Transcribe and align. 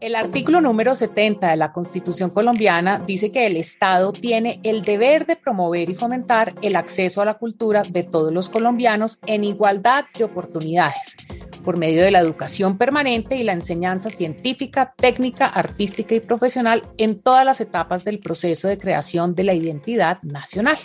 El 0.00 0.14
artículo 0.14 0.62
número 0.62 0.94
70 0.94 1.50
de 1.50 1.56
la 1.58 1.72
Constitución 1.72 2.30
colombiana 2.30 3.02
dice 3.06 3.30
que 3.30 3.46
el 3.46 3.58
Estado 3.58 4.12
tiene 4.12 4.58
el 4.62 4.80
deber 4.80 5.26
de 5.26 5.36
promover 5.36 5.90
y 5.90 5.94
fomentar 5.94 6.54
el 6.62 6.76
acceso 6.76 7.20
a 7.20 7.26
la 7.26 7.34
cultura 7.34 7.82
de 7.82 8.02
todos 8.02 8.32
los 8.32 8.48
colombianos 8.48 9.18
en 9.26 9.44
igualdad 9.44 10.06
de 10.16 10.24
oportunidades 10.24 11.18
por 11.60 11.78
medio 11.78 12.02
de 12.02 12.10
la 12.10 12.20
educación 12.20 12.78
permanente 12.78 13.36
y 13.36 13.44
la 13.44 13.52
enseñanza 13.52 14.10
científica, 14.10 14.94
técnica, 14.96 15.46
artística 15.46 16.14
y 16.14 16.20
profesional 16.20 16.84
en 16.96 17.20
todas 17.20 17.44
las 17.44 17.60
etapas 17.60 18.04
del 18.04 18.18
proceso 18.18 18.68
de 18.68 18.78
creación 18.78 19.34
de 19.34 19.44
la 19.44 19.54
identidad 19.54 20.22
nacional. 20.22 20.78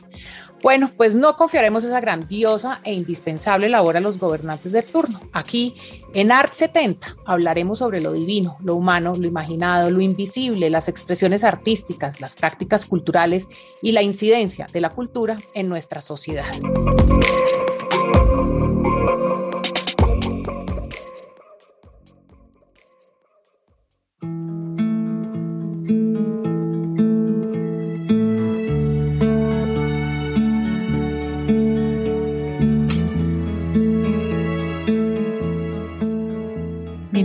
Bueno, 0.62 0.90
pues 0.98 1.16
no 1.16 1.38
confiaremos 1.38 1.84
esa 1.84 2.00
grandiosa 2.00 2.80
e 2.84 2.92
indispensable 2.94 3.70
labor 3.70 3.98
a 3.98 4.00
los 4.00 4.18
gobernantes 4.18 4.72
de 4.72 4.82
turno. 4.82 5.20
Aquí, 5.32 5.76
en 6.16 6.32
Art 6.32 6.54
70, 6.54 7.18
hablaremos 7.26 7.80
sobre 7.80 8.02
lo 8.02 8.14
divino, 8.14 8.58
lo 8.64 8.76
humano, 8.76 9.14
lo 9.16 9.28
imaginado, 9.28 9.92
lo 9.92 10.02
invisible, 10.02 10.72
las 10.72 10.88
expresiones 10.88 11.44
artísticas, 11.44 12.20
las 12.20 12.36
prácticas 12.36 12.88
culturales 12.88 13.48
y 13.84 13.92
la 13.92 14.02
incidencia 14.02 14.68
de 14.74 14.82
la 14.82 14.90
cultura 14.90 15.38
en 15.54 15.70
nuestra 15.70 16.02
sociedad. 16.02 16.46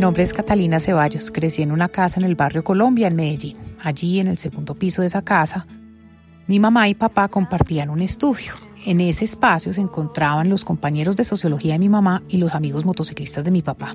Nombre 0.00 0.22
es 0.22 0.32
Catalina 0.32 0.80
Ceballos. 0.80 1.30
Crecí 1.30 1.62
en 1.62 1.72
una 1.72 1.88
casa 1.88 2.18
en 2.18 2.26
el 2.26 2.34
barrio 2.34 2.65
Colombia, 2.65 3.09
en 3.09 3.16
Medellín. 3.16 3.56
Allí, 3.82 4.18
en 4.18 4.29
el 4.29 4.38
segundo 4.38 4.74
piso 4.74 5.02
de 5.02 5.06
esa 5.06 5.23
casa, 5.23 5.66
mi 6.46 6.59
mamá 6.59 6.88
y 6.88 6.95
papá 6.95 7.29
compartían 7.29 7.90
un 7.90 8.01
estudio. 8.01 8.54
En 8.87 9.01
ese 9.01 9.24
espacio 9.24 9.73
se 9.73 9.82
encontraban 9.82 10.48
los 10.48 10.65
compañeros 10.65 11.16
de 11.16 11.24
sociología 11.24 11.74
de 11.74 11.78
mi 11.78 11.90
mamá 11.90 12.23
y 12.28 12.38
los 12.38 12.54
amigos 12.54 12.84
motociclistas 12.84 13.45
de 13.45 13.51
mi 13.51 13.60
papá. 13.60 13.95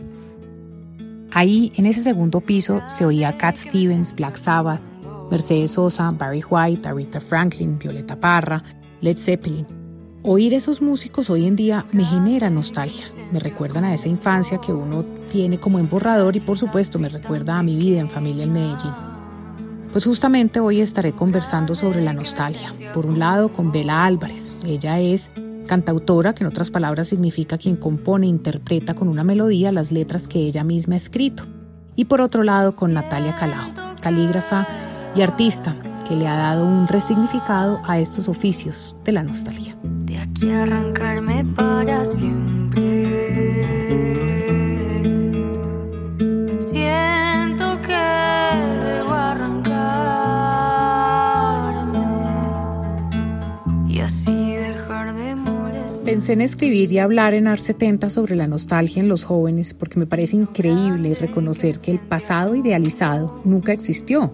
Ahí, 1.31 1.73
en 1.75 1.87
ese 1.87 2.01
segundo 2.01 2.39
piso, 2.39 2.81
se 2.87 3.05
oía 3.05 3.37
Cat 3.37 3.57
Stevens, 3.57 4.13
Black 4.13 4.37
Sabbath, 4.37 4.79
Mercedes 5.31 5.71
Sosa, 5.71 6.11
Barry 6.11 6.43
White, 6.47 6.87
Aretha 6.87 7.19
Franklin, 7.19 7.79
Violeta 7.79 8.15
Parra, 8.15 8.61
Led 9.01 9.17
Zeppelin. 9.17 9.65
Oír 10.27 10.55
esos 10.55 10.81
músicos 10.81 11.29
hoy 11.29 11.45
en 11.45 11.55
día 11.55 11.85
me 11.91 12.03
genera 12.03 12.49
nostalgia. 12.49 13.05
Me 13.31 13.39
recuerdan 13.39 13.83
a 13.83 13.93
esa 13.93 14.07
infancia 14.07 14.59
que 14.59 14.73
uno 14.73 15.05
tiene 15.31 15.59
como 15.59 15.77
en 15.77 15.87
borrador 15.87 16.35
y 16.35 16.39
por 16.39 16.57
supuesto 16.57 16.97
me 16.97 17.09
recuerda 17.09 17.59
a 17.59 17.61
mi 17.61 17.75
vida 17.75 17.99
en 17.99 18.09
familia 18.09 18.45
en 18.45 18.53
Medellín. 18.53 18.91
Pues 19.91 20.03
justamente 20.03 20.59
hoy 20.59 20.81
estaré 20.81 21.11
conversando 21.11 21.75
sobre 21.75 22.01
la 22.01 22.11
nostalgia. 22.11 22.73
Por 22.91 23.05
un 23.05 23.19
lado 23.19 23.49
con 23.49 23.71
Bela 23.71 24.03
Álvarez. 24.03 24.55
Ella 24.65 24.99
es 24.99 25.29
cantautora, 25.67 26.33
que 26.33 26.43
en 26.43 26.47
otras 26.47 26.71
palabras 26.71 27.07
significa 27.07 27.59
quien 27.59 27.75
compone 27.75 28.25
e 28.25 28.29
interpreta 28.31 28.95
con 28.95 29.09
una 29.09 29.23
melodía 29.23 29.71
las 29.71 29.91
letras 29.91 30.27
que 30.27 30.39
ella 30.39 30.63
misma 30.63 30.95
ha 30.95 30.97
escrito. 30.97 31.43
Y 31.95 32.05
por 32.05 32.21
otro 32.21 32.41
lado 32.41 32.75
con 32.75 32.93
Natalia 32.93 33.35
Calao, 33.35 33.69
calígrafa 34.01 34.67
y 35.15 35.21
artista, 35.21 35.75
que 36.07 36.15
le 36.15 36.27
ha 36.27 36.35
dado 36.35 36.65
un 36.65 36.87
resignificado 36.87 37.81
a 37.85 37.99
estos 37.99 38.29
oficios 38.29 38.95
de 39.03 39.11
la 39.11 39.23
nostalgia. 39.23 39.75
De 39.83 40.17
aquí 40.17 40.51
arrancarme 40.51 41.45
para 41.55 42.05
siempre. 42.05 43.25
Pensé 56.15 56.33
en 56.33 56.41
escribir 56.41 56.93
y 56.93 56.99
hablar 56.99 57.33
en 57.33 57.45
AR 57.45 57.59
70 57.59 58.09
sobre 58.09 58.35
la 58.35 58.47
nostalgia 58.47 59.01
en 59.01 59.09
los 59.09 59.25
jóvenes 59.25 59.73
porque 59.73 59.99
me 59.99 60.05
parece 60.05 60.37
increíble 60.37 61.13
reconocer 61.13 61.79
que 61.79 61.91
el 61.91 61.99
pasado 61.99 62.55
idealizado 62.55 63.41
nunca 63.43 63.73
existió, 63.73 64.31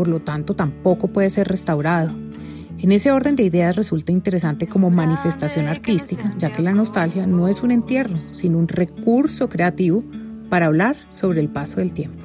por 0.00 0.08
lo 0.08 0.20
tanto 0.20 0.56
tampoco 0.56 1.08
puede 1.08 1.28
ser 1.28 1.46
restaurado. 1.46 2.10
En 2.78 2.90
ese 2.90 3.12
orden 3.12 3.36
de 3.36 3.42
ideas 3.42 3.76
resulta 3.76 4.12
interesante 4.12 4.66
como 4.66 4.88
manifestación 4.88 5.66
artística, 5.68 6.30
ya 6.38 6.50
que 6.50 6.62
la 6.62 6.72
nostalgia 6.72 7.26
no 7.26 7.48
es 7.48 7.62
un 7.62 7.70
entierro, 7.70 8.16
sino 8.32 8.56
un 8.56 8.66
recurso 8.66 9.50
creativo 9.50 10.02
para 10.48 10.64
hablar 10.64 10.96
sobre 11.10 11.42
el 11.42 11.50
paso 11.50 11.80
del 11.80 11.92
tiempo. 11.92 12.24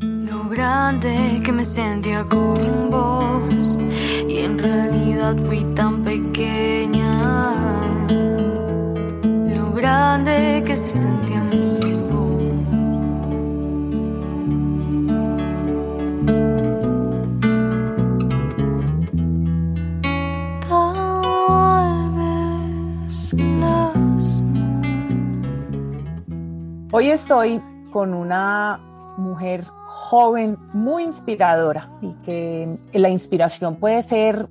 Lo 0.00 0.48
grande 0.48 1.40
que 1.44 1.52
me 1.52 1.64
sentía 1.64 2.24
con 2.24 2.90
vos 2.90 3.78
y 4.28 4.38
en 4.38 4.58
realidad 4.58 5.36
fui 5.46 5.62
tan 5.76 6.02
pequeña 6.02 7.52
grande 9.76 10.64
que 10.66 10.76
se 10.76 10.98
sentía 11.02 11.40
amigo. 11.40 11.91
Hoy 26.94 27.08
estoy 27.08 27.58
con 27.90 28.12
una 28.12 28.78
mujer 29.16 29.64
joven 29.64 30.58
muy 30.74 31.04
inspiradora 31.04 31.88
y 32.02 32.12
que 32.22 32.76
la 32.92 33.08
inspiración 33.08 33.76
puede 33.76 34.02
ser 34.02 34.50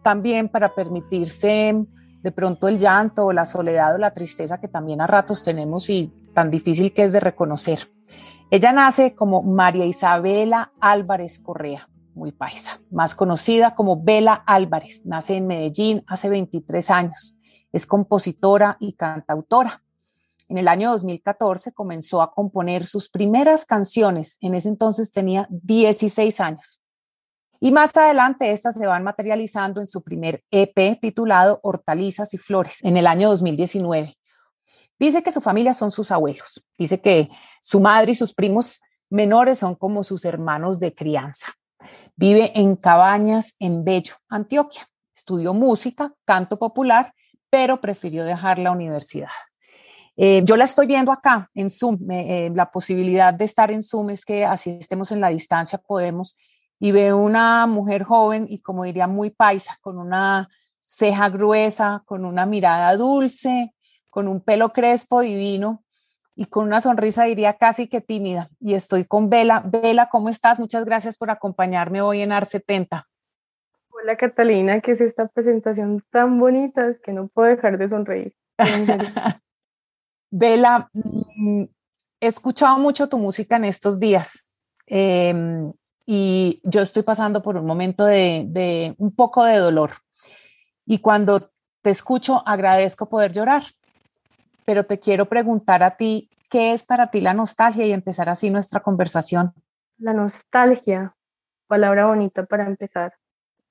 también 0.00 0.48
para 0.48 0.70
permitirse 0.70 1.76
de 2.22 2.32
pronto 2.32 2.68
el 2.68 2.78
llanto 2.78 3.26
o 3.26 3.34
la 3.34 3.44
soledad 3.44 3.96
o 3.96 3.98
la 3.98 4.14
tristeza 4.14 4.58
que 4.58 4.68
también 4.68 5.02
a 5.02 5.06
ratos 5.06 5.42
tenemos 5.42 5.90
y 5.90 6.10
tan 6.32 6.50
difícil 6.50 6.94
que 6.94 7.04
es 7.04 7.12
de 7.12 7.20
reconocer. 7.20 7.80
Ella 8.50 8.72
nace 8.72 9.14
como 9.14 9.42
María 9.42 9.84
Isabela 9.84 10.72
Álvarez 10.80 11.38
Correa, 11.38 11.90
muy 12.14 12.32
paisa, 12.32 12.80
más 12.90 13.14
conocida 13.14 13.74
como 13.74 14.02
Bela 14.02 14.42
Álvarez. 14.46 15.02
Nace 15.04 15.36
en 15.36 15.46
Medellín 15.46 16.02
hace 16.06 16.30
23 16.30 16.90
años. 16.90 17.36
Es 17.72 17.86
compositora 17.86 18.78
y 18.80 18.94
cantautora. 18.94 19.82
En 20.48 20.58
el 20.58 20.68
año 20.68 20.90
2014 20.90 21.72
comenzó 21.72 22.22
a 22.22 22.32
componer 22.32 22.86
sus 22.86 23.08
primeras 23.08 23.64
canciones. 23.66 24.36
En 24.40 24.54
ese 24.54 24.68
entonces 24.68 25.12
tenía 25.12 25.46
16 25.50 26.40
años. 26.40 26.80
Y 27.60 27.72
más 27.72 27.96
adelante 27.96 28.52
estas 28.52 28.74
se 28.74 28.86
van 28.86 29.04
materializando 29.04 29.80
en 29.80 29.86
su 29.86 30.02
primer 30.02 30.44
EP 30.50 31.00
titulado 31.00 31.60
Hortalizas 31.62 32.34
y 32.34 32.38
Flores 32.38 32.84
en 32.84 32.96
el 32.96 33.06
año 33.06 33.30
2019. 33.30 34.18
Dice 34.98 35.22
que 35.22 35.32
su 35.32 35.40
familia 35.40 35.72
son 35.72 35.90
sus 35.90 36.10
abuelos. 36.10 36.64
Dice 36.76 37.00
que 37.00 37.30
su 37.62 37.80
madre 37.80 38.12
y 38.12 38.14
sus 38.14 38.34
primos 38.34 38.82
menores 39.08 39.58
son 39.58 39.74
como 39.74 40.04
sus 40.04 40.24
hermanos 40.24 40.78
de 40.78 40.94
crianza. 40.94 41.52
Vive 42.16 42.52
en 42.54 42.76
Cabañas, 42.76 43.54
en 43.58 43.84
Bello, 43.84 44.14
Antioquia. 44.28 44.86
Estudió 45.14 45.54
música, 45.54 46.12
canto 46.24 46.58
popular, 46.58 47.14
pero 47.50 47.80
prefirió 47.80 48.24
dejar 48.24 48.58
la 48.58 48.72
universidad. 48.72 49.30
Eh, 50.16 50.42
yo 50.44 50.56
la 50.56 50.64
estoy 50.64 50.86
viendo 50.86 51.12
acá 51.12 51.50
en 51.54 51.70
Zoom. 51.70 51.98
Eh, 52.10 52.50
la 52.54 52.70
posibilidad 52.70 53.34
de 53.34 53.44
estar 53.44 53.70
en 53.70 53.82
Zoom 53.82 54.10
es 54.10 54.24
que 54.24 54.44
así 54.44 54.78
estemos 54.80 55.12
en 55.12 55.20
la 55.20 55.28
distancia, 55.28 55.78
podemos 55.78 56.36
y 56.78 56.92
veo 56.92 57.16
una 57.16 57.66
mujer 57.66 58.02
joven 58.02 58.46
y 58.48 58.58
como 58.60 58.84
diría 58.84 59.06
muy 59.06 59.30
paisa, 59.30 59.78
con 59.80 59.98
una 59.98 60.48
ceja 60.84 61.30
gruesa, 61.30 62.02
con 62.04 62.24
una 62.24 62.46
mirada 62.46 62.96
dulce, 62.96 63.72
con 64.10 64.28
un 64.28 64.40
pelo 64.40 64.72
crespo 64.72 65.20
divino 65.20 65.82
y 66.36 66.46
con 66.46 66.66
una 66.66 66.80
sonrisa 66.80 67.24
diría 67.24 67.54
casi 67.54 67.88
que 67.88 68.00
tímida. 68.00 68.48
Y 68.60 68.74
estoy 68.74 69.04
con 69.04 69.30
Vela. 69.30 69.62
Vela, 69.64 70.08
¿cómo 70.10 70.28
estás? 70.28 70.58
Muchas 70.58 70.84
gracias 70.84 71.16
por 71.16 71.30
acompañarme 71.30 72.02
hoy 72.02 72.20
en 72.20 72.32
AR 72.32 72.46
70. 72.46 73.06
Hola 73.90 74.16
Catalina, 74.16 74.80
¿qué 74.80 74.92
es 74.92 75.00
esta 75.00 75.28
presentación 75.28 76.04
tan 76.10 76.38
bonita? 76.38 76.88
Es 76.88 77.00
que 77.00 77.12
no 77.12 77.28
puedo 77.28 77.48
dejar 77.48 77.78
de 77.78 77.88
sonreír. 77.88 78.34
Vela, 80.36 80.90
mm, 80.92 81.62
he 82.20 82.26
escuchado 82.26 82.76
mucho 82.78 83.08
tu 83.08 83.18
música 83.18 83.54
en 83.54 83.66
estos 83.66 84.00
días. 84.00 84.44
Em, 84.84 85.72
y 86.06 86.60
yo 86.64 86.82
estoy 86.82 87.04
pasando 87.04 87.40
por 87.40 87.56
un 87.56 87.64
momento 87.64 88.04
de, 88.04 88.96
un 88.98 89.14
poco 89.14 89.44
de 89.44 89.58
dolor. 89.58 89.92
Y 90.86 90.98
cuando 90.98 91.52
te 91.82 91.90
escucho, 91.90 92.42
agradezco 92.46 93.08
poder 93.08 93.32
llorar, 93.32 93.62
pero 94.64 94.84
te 94.84 94.98
quiero 94.98 95.26
preguntar 95.26 95.84
a 95.84 95.96
ti, 95.96 96.28
¿qué 96.50 96.72
es 96.72 96.82
para 96.82 97.12
ti 97.12 97.20
la 97.20 97.32
nostalgia? 97.32 97.86
Y 97.86 97.92
empezar 97.92 98.28
así 98.28 98.50
nuestra 98.50 98.80
conversación. 98.80 99.54
La 99.98 100.14
nostalgia, 100.14 101.14
palabra 101.68 102.06
bonita 102.06 102.44
para 102.44 102.66
empezar. 102.66 103.14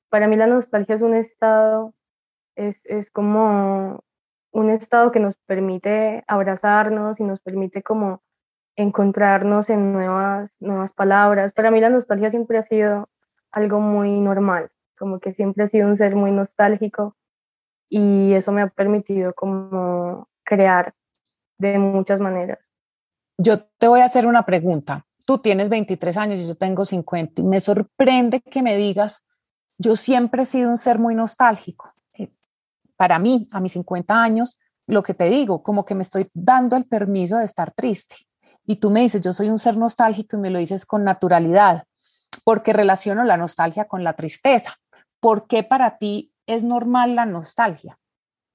Para 0.07 0.29
mí 0.29 0.37
la 0.37 0.47
nostalgia 0.47 0.95
es 0.95 1.01
un 1.01 1.15
estado, 1.15 1.93
es, 2.55 2.77
es 2.85 3.11
como 3.11 4.01
un 4.53 4.69
estado 4.69 5.11
que 5.11 5.19
nos 5.19 5.35
permite 5.35 6.23
abrazarnos 6.27 7.19
y 7.19 7.23
nos 7.23 7.41
permite 7.41 7.81
como 7.81 8.21
encontrarnos 8.75 9.69
en 9.69 9.91
nuevas, 9.91 10.51
nuevas 10.59 10.93
palabras. 10.93 11.53
Para 11.53 11.71
mí 11.71 11.81
la 11.81 11.89
nostalgia 11.89 12.29
siempre 12.29 12.59
ha 12.59 12.61
sido 12.61 13.09
algo 13.51 13.79
muy 13.79 14.19
normal, 14.19 14.71
como 14.97 15.19
que 15.19 15.33
siempre 15.33 15.65
he 15.65 15.67
sido 15.67 15.87
un 15.87 15.97
ser 15.97 16.15
muy 16.15 16.31
nostálgico 16.31 17.15
y 17.89 18.33
eso 18.33 18.51
me 18.51 18.61
ha 18.61 18.67
permitido 18.67 19.33
como 19.33 20.27
crear 20.43 20.93
de 21.57 21.77
muchas 21.79 22.19
maneras. 22.19 22.71
Yo 23.37 23.65
te 23.77 23.87
voy 23.87 24.01
a 24.01 24.05
hacer 24.05 24.27
una 24.27 24.43
pregunta. 24.43 25.05
Tú 25.25 25.39
tienes 25.39 25.69
23 25.69 26.17
años 26.17 26.39
y 26.39 26.47
yo 26.47 26.55
tengo 26.55 26.85
50 26.85 27.41
y 27.41 27.45
me 27.45 27.59
sorprende 27.59 28.41
que 28.41 28.61
me 28.61 28.75
digas, 28.77 29.23
yo 29.77 29.95
siempre 29.95 30.43
he 30.43 30.45
sido 30.45 30.69
un 30.69 30.77
ser 30.77 30.99
muy 30.99 31.15
nostálgico. 31.15 31.92
Para 32.97 33.19
mí, 33.19 33.47
a 33.51 33.59
mis 33.59 33.73
50 33.73 34.21
años, 34.21 34.59
lo 34.87 35.03
que 35.03 35.13
te 35.13 35.25
digo, 35.25 35.63
como 35.63 35.85
que 35.85 35.95
me 35.95 36.01
estoy 36.01 36.29
dando 36.33 36.75
el 36.75 36.85
permiso 36.85 37.37
de 37.37 37.45
estar 37.45 37.71
triste. 37.71 38.15
Y 38.65 38.77
tú 38.77 38.89
me 38.89 39.01
dices, 39.01 39.21
yo 39.21 39.33
soy 39.33 39.49
un 39.49 39.59
ser 39.59 39.77
nostálgico 39.77 40.37
y 40.37 40.39
me 40.39 40.49
lo 40.49 40.59
dices 40.59 40.85
con 40.85 41.03
naturalidad, 41.03 41.83
porque 42.43 42.73
relaciono 42.73 43.23
la 43.23 43.37
nostalgia 43.37 43.85
con 43.85 44.03
la 44.03 44.13
tristeza. 44.13 44.73
¿Por 45.19 45.47
qué 45.47 45.63
para 45.63 45.97
ti 45.97 46.33
es 46.45 46.63
normal 46.63 47.15
la 47.15 47.25
nostalgia? 47.25 47.97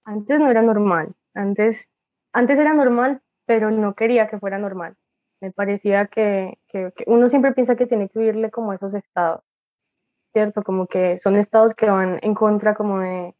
Antes 0.04 0.40
no 0.40 0.50
era 0.50 0.62
normal. 0.62 1.14
Antes, 1.34 1.88
antes 2.32 2.58
era 2.58 2.72
normal, 2.72 3.20
pero 3.46 3.70
no 3.70 3.94
quería 3.94 4.28
que 4.28 4.38
fuera 4.38 4.58
normal. 4.58 4.96
Me 5.40 5.52
parecía 5.52 6.06
que, 6.06 6.58
uno 7.06 7.28
siempre 7.28 7.52
piensa 7.52 7.76
que 7.76 7.86
tiene 7.86 8.08
que 8.08 8.18
vivirle 8.18 8.50
como 8.50 8.72
esos 8.72 8.94
estados, 8.94 9.42
¿cierto? 10.32 10.62
Como 10.62 10.86
que 10.86 11.20
son 11.22 11.36
estados 11.36 11.74
que 11.74 11.88
van 11.88 12.18
en 12.22 12.34
contra 12.34 12.74
como 12.74 12.98
de, 13.00 13.34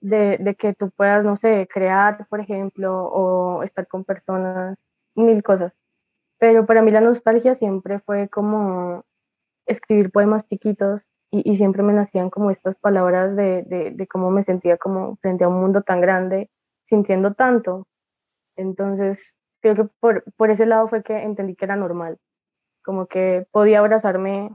de, 0.00 0.56
que 0.58 0.74
tú 0.74 0.90
puedas, 0.90 1.24
no 1.24 1.36
sé, 1.36 1.68
crear, 1.72 2.26
por 2.28 2.40
ejemplo, 2.40 3.06
o 3.08 3.62
estar 3.62 3.86
con 3.88 4.04
personas, 4.04 4.76
mil 5.14 5.42
cosas. 5.42 5.72
Pero 6.38 6.66
para 6.66 6.82
mí 6.82 6.90
la 6.90 7.00
nostalgia 7.00 7.54
siempre 7.56 8.00
fue 8.00 8.28
como 8.28 9.04
escribir 9.66 10.10
poemas 10.12 10.46
chiquitos 10.48 11.02
y, 11.30 11.56
siempre 11.56 11.82
me 11.82 11.92
nacían 11.92 12.30
como 12.30 12.50
estas 12.50 12.76
palabras 12.76 13.36
de, 13.36 13.62
de, 13.64 14.06
cómo 14.08 14.30
me 14.30 14.42
sentía 14.42 14.78
como 14.78 15.16
frente 15.16 15.44
a 15.44 15.48
un 15.48 15.60
mundo 15.60 15.82
tan 15.82 16.00
grande, 16.00 16.50
sintiendo 16.86 17.34
tanto. 17.34 17.86
Entonces, 18.56 19.36
creo 19.60 19.74
que 19.76 19.84
por, 20.00 20.24
por 20.36 20.50
ese 20.50 20.66
lado 20.66 20.88
fue 20.88 21.02
que 21.02 21.22
entendí 21.22 21.54
que 21.56 21.66
era 21.66 21.76
normal, 21.76 22.18
como 22.84 23.06
que 23.06 23.46
podía 23.52 23.80
abrazarme 23.80 24.50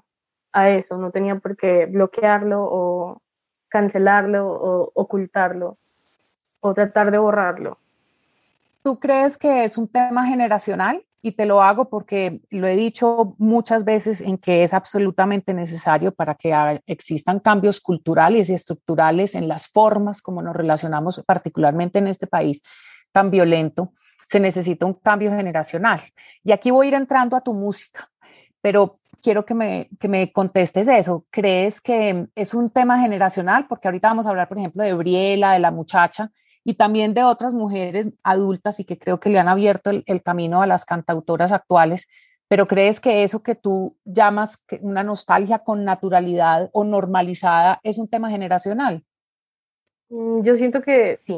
a 0.53 0.71
eso, 0.71 0.97
no 0.97 1.11
tenía 1.11 1.37
por 1.39 1.57
qué 1.57 1.85
bloquearlo 1.87 2.63
o 2.63 3.22
cancelarlo 3.73 4.47
o 4.47 4.91
ocultarlo 4.93 5.79
o 6.59 6.75
tratar 6.75 7.09
de 7.09 7.17
borrarlo. 7.17 7.79
¿Tú 8.83 8.99
crees 8.99 9.35
que 9.35 9.63
es 9.63 9.79
un 9.79 9.87
tema 9.87 10.27
generacional? 10.27 11.03
Y 11.23 11.31
te 11.31 11.47
lo 11.47 11.63
hago 11.63 11.89
porque 11.89 12.41
lo 12.51 12.67
he 12.67 12.75
dicho 12.75 13.33
muchas 13.39 13.83
veces 13.83 14.21
en 14.21 14.37
que 14.37 14.63
es 14.63 14.75
absolutamente 14.75 15.55
necesario 15.55 16.13
para 16.13 16.35
que 16.35 16.53
existan 16.85 17.39
cambios 17.39 17.79
culturales 17.79 18.49
y 18.49 18.53
estructurales 18.53 19.33
en 19.33 19.47
las 19.47 19.67
formas 19.67 20.21
como 20.21 20.43
nos 20.43 20.55
relacionamos, 20.55 21.23
particularmente 21.25 21.97
en 21.97 22.07
este 22.07 22.27
país 22.27 22.61
tan 23.11 23.31
violento, 23.31 23.93
se 24.27 24.39
necesita 24.39 24.85
un 24.85 24.93
cambio 24.93 25.31
generacional. 25.31 26.01
Y 26.43 26.51
aquí 26.51 26.69
voy 26.69 26.85
a 26.85 26.89
ir 26.89 26.95
entrando 26.95 27.35
a 27.35 27.41
tu 27.41 27.53
música, 27.55 28.07
pero 28.61 28.99
quiero 29.23 29.45
que 29.45 29.55
me, 29.55 29.89
que 29.99 30.07
me 30.07 30.31
contestes 30.31 30.87
eso. 30.87 31.25
¿Crees 31.31 31.81
que 31.81 32.27
es 32.35 32.53
un 32.53 32.69
tema 32.69 32.99
generacional? 32.99 33.65
Porque 33.67 33.87
ahorita 33.87 34.09
vamos 34.09 34.27
a 34.27 34.31
hablar, 34.31 34.47
por 34.47 34.59
ejemplo, 34.59 34.83
de 34.83 34.93
Briela, 34.93 35.53
de 35.53 35.59
la 35.59 35.71
muchacha, 35.71 36.31
y 36.63 36.75
también 36.75 37.13
de 37.13 37.23
otras 37.23 37.53
mujeres 37.53 38.09
adultas 38.23 38.79
y 38.79 38.85
que 38.85 38.99
creo 38.99 39.19
que 39.19 39.29
le 39.29 39.39
han 39.39 39.47
abierto 39.47 39.89
el, 39.89 40.03
el 40.05 40.21
camino 40.21 40.61
a 40.61 40.67
las 40.67 40.85
cantautoras 40.85 41.51
actuales. 41.51 42.07
Pero 42.47 42.67
¿crees 42.67 42.99
que 42.99 43.23
eso 43.23 43.41
que 43.41 43.55
tú 43.55 43.97
llamas 44.05 44.63
una 44.81 45.03
nostalgia 45.03 45.59
con 45.59 45.85
naturalidad 45.85 46.69
o 46.73 46.83
normalizada 46.83 47.79
es 47.83 47.97
un 47.97 48.07
tema 48.07 48.29
generacional? 48.29 49.03
Mm, 50.09 50.43
yo 50.43 50.55
siento 50.57 50.81
que 50.81 51.17
sí, 51.25 51.35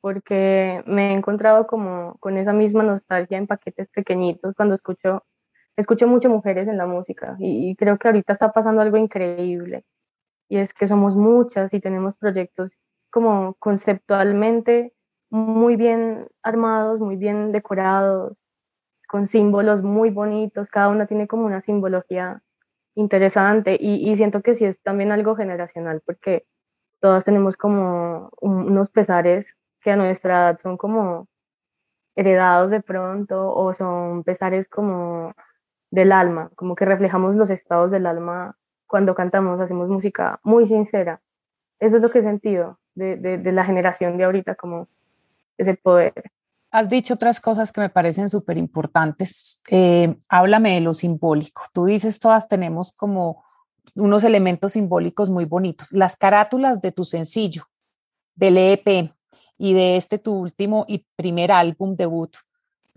porque 0.00 0.82
me 0.86 1.10
he 1.10 1.12
encontrado 1.12 1.66
como 1.66 2.16
con 2.18 2.36
esa 2.36 2.52
misma 2.52 2.82
nostalgia 2.82 3.38
en 3.38 3.46
paquetes 3.46 3.88
pequeñitos 3.90 4.54
cuando 4.56 4.74
escucho, 4.74 5.24
escucho 5.76 6.06
mucho 6.08 6.28
mujeres 6.30 6.68
en 6.68 6.78
la 6.78 6.86
música 6.86 7.36
y, 7.38 7.76
creo 7.76 7.98
que 7.98 8.08
ahorita 8.08 8.32
está 8.32 8.52
pasando 8.52 8.82
algo 8.82 8.96
increíble. 8.96 9.84
Y 10.48 10.58
es 10.58 10.74
que 10.74 10.86
somos 10.86 11.16
muchas 11.16 11.72
y 11.74 11.80
tenemos 11.80 12.16
proyectos 12.16 12.70
como 13.10 13.54
conceptualmente 13.58 14.92
muy 15.30 15.76
bien 15.76 16.28
armados, 16.42 17.00
muy 17.00 17.16
bien 17.16 17.52
decorados, 17.52 18.36
con 19.08 19.26
símbolos 19.26 19.82
muy 19.82 20.10
bonitos, 20.10 20.68
cada 20.68 20.88
una 20.88 21.06
tiene 21.06 21.26
como 21.28 21.46
una 21.46 21.62
simbología 21.62 22.42
interesante 22.94 23.76
y, 23.78 24.10
y 24.10 24.16
siento 24.16 24.42
que 24.42 24.56
sí 24.56 24.64
es 24.64 24.80
también 24.82 25.12
algo 25.12 25.36
generacional 25.36 26.02
porque 26.04 26.46
todas 27.00 27.24
tenemos 27.24 27.56
como 27.56 28.30
unos 28.40 28.90
pesares 28.90 29.56
que 29.80 29.92
a 29.92 29.96
nuestra 29.96 30.50
edad 30.50 30.58
son 30.60 30.76
como 30.76 31.28
heredados 32.16 32.70
de 32.70 32.80
pronto 32.82 33.54
o 33.54 33.72
son 33.72 34.24
pesares 34.24 34.68
como 34.68 35.34
del 35.90 36.12
alma, 36.12 36.50
como 36.56 36.74
que 36.74 36.84
reflejamos 36.84 37.36
los 37.36 37.50
estados 37.50 37.90
del 37.90 38.06
alma 38.06 38.56
cuando 38.86 39.14
cantamos, 39.14 39.60
hacemos 39.60 39.88
música 39.88 40.40
muy 40.42 40.66
sincera. 40.66 41.20
Eso 41.78 41.96
es 41.96 42.02
lo 42.02 42.10
que 42.10 42.20
he 42.20 42.22
sentido 42.22 42.78
de, 42.94 43.16
de, 43.16 43.52
la 43.52 43.64
generación 43.64 44.16
de 44.16 44.24
ahorita, 44.24 44.54
como 44.54 44.88
ese 45.58 45.74
poder. 45.74 46.12
Has 46.70 46.88
dicho 46.88 47.14
otras 47.14 47.40
cosas 47.40 47.72
que 47.72 47.80
me 47.80 47.90
parecen 47.90 48.28
súper 48.28 48.56
importantes. 48.56 49.62
Eh, 49.68 50.16
háblame 50.28 50.74
de 50.74 50.80
lo 50.80 50.94
simbólico. 50.94 51.64
Tú 51.72 51.86
dices, 51.86 52.18
todas 52.18 52.48
tenemos 52.48 52.92
como 52.92 53.44
unos 53.94 54.24
elementos 54.24 54.72
simbólicos 54.72 55.30
muy 55.30 55.44
bonitos. 55.44 55.92
Las 55.92 56.16
carátulas 56.16 56.80
de 56.80 56.92
tu 56.92 57.04
sencillo, 57.04 57.64
del 58.34 58.58
EP, 58.58 59.10
y 59.58 59.74
de 59.74 59.96
este 59.96 60.18
tu 60.18 60.34
último 60.34 60.84
y 60.88 61.06
primer 61.16 61.52
álbum 61.52 61.96
debut 61.96 62.36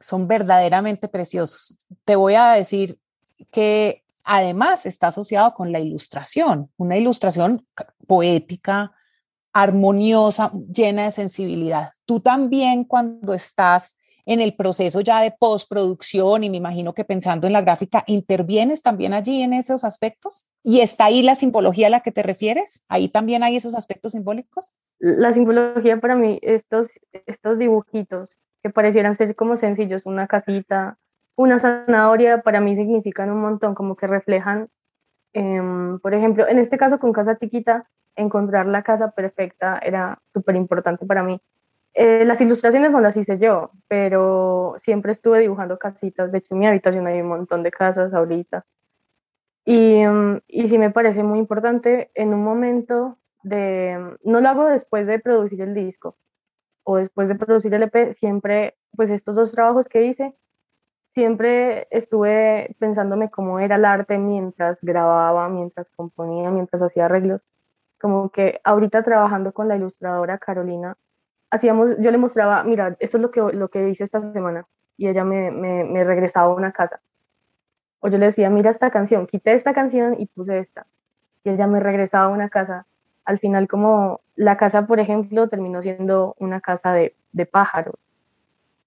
son 0.01 0.27
verdaderamente 0.27 1.07
preciosos. 1.07 1.75
Te 2.05 2.15
voy 2.15 2.35
a 2.35 2.51
decir 2.51 2.99
que 3.51 4.03
además 4.23 4.85
está 4.85 5.07
asociado 5.07 5.53
con 5.53 5.71
la 5.71 5.79
ilustración, 5.79 6.69
una 6.77 6.97
ilustración 6.97 7.65
poética, 8.07 8.91
armoniosa, 9.53 10.51
llena 10.71 11.05
de 11.05 11.11
sensibilidad. 11.11 11.91
Tú 12.05 12.19
también 12.19 12.83
cuando 12.83 13.33
estás 13.33 13.97
en 14.25 14.41
el 14.41 14.55
proceso 14.55 15.01
ya 15.01 15.21
de 15.21 15.31
postproducción 15.31 16.43
y 16.43 16.51
me 16.51 16.57
imagino 16.57 16.93
que 16.93 17.03
pensando 17.03 17.47
en 17.47 17.53
la 17.53 17.61
gráfica, 17.61 18.03
¿intervienes 18.05 18.83
también 18.83 19.13
allí 19.13 19.41
en 19.41 19.53
esos 19.53 19.83
aspectos? 19.83 20.49
¿Y 20.61 20.81
está 20.81 21.05
ahí 21.05 21.23
la 21.23 21.33
simbología 21.33 21.87
a 21.87 21.89
la 21.89 22.01
que 22.01 22.11
te 22.11 22.21
refieres? 22.21 22.85
¿Ahí 22.89 23.09
también 23.09 23.41
hay 23.41 23.55
esos 23.55 23.73
aspectos 23.73 24.11
simbólicos? 24.11 24.75
La 24.99 25.33
simbología 25.33 25.99
para 25.99 26.15
mí, 26.15 26.37
estos, 26.43 26.89
estos 27.25 27.57
dibujitos 27.57 28.29
que 28.63 28.69
parecieran 28.69 29.15
ser 29.15 29.35
como 29.35 29.57
sencillos, 29.57 30.05
una 30.05 30.27
casita, 30.27 30.97
una 31.35 31.59
zanahoria, 31.59 32.41
para 32.41 32.61
mí 32.61 32.75
significan 32.75 33.31
un 33.31 33.41
montón, 33.41 33.75
como 33.75 33.95
que 33.95 34.07
reflejan, 34.07 34.69
em, 35.33 35.99
por 35.99 36.13
ejemplo, 36.13 36.47
en 36.47 36.59
este 36.59 36.77
caso 36.77 36.99
con 36.99 37.13
Casa 37.13 37.37
Chiquita, 37.37 37.87
encontrar 38.15 38.65
la 38.67 38.83
casa 38.83 39.11
perfecta 39.11 39.79
era 39.81 40.19
súper 40.33 40.55
importante 40.55 41.05
para 41.05 41.23
mí 41.23 41.41
eh, 41.93 42.23
las 42.25 42.39
ilustraciones 42.39 42.91
no 42.91 43.01
las 43.01 43.17
hice 43.17 43.37
yo, 43.39 43.71
pero 43.87 44.77
siempre 44.83 45.11
estuve 45.11 45.39
dibujando 45.39 45.77
casitas. 45.77 46.31
De 46.31 46.37
hecho, 46.39 46.53
en 46.53 46.59
mi 46.59 46.67
habitación 46.67 47.07
hay 47.07 47.21
un 47.21 47.27
montón 47.27 47.63
de 47.63 47.71
casas 47.71 48.13
ahorita. 48.13 48.65
Y, 49.65 50.05
mm, 50.05 50.41
y 50.47 50.67
sí 50.67 50.77
me 50.77 50.91
parece 50.91 51.23
muy 51.23 51.39
importante 51.39 52.09
en 52.15 52.33
un 52.33 52.43
momento 52.43 53.17
de, 53.43 54.17
no 54.23 54.41
lo 54.41 54.49
hago 54.49 54.65
después 54.67 55.07
de 55.07 55.19
producir 55.19 55.61
el 55.61 55.73
disco 55.73 56.15
o 56.89 56.95
después 56.95 57.29
de 57.29 57.35
producir 57.35 57.71
el 57.75 57.83
EP, 57.83 58.13
siempre, 58.13 58.75
pues 58.95 59.11
estos 59.11 59.35
dos 59.35 59.51
trabajos 59.51 59.85
que 59.87 60.05
hice, 60.07 60.33
siempre 61.13 61.87
estuve 61.91 62.75
pensándome 62.79 63.29
cómo 63.29 63.59
era 63.59 63.75
el 63.75 63.85
arte 63.85 64.17
mientras 64.17 64.79
grababa, 64.81 65.49
mientras 65.49 65.87
componía, 65.95 66.49
mientras 66.49 66.81
hacía 66.81 67.05
arreglos. 67.05 67.41
Como 68.01 68.31
que 68.31 68.59
ahorita 68.63 69.03
trabajando 69.03 69.53
con 69.53 69.67
la 69.67 69.75
ilustradora 69.75 70.39
Carolina, 70.39 70.97
hacíamos, 71.51 71.95
yo 71.99 72.09
le 72.09 72.17
mostraba, 72.17 72.63
mira, 72.63 72.97
esto 72.99 73.17
es 73.17 73.21
lo 73.21 73.29
que, 73.29 73.41
lo 73.41 73.69
que 73.69 73.87
hice 73.87 74.03
esta 74.03 74.23
semana, 74.33 74.65
y 74.97 75.09
ella 75.09 75.23
me, 75.23 75.51
me, 75.51 75.83
me 75.83 76.03
regresaba 76.03 76.47
a 76.47 76.55
una 76.55 76.71
casa. 76.71 77.01
O 77.99 78.07
yo 78.07 78.17
le 78.17 78.25
decía, 78.27 78.49
mira 78.49 78.71
esta 78.71 78.89
canción, 78.89 79.27
quité 79.27 79.53
esta 79.53 79.75
canción 79.75 80.15
y 80.17 80.25
puse 80.25 80.57
esta. 80.57 80.87
Y 81.43 81.51
ella 81.51 81.67
me 81.67 81.81
regresaba 81.81 82.25
a 82.25 82.29
una 82.29 82.49
casa. 82.49 82.87
Al 83.29 83.37
final, 83.37 83.67
como 83.67 84.21
la 84.35 84.57
casa, 84.57 84.87
por 84.87 84.99
ejemplo, 84.99 85.49
terminó 85.49 85.83
siendo 85.83 86.35
una 86.39 86.61
casa 86.61 86.93
de, 86.93 87.15
de 87.31 87.45
pájaros. 87.45 87.93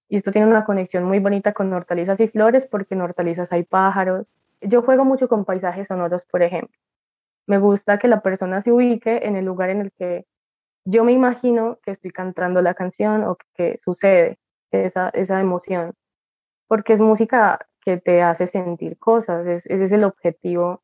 Y 0.09 0.17
esto 0.17 0.33
tiene 0.33 0.47
una 0.47 0.65
conexión 0.65 1.05
muy 1.05 1.19
bonita 1.19 1.53
con 1.53 1.71
hortalizas 1.71 2.19
y 2.19 2.27
flores, 2.27 2.67
porque 2.67 2.93
en 2.93 2.99
hortalizas 2.99 3.53
hay 3.53 3.63
pájaros. 3.63 4.27
Yo 4.59 4.81
juego 4.81 5.05
mucho 5.05 5.29
con 5.29 5.45
paisajes 5.45 5.87
sonoros, 5.87 6.25
por 6.25 6.43
ejemplo. 6.43 6.77
Me 7.47 7.57
gusta 7.57 7.99
que 7.99 8.09
la 8.09 8.19
persona 8.19 8.61
se 8.61 8.73
ubique 8.73 9.21
en 9.23 9.37
el 9.37 9.45
lugar 9.45 9.69
en 9.69 9.79
el 9.79 9.93
que 9.93 10.25
yo 10.83 11.05
me 11.05 11.13
imagino 11.13 11.79
que 11.81 11.91
estoy 11.91 12.11
cantando 12.11 12.61
la 12.61 12.73
canción 12.73 13.23
o 13.23 13.37
que 13.55 13.79
sucede 13.85 14.39
esa, 14.71 15.07
esa 15.13 15.39
emoción, 15.39 15.93
porque 16.67 16.91
es 16.91 16.99
música 16.99 17.65
que 17.79 17.95
te 17.95 18.21
hace 18.21 18.47
sentir 18.47 18.97
cosas. 18.97 19.47
ese 19.47 19.85
es 19.85 19.91
el 19.93 20.03
objetivo. 20.03 20.83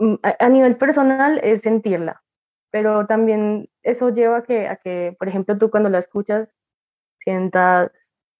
Mm, 0.00 0.14
a, 0.22 0.48
nivel 0.48 0.76
personal 0.76 1.40
es 1.44 1.60
sentirla, 1.60 2.22
pero 2.70 3.06
también 3.06 3.68
eso 3.82 4.10
lleva 4.10 4.38
a 4.38 4.42
que, 4.42 5.16
por 5.18 5.28
ejemplo, 5.28 5.58
tú 5.58 5.70
cuando 5.70 5.88
la 5.88 5.98
escuchas 5.98 6.48
sientas 7.18 7.90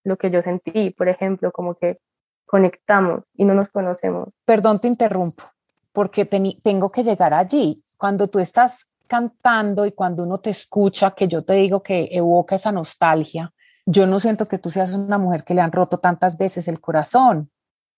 lo 0.04 0.16
que 0.16 0.30
yo 0.30 0.42
sentí, 0.42 0.90
por 0.90 1.08
ejemplo, 1.08 1.52
como 1.52 1.74
que 1.74 1.98
conectamos 2.46 3.24
y 3.34 3.44
no 3.44 3.54
nos 3.54 3.68
conocemos. 3.68 4.28
Perdón, 4.44 4.80
te 4.80 4.88
interrumpo, 4.88 5.44
porque 5.92 6.24
tengo 6.24 6.90
que 6.90 7.02
llegar 7.02 7.34
allí. 7.34 7.82
Cuando 7.96 8.28
tú 8.28 8.38
estás 8.38 8.86
cantando 9.06 9.84
y 9.86 9.92
cuando 9.92 10.22
uno 10.22 10.38
te 10.38 10.50
escucha, 10.50 11.10
que 11.10 11.28
yo 11.28 11.44
te 11.44 11.54
digo 11.54 11.82
que 11.82 12.08
evoca 12.12 12.54
esa 12.54 12.72
nostalgia, 12.72 13.52
yo 13.84 14.06
no 14.06 14.20
siento 14.20 14.46
que 14.46 14.58
tú 14.58 14.70
seas 14.70 14.94
una 14.94 15.18
mujer 15.18 15.44
que 15.44 15.54
le 15.54 15.60
han 15.60 15.72
roto 15.72 15.98
tantas 15.98 16.38
veces 16.38 16.68
el 16.68 16.80
corazón. 16.80 17.50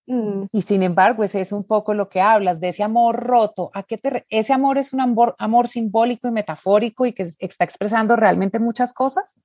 Mm. 0.07 0.45
Y 0.51 0.61
sin 0.61 0.83
embargo, 0.83 1.23
ese 1.23 1.41
es 1.41 1.51
un 1.51 1.63
poco 1.63 1.93
lo 1.93 2.09
que 2.09 2.21
hablas, 2.21 2.59
de 2.59 2.69
ese 2.69 2.83
amor 2.83 3.15
roto. 3.15 3.71
¿A 3.73 3.83
qué 3.83 3.97
te 3.97 4.25
ese 4.29 4.53
amor 4.53 4.77
es 4.77 4.93
un 4.93 5.01
amor, 5.01 5.35
amor 5.39 5.67
simbólico 5.67 6.27
y 6.27 6.31
metafórico 6.31 7.05
y 7.05 7.13
que 7.13 7.23
está 7.39 7.63
expresando 7.63 8.15
realmente 8.15 8.59
muchas 8.59 8.93
cosas? 8.93 9.39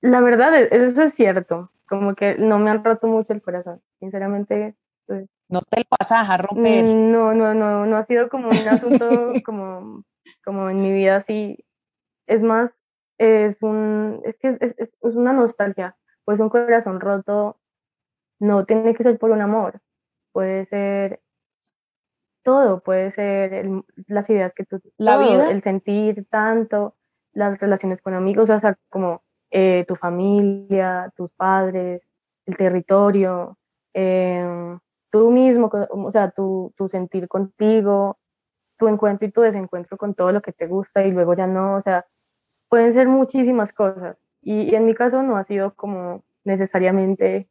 La 0.00 0.20
verdad, 0.20 0.54
e, 0.54 0.68
eso 0.70 1.02
es 1.02 1.14
cierto. 1.14 1.70
Como 1.88 2.14
que 2.14 2.36
no 2.36 2.58
me 2.58 2.70
han 2.70 2.84
roto 2.84 3.06
mucho 3.06 3.32
el 3.32 3.42
corazón. 3.42 3.80
Sinceramente, 4.00 4.76
pues 5.06 5.28
no 5.48 5.60
te 5.62 5.80
lo 5.80 5.84
vas 5.98 6.10
a 6.10 6.20
dejar 6.20 6.46
romper. 6.46 6.84
Mm, 6.84 7.12
no, 7.12 7.34
no, 7.34 7.54
no, 7.54 7.86
no 7.86 7.96
ha 7.96 8.06
sido 8.06 8.28
como 8.28 8.48
un 8.48 8.68
asunto 8.68 9.32
como, 9.44 10.04
como 10.44 10.70
en 10.70 10.82
mi 10.82 10.92
vida 10.92 11.16
así. 11.16 11.64
Es 12.26 12.42
más, 12.42 12.70
es 13.18 13.62
un, 13.62 14.20
es 14.24 14.36
que 14.38 14.48
es, 14.48 14.58
es, 14.60 14.74
es, 14.78 15.14
una 15.14 15.32
nostalgia, 15.32 15.96
pues 16.24 16.40
un 16.40 16.48
corazón 16.48 17.00
roto 17.00 17.60
no 18.40 18.64
tiene 18.64 18.94
que 18.94 19.02
ser 19.02 19.18
por 19.18 19.30
un 19.30 19.42
amor, 19.42 19.80
puede 20.34 20.66
ser 20.66 21.20
todo, 22.42 22.80
puede 22.80 23.10
ser 23.12 23.66
las 24.08 24.28
ideas 24.28 24.52
que 24.52 24.64
tú, 24.64 24.82
la 24.98 25.16
vida, 25.16 25.50
el 25.50 25.62
sentir 25.62 26.26
tanto, 26.28 26.96
las 27.32 27.58
relaciones 27.58 28.02
con 28.02 28.14
amigos, 28.14 28.50
o 28.50 28.60
sea, 28.60 28.76
como 28.90 29.22
eh, 29.50 29.84
tu 29.88 29.94
familia, 29.94 31.12
tus 31.16 31.30
padres, 31.30 32.02
el 32.46 32.56
territorio, 32.56 33.56
em, 33.94 34.78
tú 35.10 35.30
mismo, 35.30 35.70
o 35.90 36.10
sea, 36.10 36.32
tu, 36.32 36.74
tu 36.76 36.88
sentir 36.88 37.28
contigo, 37.28 38.18
tu 38.76 38.88
encuentro 38.88 39.28
y 39.28 39.30
tu 39.30 39.42
desencuentro 39.42 39.96
con 39.96 40.14
todo 40.14 40.32
lo 40.32 40.42
que 40.42 40.52
te 40.52 40.66
gusta 40.66 41.06
y 41.06 41.12
luego 41.12 41.34
ya 41.34 41.46
no, 41.46 41.76
o 41.76 41.80
sea, 41.80 42.06
pueden 42.68 42.92
ser 42.92 43.06
muchísimas 43.08 43.72
cosas. 43.72 44.16
Y, 44.42 44.74
en 44.74 44.84
mi 44.84 44.94
caso 44.94 45.22
no 45.22 45.36
ha 45.36 45.44
sido 45.44 45.74
como 45.74 46.24
necesariamente 46.44 47.48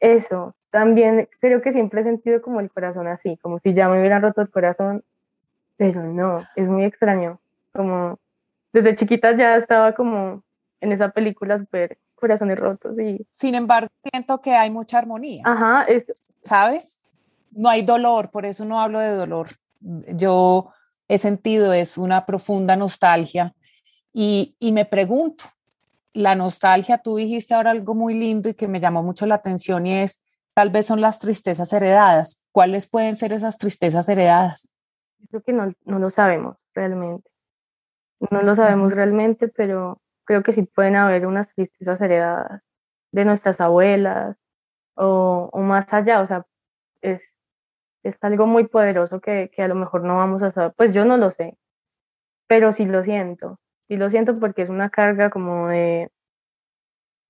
eso. 0.00 0.54
También 0.70 1.28
creo 1.40 1.62
que 1.62 1.72
siempre 1.72 2.00
he 2.00 2.04
sentido 2.04 2.42
como 2.42 2.60
el 2.60 2.70
corazón 2.70 3.06
así, 3.06 3.36
como 3.38 3.58
si 3.58 3.72
ya 3.74 3.88
me 3.88 3.98
hubieran 3.98 4.22
roto 4.22 4.42
el 4.42 4.50
corazón, 4.50 5.04
pero 5.76 6.02
no, 6.02 6.44
es 6.56 6.68
muy 6.68 6.84
extraño. 6.84 7.40
Como 7.72 8.18
desde 8.72 8.94
chiquita 8.94 9.36
ya 9.36 9.56
estaba 9.56 9.92
como 9.92 10.42
en 10.80 10.92
esa 10.92 11.10
película 11.10 11.58
súper 11.58 11.98
corazones 12.14 12.58
rotos 12.58 12.98
y... 12.98 13.26
Sin 13.32 13.54
embargo, 13.54 13.88
siento 14.10 14.40
que 14.40 14.52
hay 14.54 14.70
mucha 14.70 14.98
armonía. 14.98 15.42
Ajá, 15.44 15.84
es... 15.84 16.04
¿sabes? 16.44 17.00
No 17.52 17.68
hay 17.68 17.82
dolor, 17.82 18.30
por 18.30 18.44
eso 18.44 18.64
no 18.64 18.80
hablo 18.80 19.00
de 19.00 19.10
dolor. 19.10 19.48
Yo 19.80 20.72
he 21.06 21.18
sentido 21.18 21.72
es 21.72 21.96
una 21.98 22.26
profunda 22.26 22.76
nostalgia 22.76 23.54
y, 24.12 24.56
me 24.60 24.84
pregunto, 24.84 25.44
la 26.18 26.34
nostalgia, 26.34 26.98
tú 26.98 27.16
dijiste 27.16 27.54
ahora 27.54 27.70
algo 27.70 27.94
muy 27.94 28.12
lindo 28.12 28.48
y 28.48 28.54
que 28.54 28.66
me 28.66 28.80
llamó 28.80 29.04
mucho 29.04 29.24
la 29.24 29.36
atención 29.36 29.86
y 29.86 29.94
es, 29.94 30.20
tal 30.52 30.70
vez 30.70 30.86
son 30.86 31.00
las 31.00 31.20
tristezas 31.20 31.72
heredadas. 31.72 32.44
¿Cuáles 32.50 32.90
pueden 32.90 33.14
ser 33.14 33.32
esas 33.32 33.56
tristezas 33.56 34.08
heredadas? 34.08 34.72
Creo 35.30 35.42
que 35.42 35.52
no, 35.52 35.72
no 35.84 35.98
lo 36.00 36.10
sabemos 36.10 36.56
realmente. 36.74 37.30
No 38.30 38.42
lo 38.42 38.56
sabemos 38.56 38.92
realmente, 38.92 39.46
pero 39.46 40.00
creo 40.24 40.42
que 40.42 40.52
sí 40.52 40.62
pueden 40.62 40.96
haber 40.96 41.24
unas 41.24 41.48
tristezas 41.54 42.00
heredadas 42.00 42.62
de 43.12 43.24
nuestras 43.24 43.60
abuelas 43.60 44.36
o, 44.96 45.48
o 45.52 45.60
más 45.60 45.86
allá. 45.92 46.20
O 46.20 46.26
sea, 46.26 46.44
es, 47.00 47.32
es 48.02 48.18
algo 48.22 48.48
muy 48.48 48.66
poderoso 48.66 49.20
que, 49.20 49.52
que 49.54 49.62
a 49.62 49.68
lo 49.68 49.76
mejor 49.76 50.02
no 50.02 50.16
vamos 50.16 50.42
a 50.42 50.50
saber. 50.50 50.72
Pues 50.76 50.92
yo 50.92 51.04
no 51.04 51.16
lo 51.16 51.30
sé, 51.30 51.56
pero 52.48 52.72
sí 52.72 52.86
lo 52.86 53.04
siento 53.04 53.60
y 53.88 53.96
lo 53.96 54.10
siento 54.10 54.38
porque 54.38 54.62
es 54.62 54.68
una 54.68 54.90
carga 54.90 55.30
como 55.30 55.68
de 55.68 56.10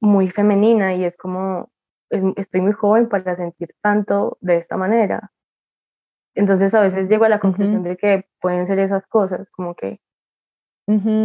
muy 0.01 0.29
femenina 0.31 0.95
y 0.95 1.05
es 1.05 1.17
como, 1.17 1.71
estoy 2.11 2.61
muy 2.61 2.73
joven 2.73 3.09
para 3.09 3.37
sentir 3.37 3.75
tanto 3.81 4.39
de 4.41 4.57
esta 4.59 4.77
manera. 4.77 5.33
Entonces 6.35 6.75
a 6.75 6.81
veces 6.81 7.09
llego 7.09 7.25
a 7.25 7.29
la 7.29 7.41
conclusión 7.41 7.83
de 7.83 7.97
que 7.97 8.27
pueden 8.41 8.67
ser 8.67 8.79
esas 8.79 9.07
cosas, 9.07 9.51
como 9.51 9.75
que 9.75 10.01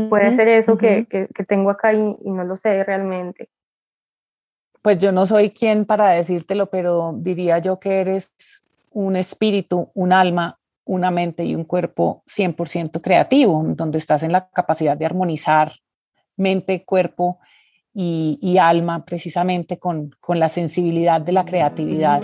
puede 0.10 0.36
ser 0.36 0.48
eso 0.48 0.78
que, 0.78 1.06
que, 1.08 1.44
tengo 1.46 1.70
acá 1.70 1.94
y, 1.94 2.18
y, 2.22 2.32
no 2.32 2.44
lo 2.44 2.58
sé 2.58 2.84
realmente. 2.84 3.50
Pues 4.82 4.98
yo 5.00 5.12
no 5.12 5.25
soy 5.25 5.52
quien 5.52 5.86
para 5.86 6.10
decírtelo, 6.10 6.66
pero 6.66 7.13
diría 7.16 7.60
yo 7.60 7.80
que 7.80 8.02
eres 8.02 8.66
un 8.92 9.16
espíritu, 9.16 9.90
un 9.94 10.12
alma 10.12 10.60
una 10.86 11.12
mente 11.12 11.46
y 11.46 11.56
un 11.56 11.63
cuerpo 11.63 12.24
100% 12.28 13.02
creativo, 13.02 13.63
donde 13.66 13.98
estás 13.98 14.24
en 14.24 14.32
la 14.32 14.50
capacidad 14.50 14.98
de 14.98 15.06
armonizar 15.06 15.74
mente, 16.36 16.84
cuerpo 16.84 17.40
y, 17.94 18.58
alma 18.58 19.06
precisamente 19.06 19.78
con, 19.78 20.16
con 20.20 20.40
la 20.40 20.50
sensibilidad 20.50 21.22
de 21.22 21.32
la 21.32 21.46
creatividad. 21.46 22.22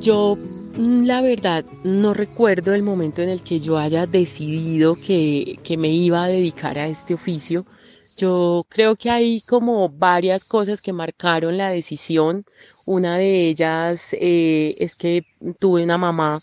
Yo 0.00 0.34
la 1.10 1.22
verdad, 1.22 1.64
no 1.82 2.14
recuerdo 2.14 2.72
el 2.72 2.84
momento 2.84 3.20
en 3.20 3.30
el 3.30 3.42
que 3.42 3.58
yo 3.58 3.78
haya 3.78 4.06
decidido 4.06 4.94
que, 4.94 5.58
me 5.76 5.88
iba 5.88 6.22
a 6.22 6.28
dedicar 6.28 6.78
a 6.78 6.86
este 6.86 7.14
oficio. 7.14 7.66
Yo 8.16 8.64
creo 8.68 8.94
que 8.94 9.10
hay 9.10 9.40
como 9.40 9.88
varias 9.88 10.44
cosas 10.44 10.80
que 10.80 10.92
marcaron 10.92 11.56
la 11.56 11.70
decisión. 11.70 12.44
Una 12.86 13.16
de 13.16 13.48
ellas 13.48 14.14
eh, 14.20 14.76
es 14.78 14.94
que 14.94 15.24
tuve 15.58 15.82
una 15.82 15.98
mamá 15.98 16.38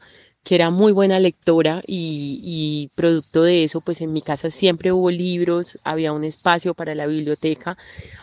que 0.48 0.56
era 0.56 0.70
muy 0.70 0.94
buena 0.94 1.20
lectora 1.20 1.82
y, 1.86 2.90
producto 2.96 3.44
de 3.44 3.66
eso, 3.66 3.82
pues 3.82 4.00
en 4.00 4.14
mi 4.14 4.22
casa 4.22 4.50
siempre 4.50 4.94
hubo 4.94 5.12
libros, 5.12 5.78
había 5.84 6.14
un 6.14 6.24
espacio 6.24 6.74
para 6.74 6.96
la 6.96 7.06
biblioteca, 7.06 7.78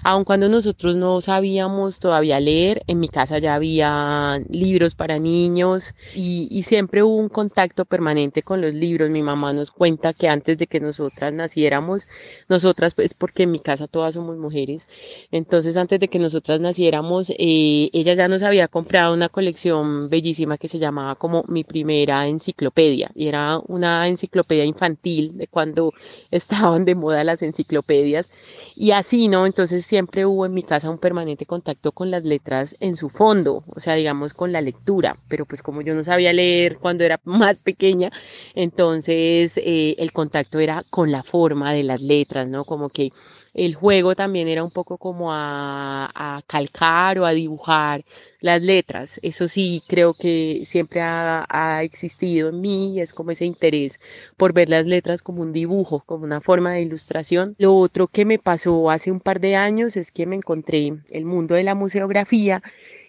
aun 0.05 0.25
cuando 0.25 0.49
nosotros 0.49 0.97
no 0.97 1.21
sabíamos 1.21 1.99
todavía 1.99 2.41
leer, 2.41 2.83
en 2.87 2.99
mi 2.99 3.09
casa 3.09 3.39
ya 3.41 3.55
había 3.55 4.41
libros 4.49 4.95
para 4.95 5.19
niños 5.19 5.95
y, 6.15 6.63
siempre 6.63 7.03
hubo 7.03 7.17
un 7.17 7.29
contacto 7.29 7.85
permanente 7.85 8.41
con 8.43 8.63
los 8.63 8.73
libros. 8.73 9.11
Mi 9.11 9.23
mamá 9.23 9.53
nos 9.53 9.71
cuenta 9.71 10.15
que 10.15 10.31
antes 10.31 10.57
de 10.57 10.67
que 10.67 10.81
nosotras 10.81 11.31
naciéramos, 11.35 12.09
nosotras, 12.49 12.95
pues 12.95 13.13
porque 13.13 13.43
en 13.43 13.51
mi 13.51 13.59
casa 13.59 13.87
todas 13.87 14.15
somos 14.15 14.39
mujeres, 14.39 14.89
entonces 15.31 15.77
antes 15.77 16.01
de 16.01 16.09
que 16.09 16.19
nosotras 16.19 16.59
naciéramos, 16.59 17.29
eh, 17.39 17.91
ella 17.93 18.15
ya 18.15 18.29
nos 18.29 18.43
había 18.43 18.67
comprado 18.67 19.13
una 19.13 19.29
colección 19.29 20.09
bellísima 20.09 20.57
que 20.57 20.69
se 20.69 20.79
llamaba 20.79 21.17
como 21.17 21.45
mi 21.49 21.65
primera 21.65 22.14
enciclopedia 22.27 23.11
y 23.15 23.29
era 23.29 23.59
una 23.67 24.09
enciclopedia 24.09 24.65
infantil 24.65 25.37
de 25.37 25.47
cuando 25.47 25.93
estaban 26.31 26.85
de 26.85 26.95
moda 26.95 27.25
las 27.25 27.43
enciclopedias 27.43 28.31
y 28.77 28.91
así, 28.91 29.29
¿no? 29.29 29.47
Entonces 29.47 29.85
siempre 29.87 30.27
hubo 30.27 30.47
en 30.47 30.55
mi 30.55 30.63
casa 30.63 30.91
un 30.91 30.99
permanente 30.99 31.47
contacto 31.47 31.93
con 31.93 32.11
las 32.11 32.25
letras 32.25 32.77
en 32.81 32.97
su 32.97 33.09
fondo, 33.09 33.63
o 33.67 33.81
sea, 33.81 33.95
digamos 33.95 34.35
con 34.35 34.53
la 34.53 34.61
lectura, 34.61 35.17
pero 35.29 35.45
pues 35.45 35.63
como 35.63 35.83
yo 35.83 35.95
no 35.95 36.03
sabía 36.03 36.33
leer 36.33 36.79
cuando 36.79 37.05
era 37.05 37.21
más 37.25 37.59
pequeña, 37.61 38.11
entonces 38.55 39.59
eh, 39.59 39.97
el 39.99 40.13
contacto 40.13 40.59
era 40.59 40.85
con 40.91 41.11
la 41.11 41.23
forma 41.23 41.73
de 41.73 41.85
las 41.85 42.03
letras, 42.03 42.49
¿no? 42.49 42.65
Como 42.65 42.89
que 42.89 43.13
el 43.55 43.75
juego 43.75 44.17
también 44.17 44.49
era 44.49 44.65
un 44.65 44.71
poco 44.71 44.99
como 44.99 45.29
a, 45.33 46.43
calcar 46.47 47.19
o 47.19 47.27
a 47.27 47.33
dibujar 47.33 48.05
las 48.41 48.63
letras. 48.63 49.21
Eso 49.23 49.49
sí, 49.49 49.83
creo 49.87 50.15
que 50.15 50.63
siempre 50.65 51.01
ha, 51.01 51.47
ha, 51.49 51.83
existido 51.83 52.49
en 52.51 52.61
mí, 52.61 53.01
es 53.01 53.13
como 53.13 53.31
ese 53.31 53.45
interés 53.47 54.01
por 54.37 54.53
ver 54.53 54.69
las 54.69 54.87
letras 54.87 55.23
como 55.23 55.43
un 55.43 55.53
dibujo, 55.53 56.03
como 56.05 56.25
una 56.25 56.41
forma 56.41 56.73
de 56.73 56.83
ilustración. 56.83 57.55
Lo 57.59 57.75
otro 57.77 58.09
que 58.09 58.25
me 58.25 58.39
pasó 58.39 58.91
hace 58.91 59.11
un 59.11 59.21
par 59.21 59.41
de 59.41 59.57
años 59.57 59.97
es 59.97 60.11
que 60.11 60.27
me 60.27 60.37
encontré 60.37 60.93
el 61.11 61.25
mundo 61.25 61.55
de 61.55 61.63
la 61.63 61.75
museografía 61.75 62.63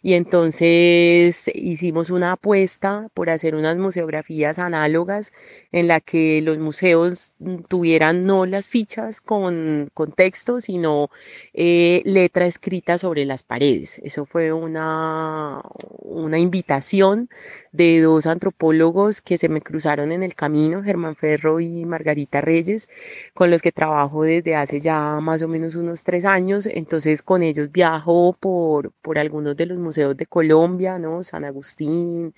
y 0.05 0.13
entonces 0.13 1.50
hicimos 1.55 2.12
una 2.12 2.33
apuesta 2.33 3.07
por 3.15 3.31
hacer 3.31 3.55
unas 3.55 3.75
museografías 3.77 4.59
análogas 4.59 5.33
en 5.71 5.88
la 5.88 6.00
que 6.00 6.43
los 6.43 6.59
museos 6.59 7.31
tuvieran 7.69 8.27
no 8.27 8.45
las 8.45 8.69
fichas 8.69 9.19
con, 9.19 9.89
con 9.95 10.12
texto, 10.12 10.62
sino 10.62 11.09
eh, 11.55 12.03
letra 12.05 12.45
escrita 12.45 13.00
sobre 13.00 13.25
las 13.25 13.41
paredes. 13.41 14.00
Eso 14.03 14.25
fue 14.25 14.53
una, 14.53 15.63
una 16.01 16.38
invitación 16.38 17.27
de 17.71 18.00
dos 18.00 18.27
antropólogos 18.27 19.21
que 19.21 19.39
se 19.39 19.50
me 19.50 19.62
cruzaron 19.62 20.12
en 20.12 20.21
el 20.21 20.35
camino, 20.35 20.83
Germán 20.83 21.15
Ferro 21.15 21.59
y 21.59 21.83
Margarita 21.83 22.41
Reyes, 22.41 22.89
con 23.33 23.50
los 23.50 23.63
que 23.63 23.71
trabajo 23.71 24.21
desde 24.21 24.55
hace 24.55 24.79
ya 24.79 25.19
más 25.19 25.41
o 25.41 25.47
menos 25.47 25.75
unos 25.75 26.03
tres 26.03 26.25
años. 26.25 26.67
Entonces 26.67 27.24
con 27.24 27.41
ellos 27.41 27.71
viajo 27.71 28.35
por, 28.39 28.91
por 29.01 29.17
algunos 29.17 29.57
de 29.57 29.65
los 29.65 29.79
museos 29.79 29.94
de 29.95 30.25
Colombia, 30.25 30.99
¿no? 30.99 31.23
San 31.23 31.45
Agustín, 31.45 32.33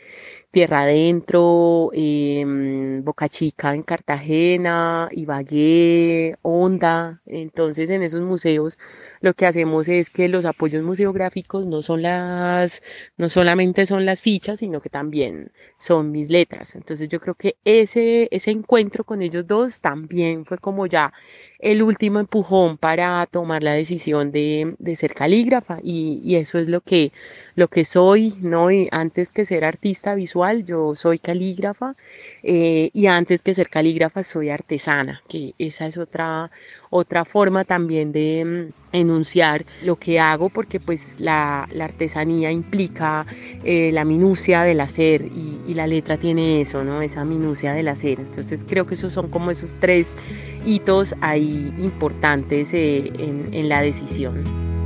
Tierra 0.51 0.81
Adentro, 0.81 1.89
em, 1.93 3.03
Boca 3.03 3.27
Chica 3.29 3.73
en 3.73 3.83
Cartagena, 3.83 5.07
Ibagué, 5.11 6.35
Honda. 6.41 7.21
Entonces 7.25 7.89
en 7.89 8.03
esos 8.03 8.21
museos 8.21 8.77
lo 9.21 9.33
que 9.33 9.45
hacemos 9.45 9.87
es 9.87 10.09
que 10.09 10.29
los 10.29 10.45
apoyos 10.45 10.83
museográficos 10.83 11.65
no 11.65 11.81
son 11.81 12.01
las, 12.01 12.81
no 13.17 13.29
solamente 13.29 13.85
son 13.85 14.05
las 14.05 14.21
fichas, 14.21 14.59
sino 14.59 14.81
que 14.81 14.89
también 14.89 15.51
son 15.77 16.11
mis 16.11 16.29
letras. 16.29 16.75
Entonces 16.75 17.09
yo 17.09 17.19
creo 17.19 17.35
que 17.35 17.57
ese, 17.65 18.27
ese 18.31 18.51
encuentro 18.51 19.03
con 19.03 19.21
ellos 19.21 19.47
dos 19.47 19.81
también 19.81 20.45
fue 20.45 20.57
como 20.57 20.85
ya 20.87 21.13
el 21.59 21.81
último 21.81 22.19
empujón 22.19 22.77
para 22.77 23.25
tomar 23.25 23.63
la 23.63 23.73
decisión 23.73 24.31
de, 24.31 24.75
de 24.77 24.95
ser 24.95 25.13
calígrafa 25.13 25.79
y, 25.81 26.21
y, 26.23 26.35
eso 26.35 26.59
es 26.59 26.67
lo 26.67 26.81
que, 26.81 27.11
lo 27.55 27.67
que 27.67 27.85
soy, 27.85 28.33
¿no? 28.41 28.69
Y 28.71 28.87
antes 28.91 29.29
que 29.29 29.45
ser 29.45 29.65
artista 29.65 30.15
visual, 30.15 30.65
yo 30.65 30.95
soy 30.95 31.19
calígrafa 31.19 31.95
eh, 32.43 32.89
y 32.93 33.07
antes 33.07 33.41
que 33.41 33.53
ser 33.53 33.69
calígrafa 33.69 34.23
soy 34.23 34.49
artesana, 34.49 35.21
que 35.27 35.53
esa 35.57 35.87
es 35.87 35.97
otra, 35.97 36.49
otra 36.89 37.25
forma 37.25 37.63
también 37.65 38.11
de 38.11 38.45
mm, 38.45 38.95
enunciar 38.95 39.65
lo 39.83 39.95
que 39.95 40.19
hago 40.19 40.49
porque 40.49 40.79
pues 40.79 41.19
la, 41.19 41.67
la 41.73 41.85
artesanía 41.85 42.51
implica 42.51 43.25
eh, 43.63 43.91
la 43.91 44.05
minucia 44.05 44.61
del 44.63 44.79
hacer 44.81 45.23
y, 45.23 45.59
y, 45.67 45.73
la 45.73 45.87
letra 45.87 46.17
tiene 46.17 46.61
eso, 46.61 46.83
¿no? 46.83 47.01
Esa 47.01 47.25
minucia 47.25 47.73
del 47.73 47.87
hacer. 47.87 48.19
Entonces 48.19 48.63
creo 48.67 48.85
que 48.87 48.95
esos 48.95 49.13
son 49.13 49.29
como 49.29 49.51
esos 49.51 49.75
tres 49.79 50.17
hitos 50.65 51.15
ahí 51.21 51.73
importantes 51.79 52.73
eh, 52.73 53.11
en, 53.19 53.49
en 53.53 53.69
la 53.69 53.81
decisión. 53.81 54.76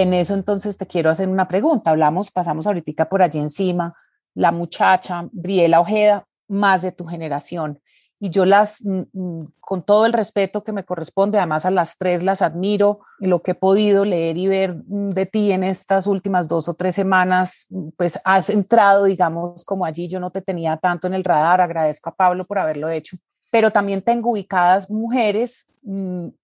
En 0.00 0.14
eso 0.14 0.34
entonces 0.34 0.76
te 0.76 0.86
quiero 0.86 1.10
hacer 1.10 1.28
una 1.28 1.48
pregunta. 1.48 1.90
Hablamos, 1.90 2.30
pasamos 2.30 2.66
ahorita 2.66 3.08
por 3.08 3.22
allí 3.22 3.38
encima, 3.38 3.94
la 4.34 4.52
muchacha, 4.52 5.28
Briela 5.32 5.80
Ojeda, 5.80 6.26
más 6.48 6.82
de 6.82 6.92
tu 6.92 7.06
generación. 7.06 7.80
Y 8.22 8.28
yo 8.28 8.44
las, 8.44 8.84
mm, 8.84 9.02
mm, 9.12 9.52
con 9.60 9.82
todo 9.82 10.04
el 10.04 10.12
respeto 10.12 10.62
que 10.62 10.72
me 10.72 10.84
corresponde, 10.84 11.38
además 11.38 11.64
a 11.64 11.70
las 11.70 11.96
tres 11.96 12.22
las 12.22 12.42
admiro, 12.42 13.00
lo 13.18 13.40
que 13.40 13.52
he 13.52 13.54
podido 13.54 14.04
leer 14.04 14.36
y 14.36 14.46
ver 14.46 14.74
mm, 14.74 15.10
de 15.10 15.26
ti 15.26 15.52
en 15.52 15.64
estas 15.64 16.06
últimas 16.06 16.46
dos 16.46 16.68
o 16.68 16.74
tres 16.74 16.94
semanas, 16.94 17.66
pues 17.96 18.20
has 18.24 18.50
entrado, 18.50 19.04
digamos, 19.04 19.64
como 19.64 19.86
allí, 19.86 20.06
yo 20.06 20.20
no 20.20 20.30
te 20.30 20.42
tenía 20.42 20.76
tanto 20.76 21.06
en 21.06 21.14
el 21.14 21.24
radar, 21.24 21.62
agradezco 21.62 22.10
a 22.10 22.14
Pablo 22.14 22.44
por 22.44 22.58
haberlo 22.58 22.90
hecho, 22.90 23.16
pero 23.50 23.70
también 23.70 24.02
tengo 24.02 24.30
ubicadas 24.32 24.90
mujeres 24.90 25.66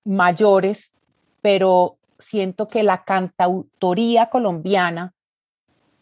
mayores, 0.04 0.94
pero 1.42 1.98
siento 2.18 2.68
que 2.68 2.82
la 2.82 3.04
cantautoría 3.04 4.26
colombiana 4.30 5.14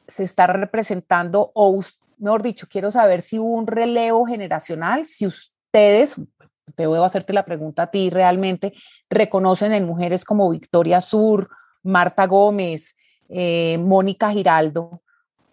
se 0.07 0.25
está 0.25 0.47
representando, 0.47 1.51
o 1.55 1.81
mejor 2.19 2.43
dicho, 2.43 2.67
quiero 2.69 2.91
saber 2.91 3.21
si 3.21 3.39
hubo 3.39 3.55
un 3.55 3.67
relevo 3.67 4.27
generacional, 4.27 5.07
si 5.07 5.27
ustedes, 5.27 6.17
debo 6.77 7.03
hacerte 7.05 7.33
la 7.33 7.45
pregunta 7.45 7.85
a 7.85 7.91
ti 7.91 8.11
realmente, 8.11 8.75
reconocen 9.09 9.73
en 9.73 9.87
mujeres 9.87 10.25
como 10.25 10.51
Victoria 10.51 11.01
Sur, 11.01 11.49
Marta 11.83 12.27
Gómez, 12.27 12.97
eh, 13.29 13.79
Mónica 13.79 14.31
Giraldo, 14.31 15.03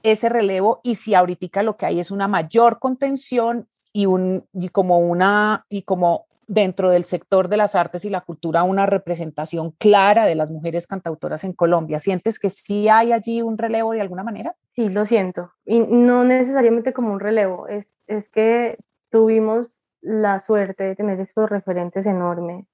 ese 0.03 0.29
relevo 0.29 0.81
y 0.83 0.95
si 0.95 1.13
ahorita 1.13 1.63
lo 1.63 1.77
que 1.77 1.85
hay 1.85 1.99
es 1.99 2.11
una 2.11 2.27
mayor 2.27 2.79
contención 2.79 3.67
y, 3.93 4.05
un, 4.05 4.47
y 4.53 4.69
como 4.69 4.99
una 4.99 5.65
y 5.69 5.83
como 5.83 6.25
dentro 6.51 6.89
del 6.89 7.05
sector 7.05 7.47
de 7.47 7.55
las 7.55 7.75
artes 7.75 8.03
y 8.03 8.09
la 8.09 8.19
cultura 8.19 8.63
una 8.63 8.85
representación 8.85 9.71
clara 9.71 10.25
de 10.25 10.35
las 10.35 10.51
mujeres 10.51 10.85
cantautoras 10.85 11.45
en 11.45 11.53
Colombia. 11.53 11.97
¿Sientes 11.97 12.39
que 12.39 12.49
sí 12.49 12.89
hay 12.89 13.13
allí 13.13 13.41
un 13.41 13.57
relevo 13.57 13.93
de 13.93 14.01
alguna 14.01 14.23
manera? 14.23 14.53
Sí, 14.75 14.89
lo 14.89 15.05
siento. 15.05 15.53
Y 15.63 15.79
no 15.79 16.25
necesariamente 16.25 16.91
como 16.91 17.13
un 17.13 17.21
relevo, 17.21 17.69
es, 17.69 17.87
es 18.05 18.27
que 18.27 18.77
tuvimos 19.09 19.77
la 20.01 20.41
suerte 20.41 20.83
de 20.83 20.95
tener 20.97 21.21
estos 21.21 21.49
referentes 21.49 22.05
enormes, 22.05 22.65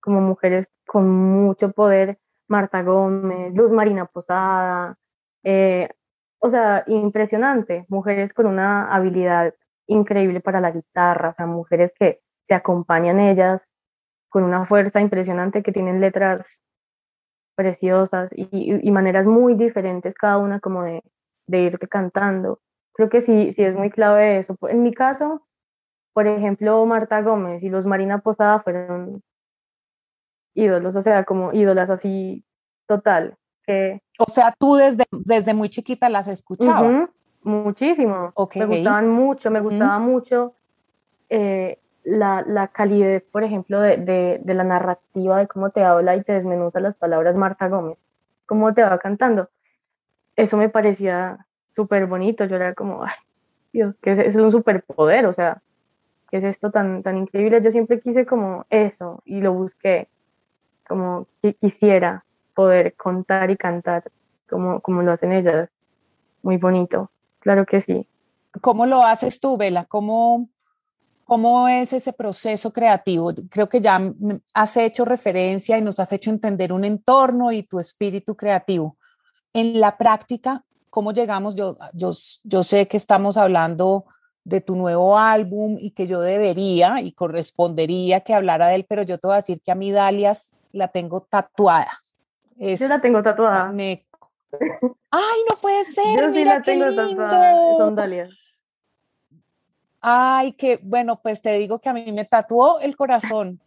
como 0.00 0.20
mujeres 0.20 0.68
con 0.86 1.08
mucho 1.08 1.72
poder, 1.72 2.18
Marta 2.46 2.82
Gómez, 2.82 3.54
Luz 3.54 3.72
Marina 3.72 4.04
Posada, 4.04 4.98
eh, 5.44 5.88
o 6.40 6.50
sea, 6.50 6.84
impresionante, 6.88 7.86
mujeres 7.88 8.34
con 8.34 8.44
una 8.44 8.94
habilidad 8.94 9.54
increíble 9.86 10.40
para 10.40 10.60
la 10.60 10.72
guitarra, 10.72 11.30
o 11.30 11.34
sea, 11.34 11.46
mujeres 11.46 11.90
que 11.98 12.20
te 12.48 12.54
acompañan 12.54 13.20
ellas 13.20 13.62
con 14.28 14.42
una 14.42 14.66
fuerza 14.66 15.00
impresionante 15.00 15.62
que 15.62 15.72
tienen 15.72 16.00
letras 16.00 16.62
preciosas 17.54 18.30
y, 18.34 18.90
maneras 18.90 19.26
muy 19.26 19.54
diferentes 19.54 20.14
cada 20.14 20.38
una 20.38 20.60
como 20.60 20.82
de, 20.82 21.02
de, 21.46 21.60
irte 21.60 21.88
cantando. 21.88 22.60
Creo 22.92 23.08
que 23.08 23.20
sí, 23.20 23.52
sí 23.52 23.62
es 23.64 23.76
muy 23.76 23.90
clave 23.90 24.38
eso. 24.38 24.56
En 24.68 24.82
mi 24.82 24.92
caso, 24.92 25.46
por 26.12 26.26
ejemplo, 26.26 26.84
Marta 26.86 27.20
Gómez 27.22 27.62
y 27.62 27.68
los 27.68 27.84
Marina 27.84 28.18
Posada 28.18 28.60
fueron 28.60 29.22
ídolos, 30.54 30.96
o 30.96 31.02
sea, 31.02 31.24
como 31.24 31.52
ídolas 31.52 31.90
así 31.90 32.44
total. 32.86 33.36
Que, 33.64 34.00
o 34.18 34.28
sea, 34.30 34.54
tú 34.58 34.76
desde, 34.76 35.04
desde 35.10 35.52
muy 35.52 35.68
chiquita 35.68 36.08
las 36.08 36.28
escuchabas. 36.28 37.14
muchísimo. 37.42 38.32
Me 38.54 38.66
gustaban 38.66 39.08
mucho, 39.08 39.50
me 39.50 39.60
gustaba 39.60 39.98
mucho. 39.98 40.54
Eh, 41.28 41.78
la, 42.08 42.42
la, 42.46 42.68
calidez, 42.68 43.22
por 43.30 43.44
ejemplo, 43.44 43.80
de, 43.80 43.96
de, 43.98 44.40
de, 44.42 44.54
la 44.54 44.64
narrativa, 44.64 45.38
de 45.38 45.46
cómo 45.46 45.70
te 45.70 45.84
habla 45.84 46.16
y 46.16 46.22
te 46.22 46.32
desmenuza 46.32 46.80
las 46.80 46.96
palabras 46.96 47.36
Marta 47.36 47.68
Gómez, 47.68 47.98
cómo 48.46 48.72
te 48.72 48.82
va 48.82 48.98
cantando. 48.98 49.48
Eso 50.36 50.56
me 50.56 50.68
parecía 50.68 51.46
súper 51.74 52.06
bonito. 52.06 52.44
Yo 52.46 52.56
era 52.56 52.74
como, 52.74 53.04
ay, 53.04 53.12
Dios, 53.72 53.98
que 53.98 54.12
es, 54.12 54.18
es 54.18 54.36
un 54.36 54.52
superpoder, 54.52 55.26
o 55.26 55.32
sea, 55.32 55.62
¿qué 56.30 56.38
es 56.38 56.44
esto 56.44 56.70
tan, 56.70 57.02
tan 57.02 57.16
increíble? 57.16 57.60
Yo 57.62 57.70
siempre 57.70 58.00
quise 58.00 58.24
como 58.26 58.64
eso 58.70 59.22
y 59.24 59.40
lo 59.40 59.52
busqué, 59.52 60.08
como 60.86 61.26
que 61.42 61.54
quisiera 61.54 62.24
poder 62.54 62.94
contar 62.94 63.50
y 63.50 63.56
cantar 63.56 64.04
como, 64.48 64.80
como 64.80 65.02
lo 65.02 65.12
hacen 65.12 65.32
ellas. 65.32 65.68
Muy 66.42 66.56
bonito, 66.56 67.10
claro 67.40 67.66
que 67.66 67.80
sí. 67.80 68.06
¿Cómo 68.60 68.86
lo 68.86 69.02
haces 69.04 69.40
tú, 69.40 69.56
Vela? 69.56 69.84
¿Cómo, 69.84 70.48
¿Cómo 71.28 71.68
es 71.68 71.92
ese 71.92 72.14
proceso 72.14 72.72
creativo? 72.72 73.34
Creo 73.50 73.68
que 73.68 73.82
ya 73.82 74.00
has 74.54 74.76
hecho 74.78 75.04
referencia 75.04 75.76
y 75.76 75.82
nos 75.82 76.00
has 76.00 76.10
hecho 76.14 76.30
entender 76.30 76.72
un 76.72 76.86
entorno 76.86 77.52
y 77.52 77.64
tu 77.64 77.78
espíritu 77.78 78.34
creativo. 78.34 78.96
En 79.52 79.78
la 79.78 79.98
práctica, 79.98 80.64
¿cómo 80.88 81.12
llegamos? 81.12 81.54
Yo, 81.54 81.76
yo, 81.92 82.12
yo 82.44 82.62
sé 82.62 82.88
que 82.88 82.96
estamos 82.96 83.36
hablando 83.36 84.06
de 84.42 84.62
tu 84.62 84.74
nuevo 84.74 85.18
álbum 85.18 85.76
y 85.78 85.90
que 85.90 86.06
yo 86.06 86.22
debería 86.22 87.02
y 87.02 87.12
correspondería 87.12 88.22
que 88.22 88.32
hablara 88.32 88.68
de 88.68 88.76
él, 88.76 88.86
pero 88.88 89.02
yo 89.02 89.18
te 89.18 89.26
voy 89.26 89.34
a 89.34 89.36
decir 89.44 89.60
que 89.60 89.70
a 89.70 89.74
mi 89.74 89.92
Dalias 89.92 90.56
la 90.72 90.88
tengo 90.88 91.20
tatuada. 91.20 91.92
yo 92.56 92.88
la 92.88 93.02
tengo 93.02 93.22
tatuada. 93.22 93.70
Ay, 95.10 95.40
no 95.46 95.56
puede 95.60 95.84
ser. 95.94 96.22
Yo 96.22 96.28
mira 96.30 96.54
la 96.54 96.62
tengo 96.62 96.86
tatuada. 96.86 97.76
Son 97.76 97.94
Dalias. 97.94 98.30
Ay, 100.00 100.52
que 100.52 100.78
bueno, 100.82 101.20
pues 101.20 101.42
te 101.42 101.58
digo 101.58 101.80
que 101.80 101.88
a 101.88 101.92
mí 101.92 102.12
me 102.12 102.24
tatuó 102.24 102.78
el 102.80 102.96
corazón, 102.96 103.60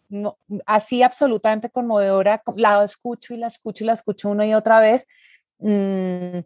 así 0.66 1.04
absolutamente 1.04 1.70
conmovedora, 1.70 2.42
la 2.56 2.84
escucho 2.84 3.34
y 3.34 3.38
la 3.38 3.48
escucho 3.48 3.84
y 3.84 3.88
la 3.88 3.94
escucho 3.94 4.30
una 4.30 4.46
y 4.48 4.54
otra 4.54 4.80
vez. 4.80 5.08
Mm, 5.60 6.40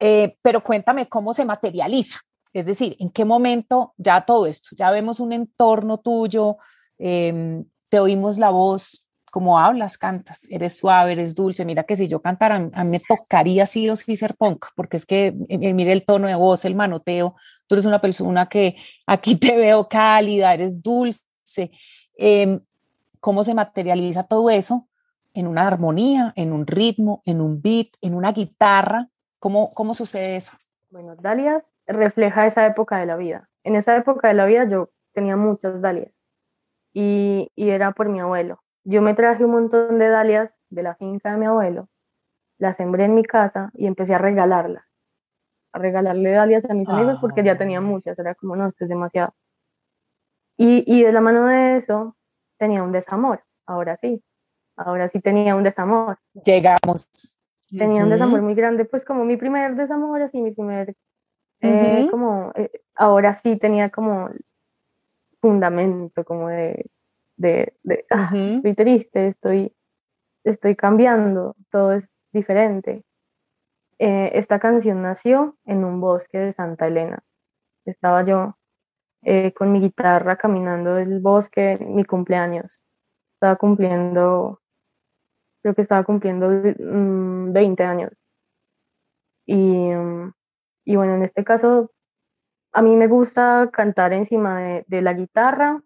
Eh, 0.00 0.36
pero 0.42 0.62
cuéntame 0.62 1.08
cómo 1.08 1.34
se 1.34 1.44
materializa, 1.44 2.20
es 2.52 2.66
decir, 2.66 2.94
en 3.00 3.10
qué 3.10 3.24
momento 3.24 3.94
ya 3.96 4.24
todo 4.24 4.46
esto, 4.46 4.76
ya 4.76 4.92
vemos 4.92 5.18
un 5.18 5.32
entorno 5.32 5.98
tuyo, 5.98 6.56
em, 6.98 7.64
te 7.88 7.98
oímos 7.98 8.38
la 8.38 8.50
voz, 8.50 9.04
como 9.30 9.58
hablas, 9.58 9.98
cantas, 9.98 10.46
eres 10.50 10.76
suave, 10.76 11.12
eres 11.12 11.34
dulce. 11.34 11.64
Mira 11.64 11.84
que 11.84 11.96
si 11.96 12.08
yo 12.08 12.20
cantara, 12.20 12.56
a 12.56 12.84
mí 12.84 12.90
me 12.90 13.00
tocaría 13.00 13.66
sí 13.66 13.88
o 13.88 13.96
sí 13.96 14.16
ser 14.16 14.34
punk, 14.34 14.66
porque 14.74 14.96
es 14.96 15.06
que 15.06 15.34
eh, 15.48 15.74
mire 15.74 15.92
el 15.92 16.04
tono 16.04 16.26
de 16.26 16.34
voz, 16.34 16.64
el 16.64 16.74
manoteo. 16.74 17.34
Tú 17.66 17.74
eres 17.74 17.86
una 17.86 18.00
persona 18.00 18.48
que 18.48 18.76
aquí 19.06 19.36
te 19.36 19.56
veo 19.56 19.88
cálida, 19.88 20.54
eres 20.54 20.82
dulce. 20.82 21.22
Em, 22.16 22.60
¿Cómo 23.20 23.44
se 23.44 23.54
materializa 23.54 24.24
todo 24.24 24.48
eso 24.50 24.88
en 25.34 25.46
una 25.46 25.66
armonía, 25.66 26.32
en 26.36 26.52
un 26.52 26.66
ritmo, 26.66 27.22
en 27.26 27.40
un 27.40 27.60
beat, 27.60 27.88
en 28.00 28.14
una 28.14 28.32
guitarra? 28.32 29.08
¿Cómo, 29.38 29.70
cómo 29.70 29.94
sucede 29.94 30.36
eso? 30.36 30.52
Bueno, 30.90 31.16
Dalias 31.16 31.62
refleja 31.86 32.46
esa 32.46 32.66
época 32.66 32.98
de 32.98 33.06
la 33.06 33.16
vida. 33.16 33.48
En 33.64 33.76
esa 33.76 33.96
época 33.96 34.28
de 34.28 34.34
la 34.34 34.46
vida 34.46 34.68
yo 34.68 34.90
tenía 35.12 35.36
muchas 35.36 35.80
Dalias 35.80 36.12
y, 36.92 37.50
y 37.54 37.70
era 37.70 37.92
por 37.92 38.08
mi 38.08 38.20
abuelo 38.20 38.60
yo 38.88 39.02
me 39.02 39.12
traje 39.12 39.44
un 39.44 39.50
montón 39.50 39.98
de 39.98 40.08
dalias 40.08 40.50
de 40.70 40.82
la 40.82 40.94
finca 40.94 41.32
de 41.32 41.38
mi 41.38 41.44
abuelo, 41.44 41.88
las 42.56 42.76
sembré 42.76 43.04
en 43.04 43.14
mi 43.14 43.22
casa 43.22 43.70
y 43.74 43.86
empecé 43.86 44.14
a 44.14 44.18
regalarlas, 44.18 44.82
a 45.72 45.78
regalarle 45.78 46.30
dalias 46.30 46.64
a 46.64 46.72
mis 46.72 46.88
amigos 46.88 47.18
porque 47.20 47.44
ya 47.44 47.58
tenía 47.58 47.78
ah. 47.78 47.82
muchas, 47.82 48.18
era 48.18 48.34
como, 48.34 48.56
no, 48.56 48.68
esto 48.68 48.84
es 48.84 48.88
demasiado. 48.88 49.34
Y, 50.56 50.84
y 50.86 51.04
de 51.04 51.12
la 51.12 51.20
mano 51.20 51.46
de 51.46 51.76
eso 51.76 52.16
tenía 52.56 52.82
un 52.82 52.92
desamor, 52.92 53.44
ahora 53.66 53.98
sí, 54.00 54.24
ahora 54.74 55.08
sí 55.08 55.20
tenía 55.20 55.54
un 55.54 55.64
desamor. 55.64 56.18
Llegamos. 56.44 57.38
Tenía 57.70 58.04
un 58.04 58.10
desamor 58.10 58.40
muy 58.40 58.54
grande, 58.54 58.86
pues 58.86 59.04
como 59.04 59.26
mi 59.26 59.36
primer 59.36 59.76
desamor, 59.76 60.22
así 60.22 60.40
mi 60.40 60.52
primer, 60.52 60.96
eh, 61.60 62.08
como, 62.10 62.52
eh, 62.54 62.70
ahora 62.94 63.34
sí 63.34 63.56
tenía 63.58 63.90
como 63.90 64.30
fundamento, 65.42 66.24
como 66.24 66.48
de, 66.48 66.86
de, 67.38 67.74
ah, 68.10 68.30
estoy 68.34 68.74
triste, 68.74 69.28
estoy, 69.28 69.72
estoy 70.44 70.76
cambiando, 70.76 71.56
todo 71.70 71.92
es 71.92 72.18
diferente. 72.32 73.04
Eh, 73.98 74.30
esta 74.34 74.58
canción 74.60 75.02
nació 75.02 75.56
en 75.64 75.84
un 75.84 76.00
bosque 76.00 76.38
de 76.38 76.52
Santa 76.52 76.86
Elena. 76.86 77.20
Estaba 77.84 78.24
yo 78.24 78.56
eh, 79.22 79.52
con 79.54 79.72
mi 79.72 79.80
guitarra 79.80 80.36
caminando 80.36 80.98
el 80.98 81.20
bosque, 81.20 81.78
mi 81.80 82.04
cumpleaños. 82.04 82.82
Estaba 83.34 83.56
cumpliendo, 83.56 84.60
creo 85.62 85.74
que 85.74 85.82
estaba 85.82 86.04
cumpliendo 86.04 86.48
20 86.48 86.74
mm, 86.82 87.86
años. 87.86 88.12
Y, 89.46 89.90
y, 90.84 90.96
bueno, 90.96 91.14
en 91.14 91.22
este 91.22 91.42
caso, 91.42 91.90
a 92.72 92.82
mí 92.82 92.94
me 92.96 93.08
gusta 93.08 93.70
cantar 93.72 94.12
encima 94.12 94.60
de, 94.60 94.84
de 94.88 95.02
la 95.02 95.14
guitarra 95.14 95.82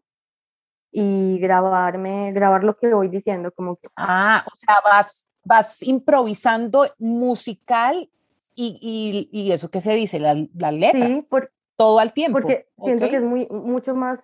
y 0.92 1.38
grabarme, 1.38 2.32
grabar 2.32 2.62
lo 2.64 2.76
que 2.76 2.92
voy 2.92 3.08
diciendo, 3.08 3.50
como 3.52 3.76
que... 3.76 3.88
Ah, 3.96 4.44
o 4.46 4.56
sea, 4.56 4.76
vas, 4.84 5.26
vas 5.42 5.82
improvisando 5.82 6.86
musical 6.98 8.08
y, 8.54 9.28
y, 9.32 9.38
y 9.40 9.52
eso 9.52 9.70
que 9.70 9.80
se 9.80 9.94
dice, 9.94 10.20
la, 10.20 10.36
la 10.54 10.70
letra. 10.70 11.06
Sí, 11.06 11.26
por, 11.28 11.50
todo 11.76 11.98
al 11.98 12.12
tiempo. 12.12 12.38
Porque 12.40 12.68
siento 12.84 13.08
que 13.08 13.16
es 13.16 13.22
muy, 13.22 13.46
mucho 13.48 13.94
más 13.94 14.22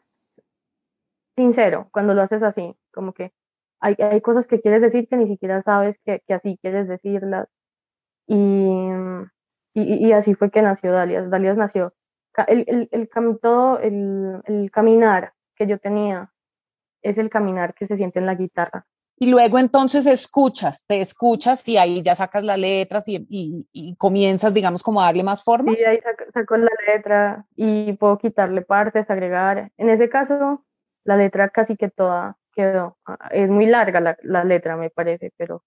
sincero 1.37 1.89
cuando 1.91 2.15
lo 2.15 2.23
haces 2.23 2.43
así, 2.43 2.77
como 2.93 3.13
que 3.13 3.33
hay, 3.81 3.97
hay 3.99 4.21
cosas 4.21 4.47
que 4.47 4.61
quieres 4.61 4.83
decir 4.83 5.09
que 5.09 5.17
ni 5.17 5.27
siquiera 5.27 5.63
sabes 5.63 5.97
que, 6.05 6.23
que 6.27 6.35
así 6.35 6.59
quieres 6.61 6.89
decirlas. 6.89 7.49
Y, 8.27 8.37
y, 9.75 10.07
y, 10.07 10.13
así 10.13 10.35
fue 10.35 10.51
que 10.51 10.63
nació 10.63 10.93
Dalias. 10.93 11.31
Dalias 11.31 11.57
nació. 11.57 11.95
El, 12.47 12.65
el, 12.69 12.89
el, 12.93 13.09
todo 13.41 13.79
el, 13.79 14.43
el 14.45 14.71
caminar 14.71 15.33
que 15.57 15.67
yo 15.67 15.79
tenía 15.79 16.31
es 17.09 17.19
el 17.19 17.31
caminar 17.31 17.75
que 17.75 17.87
se 17.87 17.97
siente 17.97 18.19
en 18.19 18.27
la 18.27 18.35
guitarra. 18.35 18.87
Y 19.21 19.31
luego 19.31 19.59
entonces 19.59 20.07
escuchas, 20.07 20.85
te 20.87 21.01
escuchas 21.01 21.69
y 21.69 21.77
ahí 21.77 22.03
ya 22.03 22.15
sacas 22.15 22.45
las 22.45 22.59
letras 22.59 23.09
y, 23.09 23.27
y, 23.29 23.97
comienzas, 23.97 24.55
digamos, 24.55 24.85
como 24.85 25.01
a 25.01 25.07
darle 25.07 25.25
más 25.25 25.43
forma. 25.43 25.75
Sí, 25.75 25.83
ahí 25.83 25.99
saco, 26.33 26.57
la 26.57 26.71
letra 26.87 27.45
y 27.57 27.95
puedo 27.95 28.17
quitarle 28.19 28.63
partes, 28.63 29.11
agregar. 29.11 29.73
En 29.77 29.91
ese 29.91 30.09
caso, 30.09 30.65
la 31.03 31.17
letra 31.17 31.49
casi 31.49 31.77
que 31.77 31.91
toda 31.91 32.37
quedó. 32.55 32.97
Es 33.33 33.51
muy 33.51 33.67
larga 33.67 33.99
la, 33.99 34.17
la 34.23 34.45
letra, 34.45 34.77
me 34.77 34.91
parece, 34.91 35.33
pero... 35.37 35.65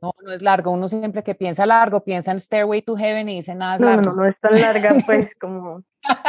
No, 0.00 0.14
no 0.22 0.32
es 0.32 0.40
largo. 0.40 0.70
Uno 0.70 0.88
siempre 0.88 1.22
que 1.22 1.34
piensa 1.34 1.66
largo, 1.66 2.02
piensa 2.02 2.32
en 2.32 2.40
Stairway 2.40 2.80
to 2.80 2.96
Heaven 2.96 3.28
y 3.28 3.36
dice 3.36 3.54
nada 3.54 3.76
no, 3.76 3.86
largo. 3.86 4.02
No, 4.02 4.16
no, 4.16 4.22
no 4.22 4.28
es 4.28 4.40
tan 4.40 4.58
larga, 4.58 4.90
pues 5.06 5.34
como 5.38 5.82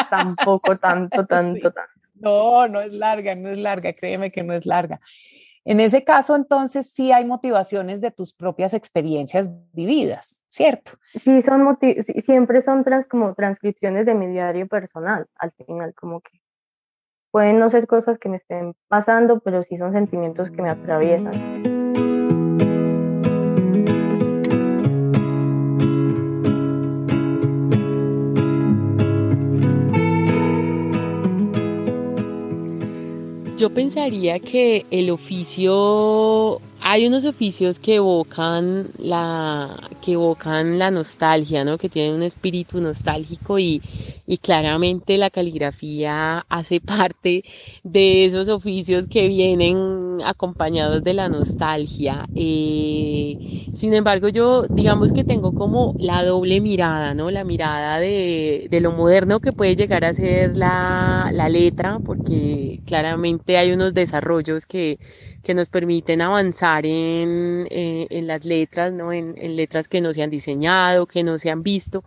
tampoco 0.09 0.75
tanto, 0.75 1.25
tanto, 1.25 1.71
tanto. 1.71 2.00
No, 2.21 2.67
no 2.67 2.81
es 2.81 2.93
larga, 2.93 3.35
no 3.35 3.49
es 3.49 3.57
larga, 3.57 3.93
créeme 3.93 4.31
que 4.31 4.43
no 4.43 4.53
es 4.53 4.65
larga. 4.65 4.99
En 5.63 5.79
ese 5.79 6.03
caso, 6.03 6.35
entonces, 6.35 6.91
sí 6.91 7.11
hay 7.11 7.23
motivaciones 7.23 8.01
de 8.01 8.09
tus 8.09 8.33
propias 8.33 8.73
experiencias 8.73 9.49
vividas, 9.73 10.43
¿cierto? 10.47 10.93
Sí, 11.23 11.41
son 11.41 11.77
siempre 12.25 12.61
son 12.61 12.83
como 13.07 13.35
transcripciones 13.35 14.07
de 14.07 14.15
mi 14.15 14.27
diario 14.27 14.67
personal, 14.67 15.27
al 15.35 15.51
final, 15.51 15.93
como 15.93 16.21
que 16.21 16.41
pueden 17.29 17.59
no 17.59 17.69
ser 17.69 17.85
cosas 17.87 18.17
que 18.17 18.29
me 18.29 18.37
estén 18.37 18.73
pasando, 18.87 19.39
pero 19.39 19.61
sí 19.61 19.77
son 19.77 19.93
sentimientos 19.93 20.49
que 20.49 20.61
me 20.61 20.69
atraviesan. 20.69 21.80
Yo 33.61 33.69
pensaría 33.69 34.39
que 34.39 34.87
el 34.89 35.11
oficio, 35.11 36.57
hay 36.81 37.05
unos 37.05 37.25
oficios 37.25 37.77
que 37.77 37.97
evocan 37.97 38.87
la, 38.97 39.69
que 40.03 40.13
evocan 40.13 40.79
la 40.79 40.89
nostalgia, 40.89 41.63
¿no? 41.63 41.77
Que 41.77 41.87
tienen 41.87 42.15
un 42.15 42.23
espíritu 42.23 42.81
nostálgico 42.81 43.59
y, 43.59 43.79
y 44.25 44.39
claramente 44.39 45.15
la 45.19 45.29
caligrafía 45.29 46.43
hace 46.49 46.81
parte 46.81 47.43
de 47.83 48.25
esos 48.25 48.49
oficios 48.49 49.05
que 49.05 49.27
vienen 49.27 50.10
acompañados 50.23 51.03
de 51.03 51.13
la 51.13 51.29
nostalgia. 51.29 52.27
Eh, 52.35 53.69
sin 53.73 53.93
embargo, 53.93 54.29
yo 54.29 54.63
digamos 54.67 55.11
que 55.11 55.23
tengo 55.23 55.53
como 55.53 55.95
la 55.99 56.23
doble 56.23 56.61
mirada, 56.61 57.13
¿no? 57.13 57.31
La 57.31 57.43
mirada 57.43 57.99
de, 57.99 58.67
lo 58.81 58.91
moderno 58.91 59.39
que 59.39 59.53
puede 59.53 59.75
llegar 59.75 60.05
a 60.05 60.13
ser 60.13 60.57
la, 60.57 61.31
letra, 61.49 61.99
porque 61.99 62.81
claramente 62.85 63.57
hay 63.57 63.71
unos 63.71 63.93
desarrollos 63.93 64.65
que, 64.65 64.97
nos 65.53 65.69
permiten 65.69 66.21
avanzar 66.21 66.85
en, 66.85 67.67
eh, 67.69 68.07
las 68.23 68.45
letras, 68.45 68.93
¿no? 68.93 69.11
En, 69.11 69.33
en, 69.37 69.55
letras 69.55 69.87
que 69.87 70.01
no 70.01 70.13
se 70.13 70.23
han 70.23 70.29
diseñado, 70.29 71.05
que 71.05 71.23
no 71.23 71.37
se 71.37 71.49
han 71.49 71.63
visto, 71.63 72.03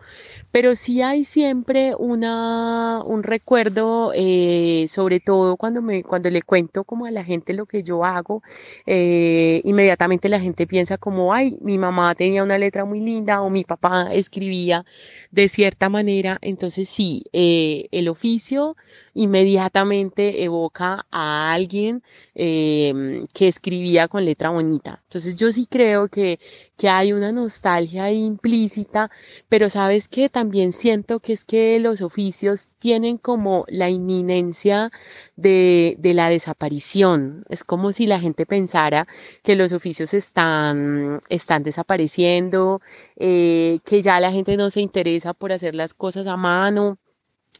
pero 0.52 0.74
sí 0.74 1.02
hay 1.02 1.24
siempre 1.24 1.94
una, 1.98 3.02
un 3.04 3.22
recuerdo, 3.22 4.12
eh, 4.14 4.86
sobre 4.88 5.20
todo 5.20 5.56
cuando, 5.56 5.82
me, 5.82 6.02
cuando 6.02 6.30
le 6.30 6.42
cuento 6.42 6.84
como 6.84 7.06
a 7.06 7.10
la 7.10 7.24
gente 7.24 7.54
lo 7.54 7.66
que 7.66 7.82
yo 7.82 8.04
hago, 8.04 8.42
eh, 8.86 9.60
inmediatamente 9.64 10.28
la 10.28 10.40
gente 10.40 10.66
piensa 10.66 10.98
como, 10.98 11.34
ay, 11.34 11.58
mi 11.60 11.78
mamá 11.78 12.14
tenía 12.14 12.42
una 12.42 12.58
letra 12.58 12.84
muy 12.84 13.00
linda 13.00 13.42
o 13.42 13.50
mi 13.50 13.64
papá 13.64 14.08
escribía 14.12 14.84
de 15.30 15.48
cierta 15.48 15.88
manera. 15.88 16.38
Entonces 16.40 16.88
sí, 16.88 17.24
eh, 17.32 17.88
el 17.90 18.08
oficio 18.08 18.76
inmediatamente 19.14 20.42
evoca 20.44 21.06
a 21.10 21.52
alguien 21.52 22.02
em, 22.34 23.23
que 23.32 23.48
escribía 23.48 24.08
con 24.08 24.24
letra 24.24 24.50
bonita. 24.50 25.00
Entonces 25.04 25.36
yo 25.36 25.52
sí 25.52 25.66
creo 25.70 26.08
que, 26.08 26.38
que 26.76 26.88
hay 26.88 27.12
una 27.12 27.32
nostalgia 27.32 28.10
implícita, 28.10 29.10
pero 29.48 29.70
sabes 29.70 30.08
que 30.08 30.28
también 30.28 30.72
siento 30.72 31.20
que 31.20 31.32
es 31.32 31.44
que 31.44 31.78
los 31.80 32.00
oficios 32.00 32.68
tienen 32.78 33.18
como 33.18 33.64
la 33.68 33.90
inminencia 33.90 34.90
de, 35.36 35.96
de 35.98 36.14
la 36.14 36.28
desaparición. 36.28 37.44
Es 37.48 37.64
como 37.64 37.92
si 37.92 38.06
la 38.06 38.20
gente 38.20 38.46
pensara 38.46 39.06
que 39.42 39.56
los 39.56 39.72
oficios 39.72 40.14
están, 40.14 41.20
están 41.28 41.62
desapareciendo, 41.62 42.80
eh, 43.16 43.78
que 43.84 44.02
ya 44.02 44.20
la 44.20 44.32
gente 44.32 44.56
no 44.56 44.70
se 44.70 44.80
interesa 44.80 45.34
por 45.34 45.52
hacer 45.52 45.74
las 45.74 45.94
cosas 45.94 46.26
a 46.26 46.36
mano 46.36 46.98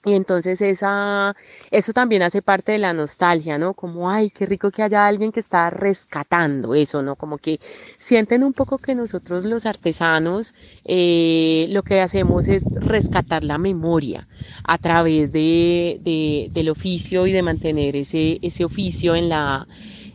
y 0.04 0.14
entonces 0.14 0.60
esa, 0.60 1.34
eso 1.70 1.92
también 1.92 2.22
hace 2.22 2.42
parte 2.42 2.72
de 2.72 2.78
la 2.78 2.92
nostalgia, 2.92 3.58
¿no? 3.58 3.74
Como, 3.74 4.10
ay, 4.10 4.30
qué 4.30 4.44
rico 4.46 4.70
que 4.70 4.82
haya 4.82 5.06
alguien 5.06 5.32
que 5.32 5.40
está 5.40 5.70
rescatando 5.70 6.74
eso, 6.74 7.02
¿no? 7.02 7.16
Como 7.16 7.38
que 7.38 7.58
sienten 7.98 8.44
un 8.44 8.52
poco 8.52 8.78
que 8.78 8.94
nosotros 8.94 9.44
los 9.44 9.64
artesanos 9.66 10.54
eh, 10.84 11.66
lo 11.70 11.82
que 11.82 12.00
hacemos 12.00 12.48
es 12.48 12.74
rescatar 12.74 13.44
la 13.44 13.56
memoria 13.58 14.28
a 14.64 14.76
través 14.78 15.32
de, 15.32 15.98
de, 16.02 16.48
del 16.52 16.68
oficio 16.68 17.26
y 17.26 17.32
de 17.32 17.42
mantener 17.42 17.96
ese, 17.96 18.38
ese 18.42 18.64
oficio 18.64 19.14
en 19.14 19.28
la, 19.30 19.66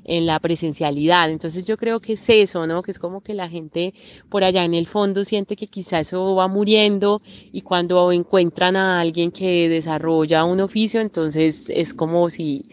en 0.10 0.26
la 0.26 0.39
presencialidad. 0.39 1.30
Entonces 1.30 1.67
yo 1.67 1.78
creo 1.78 2.00
que 2.00 2.13
es 2.13 2.30
eso, 2.30 2.65
¿no? 2.65 2.82
Que 2.82 2.89
es 2.89 2.98
como 2.98 3.22
que 3.22 3.36
la 3.36 3.48
gente 3.48 3.93
por 4.28 4.43
allá 4.43 4.65
en 4.65 4.74
el 4.74 4.88
fondo 4.88 5.24
siente 5.24 5.56
que 5.56 5.67
quizá 5.67 6.00
eso 6.00 6.36
va 6.36 6.48
muriendo 6.48 7.22
y 7.52 7.62
cuando 7.62 8.12
encuentran 8.12 8.76
a 8.76 9.00
alguien 9.00 9.32
que 9.32 9.69
desarrolla 9.69 10.45
un 10.45 10.62
oficio, 10.62 11.00
entonces 11.00 11.69
es 11.69 11.93
como 11.93 12.30
si 12.32 12.65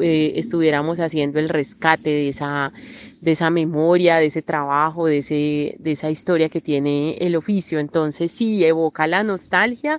eh, 0.00 0.34
estuviéramos 0.36 1.00
haciendo 1.00 1.40
el 1.40 1.48
rescate 1.48 2.10
de 2.10 2.28
esa 2.28 2.72
de 3.24 3.32
esa 3.32 3.48
memoria, 3.48 4.16
de 4.16 4.26
ese 4.26 4.42
trabajo, 4.42 5.06
de, 5.06 5.18
ese, 5.18 5.76
de 5.78 5.92
esa 5.92 6.10
historia 6.10 6.50
que 6.50 6.60
tiene 6.60 7.16
el 7.20 7.36
oficio. 7.36 7.78
Entonces 7.78 8.30
sí, 8.30 8.62
evoca 8.64 9.06
la 9.06 9.22
nostalgia, 9.22 9.98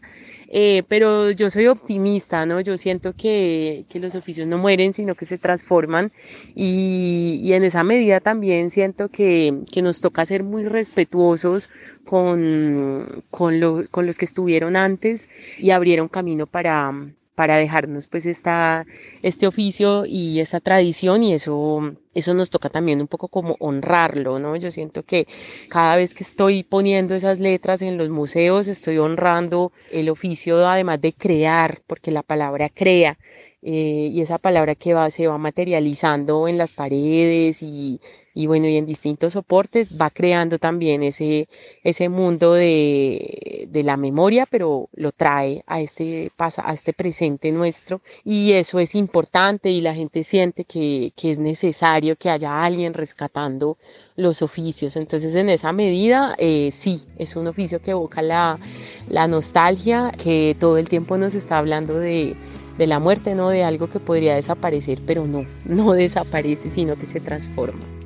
eh, 0.49 0.83
pero 0.87 1.31
yo 1.31 1.49
soy 1.49 1.67
optimista, 1.67 2.45
¿no? 2.45 2.59
Yo 2.61 2.77
siento 2.77 3.13
que, 3.13 3.85
que, 3.89 3.99
los 3.99 4.15
oficios 4.15 4.47
no 4.47 4.57
mueren, 4.57 4.93
sino 4.93 5.15
que 5.15 5.25
se 5.25 5.37
transforman 5.37 6.11
y, 6.55 7.39
y 7.43 7.53
en 7.53 7.63
esa 7.63 7.83
medida 7.83 8.19
también 8.19 8.69
siento 8.69 9.09
que, 9.09 9.61
que, 9.71 9.81
nos 9.81 10.01
toca 10.01 10.25
ser 10.25 10.43
muy 10.43 10.65
respetuosos 10.65 11.69
con, 12.05 13.23
con, 13.29 13.59
lo, 13.59 13.83
con 13.91 14.05
los 14.05 14.17
que 14.17 14.25
estuvieron 14.25 14.75
antes 14.75 15.29
y 15.57 15.71
abrieron 15.71 16.07
camino 16.07 16.47
para 16.47 16.93
para 17.35 17.57
dejarnos 17.57 18.07
pues 18.07 18.25
esta, 18.25 18.85
este 19.21 19.45
oficio 19.45 20.05
y 20.05 20.39
esa 20.39 20.59
tradición 20.61 21.21
y 21.21 21.33
eso, 21.33 21.93
eso 22.13 22.33
nos 22.33 22.49
toca 22.49 22.69
también 22.69 23.01
un 23.01 23.07
poco 23.07 23.27
como 23.27 23.57
honrarlo, 23.59 24.39
¿no? 24.39 24.55
Yo 24.55 24.71
siento 24.71 25.03
que 25.03 25.27
cada 25.69 25.97
vez 25.97 26.15
que 26.15 26.23
estoy 26.23 26.63
poniendo 26.63 27.13
esas 27.13 27.39
letras 27.39 27.81
en 27.81 27.97
los 27.97 28.09
museos 28.09 28.67
estoy 28.67 28.97
honrando 28.97 29.71
el 29.91 30.09
oficio 30.09 30.65
además 30.67 31.01
de 31.01 31.13
crear, 31.13 31.81
porque 31.85 32.11
la 32.11 32.23
palabra 32.23 32.69
crea 32.69 33.17
eh, 33.61 34.11
y 34.13 34.21
esa 34.21 34.37
palabra 34.37 34.75
que 34.75 34.93
va, 34.93 35.09
se 35.11 35.27
va 35.27 35.37
materializando 35.37 36.47
en 36.47 36.57
las 36.57 36.71
paredes 36.71 37.61
y, 37.61 37.99
y, 38.35 38.47
bueno, 38.47 38.67
y 38.67 38.75
en 38.75 38.85
distintos 38.85 39.33
soportes, 39.33 39.99
va 39.99 40.09
creando 40.09 40.59
también 40.59 41.01
ese, 41.01 41.47
ese 41.83 42.09
mundo 42.09 42.53
de, 42.53 43.67
de, 43.71 43.83
la 43.83 43.97
memoria, 43.97 44.45
pero 44.45 44.89
lo 44.93 45.11
trae 45.13 45.63
a 45.65 45.79
este, 45.81 46.31
pasa, 46.35 46.69
a 46.69 46.73
este 46.73 46.93
presente 46.93 47.51
nuestro 47.51 48.01
y 48.23 48.51
eso 48.51 48.79
es 48.79 48.93
importante 48.93 49.71
y 49.71 49.81
la 49.81 49.95
gente 49.95 50.21
siente 50.23 50.65
que, 50.65 51.13
que 51.15 51.31
es 51.31 51.39
necesario 51.39 52.17
que 52.17 52.29
haya 52.29 52.63
alguien 52.63 52.93
rescatando 52.93 53.77
los 54.17 54.41
oficios. 54.41 54.97
Entonces, 54.97 55.33
en 55.35 55.49
esa 55.49 55.71
medida, 55.71 56.35
eh, 56.37 56.69
sí, 56.71 57.01
es 57.17 57.35
un 57.37 57.47
oficio 57.47 57.81
que 57.81 57.91
evoca 57.91 58.21
la, 58.21 58.59
la 59.07 59.27
nostalgia, 59.27 60.11
que 60.21 60.55
todo 60.59 60.77
el 60.77 60.89
tiempo 60.89 61.17
nos 61.17 61.35
está 61.35 61.57
hablando 61.57 61.97
de 61.97 62.35
de 62.77 62.87
la 62.87 62.99
muerte, 62.99 63.35
no 63.35 63.49
de 63.49 63.63
algo 63.63 63.89
que 63.89 63.99
podría 63.99 64.35
desaparecer, 64.35 64.99
pero 65.05 65.25
no, 65.25 65.45
no 65.65 65.93
desaparece, 65.93 66.69
sino 66.69 66.95
que 66.95 67.05
se 67.05 67.19
transforma. 67.19 68.04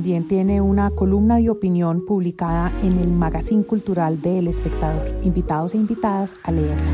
También 0.00 0.26
tiene 0.26 0.62
una 0.62 0.90
columna 0.92 1.36
de 1.36 1.50
opinión 1.50 2.06
publicada 2.06 2.72
en 2.82 2.98
el 2.98 3.08
Magazine 3.08 3.64
Cultural 3.64 4.22
del 4.22 4.48
Espectador. 4.48 5.06
Invitados 5.22 5.74
e 5.74 5.76
invitadas 5.76 6.34
a 6.42 6.50
leerla. 6.50 6.92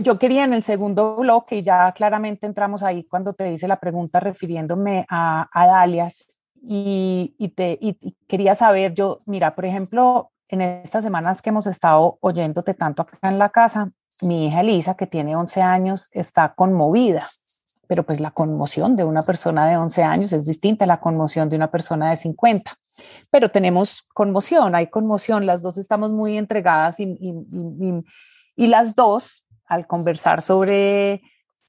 Yo 0.00 0.18
quería 0.18 0.42
en 0.42 0.52
el 0.52 0.64
segundo 0.64 1.14
bloque, 1.14 1.58
y 1.58 1.62
ya 1.62 1.92
claramente 1.92 2.44
entramos 2.46 2.82
ahí 2.82 3.04
cuando 3.04 3.34
te 3.34 3.52
hice 3.52 3.68
la 3.68 3.78
pregunta 3.78 4.18
refiriéndome 4.18 5.06
a, 5.08 5.48
a 5.52 5.66
Dalias, 5.68 6.40
y, 6.60 7.36
y, 7.38 7.50
te, 7.50 7.78
y 7.80 8.16
quería 8.26 8.56
saber, 8.56 8.94
yo, 8.94 9.20
mira, 9.26 9.54
por 9.54 9.64
ejemplo, 9.64 10.32
en 10.48 10.60
estas 10.60 11.04
semanas 11.04 11.40
que 11.40 11.50
hemos 11.50 11.68
estado 11.68 12.18
oyéndote 12.20 12.74
tanto 12.74 13.02
acá 13.02 13.28
en 13.28 13.38
la 13.38 13.50
casa, 13.50 13.92
mi 14.22 14.46
hija 14.46 14.60
Elisa, 14.60 14.94
que 14.94 15.06
tiene 15.06 15.36
11 15.36 15.62
años, 15.62 16.08
está 16.12 16.54
conmovida, 16.54 17.26
pero 17.86 18.04
pues 18.04 18.20
la 18.20 18.30
conmoción 18.30 18.96
de 18.96 19.04
una 19.04 19.22
persona 19.22 19.66
de 19.66 19.76
11 19.76 20.02
años 20.02 20.32
es 20.32 20.46
distinta 20.46 20.84
a 20.84 20.88
la 20.88 21.00
conmoción 21.00 21.48
de 21.48 21.56
una 21.56 21.70
persona 21.70 22.10
de 22.10 22.16
50. 22.16 22.72
Pero 23.30 23.50
tenemos 23.50 24.02
conmoción, 24.14 24.74
hay 24.74 24.88
conmoción, 24.88 25.46
las 25.46 25.62
dos 25.62 25.76
estamos 25.78 26.12
muy 26.12 26.38
entregadas 26.38 27.00
y, 27.00 27.08
las 28.56 28.94
dos, 28.94 29.44
al 29.66 29.86
conversar 29.86 30.42
sobre, 30.42 31.22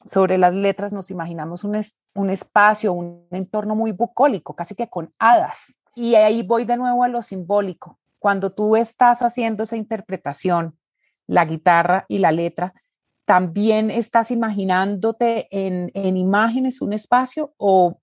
sobre 0.05 0.37
las 0.37 0.53
letras, 0.53 0.93
nos 0.93 1.11
imaginamos 1.11 1.63
un, 1.63 1.79
un 2.13 2.29
espacio, 2.29 2.93
un 2.93 3.27
entorno 3.31 3.75
muy 3.75 3.91
bucólico, 3.91 4.55
casi 4.55 4.75
que 4.75 4.87
con 4.87 5.13
hadas. 5.17 5.79
Y 5.95 6.15
ahí 6.15 6.43
voy 6.43 6.65
de 6.65 6.77
nuevo 6.77 7.03
a 7.03 7.07
lo 7.07 7.21
simbólico. 7.21 7.99
Cuando 8.19 8.51
tú 8.51 8.75
estás 8.75 9.21
haciendo 9.21 9.63
esa 9.63 9.75
interpretación, 9.75 10.77
la 11.27 11.45
guitarra 11.45 12.05
y 12.07 12.19
la 12.19 12.31
letra, 12.31 12.73
¿también 13.25 13.91
estás 13.91 14.31
imaginándote 14.31 15.47
en, 15.51 15.91
imágenes 16.17 16.81
un 16.81 16.93
espacio 16.93 17.53
o, 17.57 17.99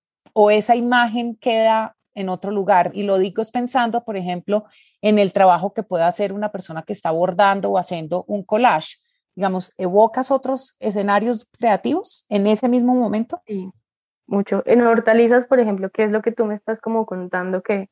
esa 0.50 0.76
imagen 0.76 1.36
queda 1.36 1.96
en 2.14 2.28
otro 2.28 2.50
lugar? 2.50 2.92
Y 2.94 3.02
lo 3.02 3.18
digo 3.18 3.42
es 3.42 3.50
pensando, 3.50 4.04
por 4.04 4.16
ejemplo, 4.16 4.64
en 5.02 5.18
el 5.18 5.32
trabajo 5.32 5.72
que 5.72 5.82
pueda 5.82 6.06
hacer 6.06 6.32
una 6.32 6.50
persona 6.50 6.82
que 6.82 6.92
está 6.92 7.10
bordando 7.10 7.70
o 7.70 7.78
haciendo 7.78 8.24
un 8.26 8.42
collage. 8.42 8.96
Digamos, 9.34 9.74
¿evocas 9.78 10.30
otros 10.30 10.76
escenarios 10.80 11.48
creativos 11.58 12.26
en 12.28 12.46
ese 12.46 12.68
mismo 12.68 12.94
momento? 12.94 13.42
Sí, 13.46 13.70
mucho. 14.26 14.62
En 14.66 14.82
hortalizas, 14.82 15.46
por 15.46 15.60
ejemplo, 15.60 15.90
¿qué 15.90 16.04
es 16.04 16.10
lo 16.10 16.22
que 16.22 16.32
tú 16.32 16.44
me 16.44 16.54
estás 16.54 16.80
como 16.80 17.06
contando 17.06 17.62
que 17.62 17.88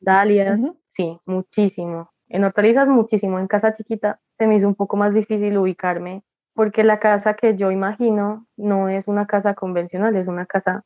dalias? 0.00 0.60
Sí, 0.90 1.18
muchísimo. 1.24 2.11
En 2.32 2.44
hortalizas 2.44 2.88
muchísimo, 2.88 3.38
en 3.38 3.46
casa 3.46 3.74
chiquita 3.74 4.18
se 4.38 4.46
me 4.46 4.56
hizo 4.56 4.66
un 4.66 4.74
poco 4.74 4.96
más 4.96 5.12
difícil 5.12 5.58
ubicarme 5.58 6.24
porque 6.54 6.82
la 6.82 6.98
casa 6.98 7.34
que 7.34 7.58
yo 7.58 7.70
imagino 7.70 8.46
no 8.56 8.88
es 8.88 9.06
una 9.06 9.26
casa 9.26 9.52
convencional, 9.54 10.16
es 10.16 10.28
una 10.28 10.46
casa 10.46 10.82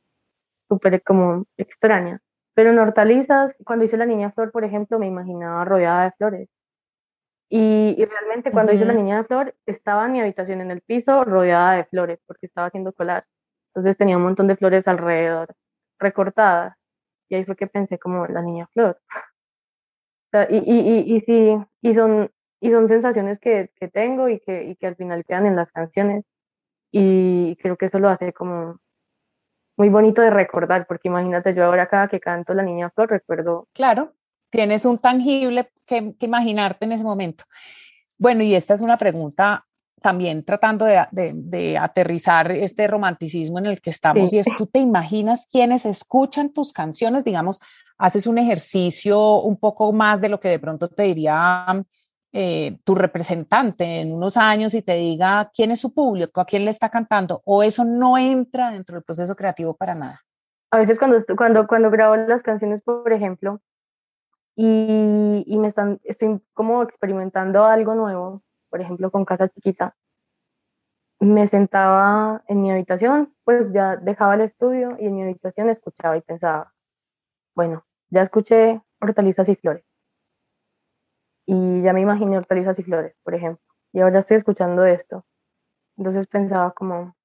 súper 0.68 1.00
como 1.04 1.46
extraña. 1.56 2.20
Pero 2.54 2.70
en 2.70 2.80
hortalizas, 2.80 3.54
cuando 3.64 3.84
hice 3.84 3.96
la 3.96 4.06
niña 4.06 4.32
flor, 4.32 4.50
por 4.50 4.64
ejemplo, 4.64 4.98
me 4.98 5.06
imaginaba 5.06 5.64
rodeada 5.64 6.04
de 6.04 6.12
flores. 6.12 6.48
Y, 7.48 7.94
realmente 8.04 8.50
cuando 8.50 8.72
hice 8.72 8.84
la 8.84 8.94
niña 8.94 9.22
flor, 9.22 9.54
estaba 9.66 10.06
en 10.06 10.12
mi 10.12 10.20
habitación 10.20 10.60
en 10.60 10.72
el 10.72 10.80
piso 10.80 11.22
rodeada 11.24 11.74
de 11.76 11.84
flores 11.84 12.18
porque 12.26 12.46
estaba 12.46 12.66
haciendo 12.66 12.92
colar. 12.92 13.24
Entonces 13.68 13.96
tenía 13.96 14.16
un 14.16 14.24
montón 14.24 14.48
de 14.48 14.56
flores 14.56 14.88
alrededor, 14.88 15.54
recortadas. 16.00 16.76
Y 17.28 17.36
ahí 17.36 17.44
fue 17.44 17.54
que 17.54 17.68
pensé 17.68 18.00
como 18.00 18.26
la 18.26 18.42
niña 18.42 18.66
flor 18.72 18.98
y, 20.50 20.56
y, 20.56 21.16
y, 21.16 21.20
sí, 21.20 21.56
y 21.82 21.92
son, 21.94 22.30
y 22.60 22.70
son 22.70 22.88
sensaciones 22.88 23.38
que, 23.38 23.70
que 23.78 23.88
tengo 23.88 24.28
y 24.28 24.40
que, 24.40 24.64
y 24.64 24.76
que 24.76 24.86
al 24.86 24.96
final 24.96 25.24
quedan 25.24 25.46
en 25.46 25.56
las 25.56 25.72
canciones. 25.72 26.24
Y 26.92 27.56
creo 27.56 27.76
que 27.76 27.86
eso 27.86 27.98
lo 27.98 28.08
hace 28.08 28.32
como 28.32 28.78
muy 29.76 29.88
bonito 29.88 30.22
de 30.22 30.30
recordar, 30.30 30.86
porque 30.86 31.08
imagínate, 31.08 31.54
yo 31.54 31.64
ahora 31.64 31.88
cada 31.88 32.08
que 32.08 32.20
canto 32.20 32.54
La 32.54 32.62
Niña 32.62 32.90
Flor 32.90 33.10
recuerdo. 33.10 33.68
Claro, 33.72 34.14
tienes 34.50 34.84
un 34.84 34.98
tangible 34.98 35.70
que, 35.84 36.14
que 36.18 36.26
imaginarte 36.26 36.86
en 36.86 36.92
ese 36.92 37.04
momento. 37.04 37.44
Bueno, 38.18 38.42
y 38.42 38.54
esta 38.54 38.74
es 38.74 38.80
una 38.80 38.96
pregunta 38.96 39.62
también 40.00 40.44
tratando 40.44 40.84
de, 40.84 41.04
de, 41.10 41.32
de, 41.34 41.78
aterrizar 41.78 42.52
este 42.52 42.86
romanticismo 42.86 43.58
en 43.58 43.66
el 43.66 43.80
que 43.80 43.90
estamos 43.90 44.32
y 44.32 44.38
es, 44.38 44.46
¿tú 44.56 44.66
te 44.66 44.78
imaginas 44.78 45.48
quienes 45.50 45.84
escuchan 45.84 46.52
tus 46.52 46.72
canciones? 46.72 47.24
Digamos, 47.24 47.60
haces 47.98 48.26
un 48.26 48.38
ejercicio 48.38 49.40
un 49.40 49.56
poco 49.58 49.92
más 49.92 50.20
de 50.20 50.28
lo 50.28 50.40
que 50.40 50.48
de 50.48 50.58
pronto 50.58 50.88
te 50.88 51.04
diría 51.04 51.84
eh, 52.32 52.78
tu 52.84 52.94
representante 52.94 54.00
en 54.00 54.12
unos 54.12 54.36
años 54.36 54.74
y 54.74 54.82
te 54.82 54.94
diga 54.94 55.50
quién 55.54 55.70
es 55.70 55.80
su 55.80 55.94
público, 55.94 56.40
a 56.40 56.44
quién 56.44 56.64
le 56.64 56.70
está 56.70 56.90
cantando, 56.90 57.40
o 57.44 57.62
eso 57.62 57.84
no 57.84 58.18
entra 58.18 58.70
dentro 58.70 58.96
del 58.96 59.04
proceso 59.04 59.34
creativo 59.34 59.74
para 59.74 59.94
nada. 59.94 60.20
A 60.70 60.78
veces 60.78 60.98
cuando, 60.98 61.24
cuando, 61.36 61.66
cuando 61.66 61.90
grabo 61.90 62.16
las 62.16 62.42
canciones, 62.42 62.82
por 62.82 63.10
ejemplo, 63.12 63.60
y, 64.54 65.44
y 65.46 65.58
me 65.58 65.68
están, 65.68 66.00
estoy 66.04 66.40
como 66.52 66.82
experimentando 66.82 67.64
algo 67.64 67.94
nuevo, 67.94 68.42
por 68.68 68.80
ejemplo, 68.80 69.10
con 69.10 69.24
Casa 69.24 69.48
Chiquita, 69.48 69.94
me 71.20 71.48
sentaba 71.48 72.42
en 72.48 72.60
mi 72.60 72.70
habitación, 72.70 73.34
pues 73.44 73.72
ya 73.72 73.96
dejaba 73.96 74.34
el 74.34 74.42
estudio 74.42 74.96
y 74.98 75.06
en 75.06 75.14
mi 75.14 75.22
habitación 75.22 75.70
escuchaba 75.70 76.16
y 76.16 76.20
pensaba, 76.20 76.74
bueno, 77.56 77.84
ya 78.10 78.22
escuché 78.22 78.80
hortalizas 79.00 79.48
y 79.48 79.56
flores. 79.56 79.84
Y 81.46 81.82
ya 81.82 81.92
me 81.92 82.02
imaginé 82.02 82.36
hortalizas 82.36 82.78
y 82.78 82.82
flores, 82.82 83.16
por 83.24 83.34
ejemplo. 83.34 83.64
Y 83.92 84.00
ahora 84.00 84.20
estoy 84.20 84.36
escuchando 84.36 84.84
esto. 84.84 85.24
Entonces 85.96 86.26
pensaba 86.26 86.72
como, 86.72 87.16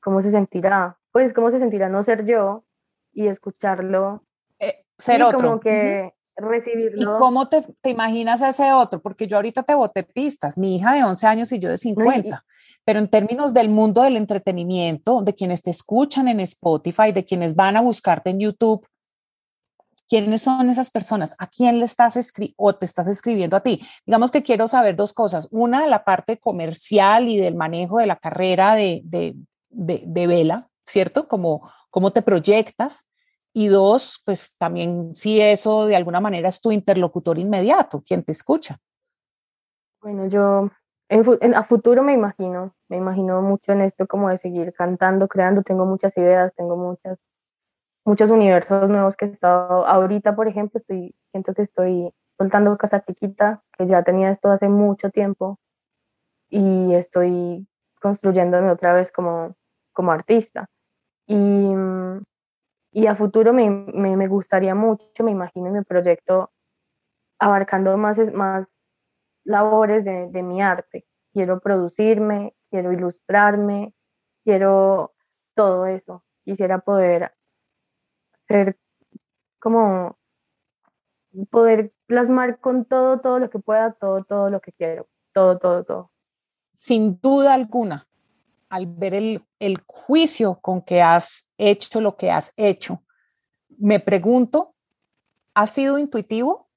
cómo 0.00 0.22
se 0.22 0.30
sentirá, 0.30 0.98
pues 1.10 1.34
cómo 1.34 1.50
se 1.50 1.58
sentirá 1.58 1.88
no 1.88 2.02
ser 2.04 2.24
yo 2.24 2.64
y 3.12 3.26
escucharlo. 3.26 4.24
Eh, 4.60 4.84
ser 4.96 5.22
otro. 5.22 5.38
Como 5.38 5.60
que 5.60 6.14
recibirlo. 6.36 7.16
¿Y 7.16 7.18
cómo 7.18 7.48
te, 7.48 7.62
te, 7.80 7.90
imaginas 7.90 8.42
a 8.42 8.50
ese 8.50 8.72
otro? 8.72 9.02
Porque 9.02 9.26
yo 9.26 9.36
ahorita 9.36 9.64
te 9.64 9.74
boté 9.74 10.04
pistas, 10.04 10.56
mi 10.56 10.76
hija 10.76 10.94
de 10.94 11.02
11 11.02 11.26
años 11.26 11.52
y 11.52 11.58
yo 11.58 11.68
de 11.68 11.78
50, 11.78 12.44
pero 12.84 13.00
en 13.00 13.08
términos 13.08 13.52
del 13.52 13.68
mundo 13.68 14.02
del 14.02 14.16
entretenimiento, 14.16 15.22
de 15.22 15.34
quienes 15.34 15.62
te 15.62 15.70
escuchan 15.70 16.28
en 16.28 16.40
Spotify, 16.40 17.12
de 17.12 17.24
quienes 17.24 17.56
van 17.56 17.76
a 17.76 17.80
buscarte 17.80 18.30
en 18.30 18.40
YouTube, 18.40 18.86
¿quiénes 20.12 20.42
son 20.42 20.68
esas 20.68 20.90
personas? 20.90 21.34
¿A 21.38 21.46
quién 21.46 21.78
le 21.78 21.86
estás 21.86 22.16
escribiendo 22.16 22.56
o 22.58 22.74
te 22.74 22.84
estás 22.84 23.08
escribiendo 23.08 23.56
a 23.56 23.60
ti? 23.60 23.80
Digamos 24.04 24.30
que 24.30 24.42
quiero 24.42 24.68
saber 24.68 24.94
dos 24.94 25.14
cosas. 25.14 25.48
Una, 25.50 25.86
la 25.86 26.04
parte 26.04 26.38
comercial 26.38 27.30
y 27.30 27.38
del 27.38 27.54
manejo 27.54 27.96
de 27.96 28.04
la 28.04 28.16
carrera 28.16 28.74
de, 28.74 29.00
de, 29.04 29.34
de, 29.70 30.02
de 30.04 30.26
Vela, 30.26 30.68
¿cierto? 30.84 31.28
Como 31.28 31.66
cómo 31.88 32.10
te 32.10 32.20
proyectas 32.20 33.08
y 33.54 33.68
dos, 33.68 34.20
pues 34.26 34.54
también 34.58 35.14
si 35.14 35.40
eso 35.40 35.86
de 35.86 35.96
alguna 35.96 36.20
manera 36.20 36.50
es 36.50 36.60
tu 36.60 36.72
interlocutor 36.72 37.38
inmediato, 37.38 38.02
quien 38.02 38.22
te 38.22 38.32
escucha. 38.32 38.76
Bueno, 40.02 40.26
yo 40.26 40.68
en, 41.08 41.54
a 41.54 41.64
futuro 41.64 42.02
me 42.02 42.12
imagino, 42.12 42.74
me 42.90 42.98
imagino 42.98 43.40
mucho 43.40 43.72
en 43.72 43.80
esto 43.80 44.06
como 44.06 44.28
de 44.28 44.36
seguir 44.36 44.74
cantando, 44.74 45.26
creando, 45.26 45.62
tengo 45.62 45.86
muchas 45.86 46.14
ideas, 46.18 46.52
tengo 46.54 46.76
muchas, 46.76 47.18
muchos 48.04 48.30
universos 48.30 48.88
nuevos 48.88 49.16
que 49.16 49.26
he 49.26 49.28
estado, 49.28 49.86
ahorita 49.86 50.34
por 50.34 50.48
ejemplo, 50.48 50.80
estoy, 50.80 51.14
siento 51.30 51.54
que 51.54 51.62
estoy 51.62 52.12
soltando 52.38 52.76
Casa 52.76 53.02
Chiquita, 53.04 53.62
que 53.76 53.86
ya 53.86 54.02
tenía 54.02 54.30
esto 54.30 54.50
hace 54.50 54.68
mucho 54.68 55.10
tiempo 55.10 55.58
y 56.48 56.94
estoy 56.94 57.66
construyéndome 58.00 58.70
otra 58.70 58.94
vez 58.94 59.12
como, 59.12 59.56
como 59.92 60.12
artista. 60.12 60.66
Y 61.26 61.72
y 62.92 63.06
a 63.06 63.16
futuro 63.16 63.54
me, 63.54 63.70
me, 63.70 64.28
gustaría 64.28 64.74
mucho, 64.74 65.24
me 65.24 65.30
imagino 65.30 65.70
mi 65.70 65.82
proyecto 65.82 66.52
abarcando 67.38 67.96
más, 67.96 68.18
más 68.34 68.68
labores 69.44 70.04
de, 70.04 70.28
de 70.28 70.42
mi 70.42 70.60
arte. 70.60 71.06
Quiero 71.32 71.60
producirme, 71.60 72.54
quiero 72.70 72.92
ilustrarme, 72.92 73.94
quiero 74.44 75.14
todo 75.54 75.86
eso. 75.86 76.22
Quisiera 76.44 76.80
poder 76.80 77.32
ser 78.52 78.78
como 79.58 80.18
poder 81.50 81.92
plasmar 82.06 82.60
con 82.60 82.84
todo, 82.84 83.20
todo 83.20 83.38
lo 83.38 83.48
que 83.48 83.58
pueda, 83.58 83.92
todo, 83.92 84.24
todo 84.24 84.50
lo 84.50 84.60
que 84.60 84.72
quiero, 84.72 85.08
todo, 85.32 85.58
todo, 85.58 85.84
todo. 85.84 86.10
Sin 86.74 87.18
duda 87.20 87.54
alguna, 87.54 88.06
al 88.68 88.86
ver 88.86 89.14
el, 89.14 89.44
el 89.58 89.82
juicio 89.86 90.58
con 90.60 90.82
que 90.82 91.00
has 91.00 91.48
hecho 91.56 92.00
lo 92.00 92.16
que 92.16 92.30
has 92.30 92.52
hecho, 92.56 93.02
me 93.78 94.00
pregunto, 94.00 94.74
¿ha 95.54 95.66
sido 95.66 95.98
intuitivo 95.98 96.68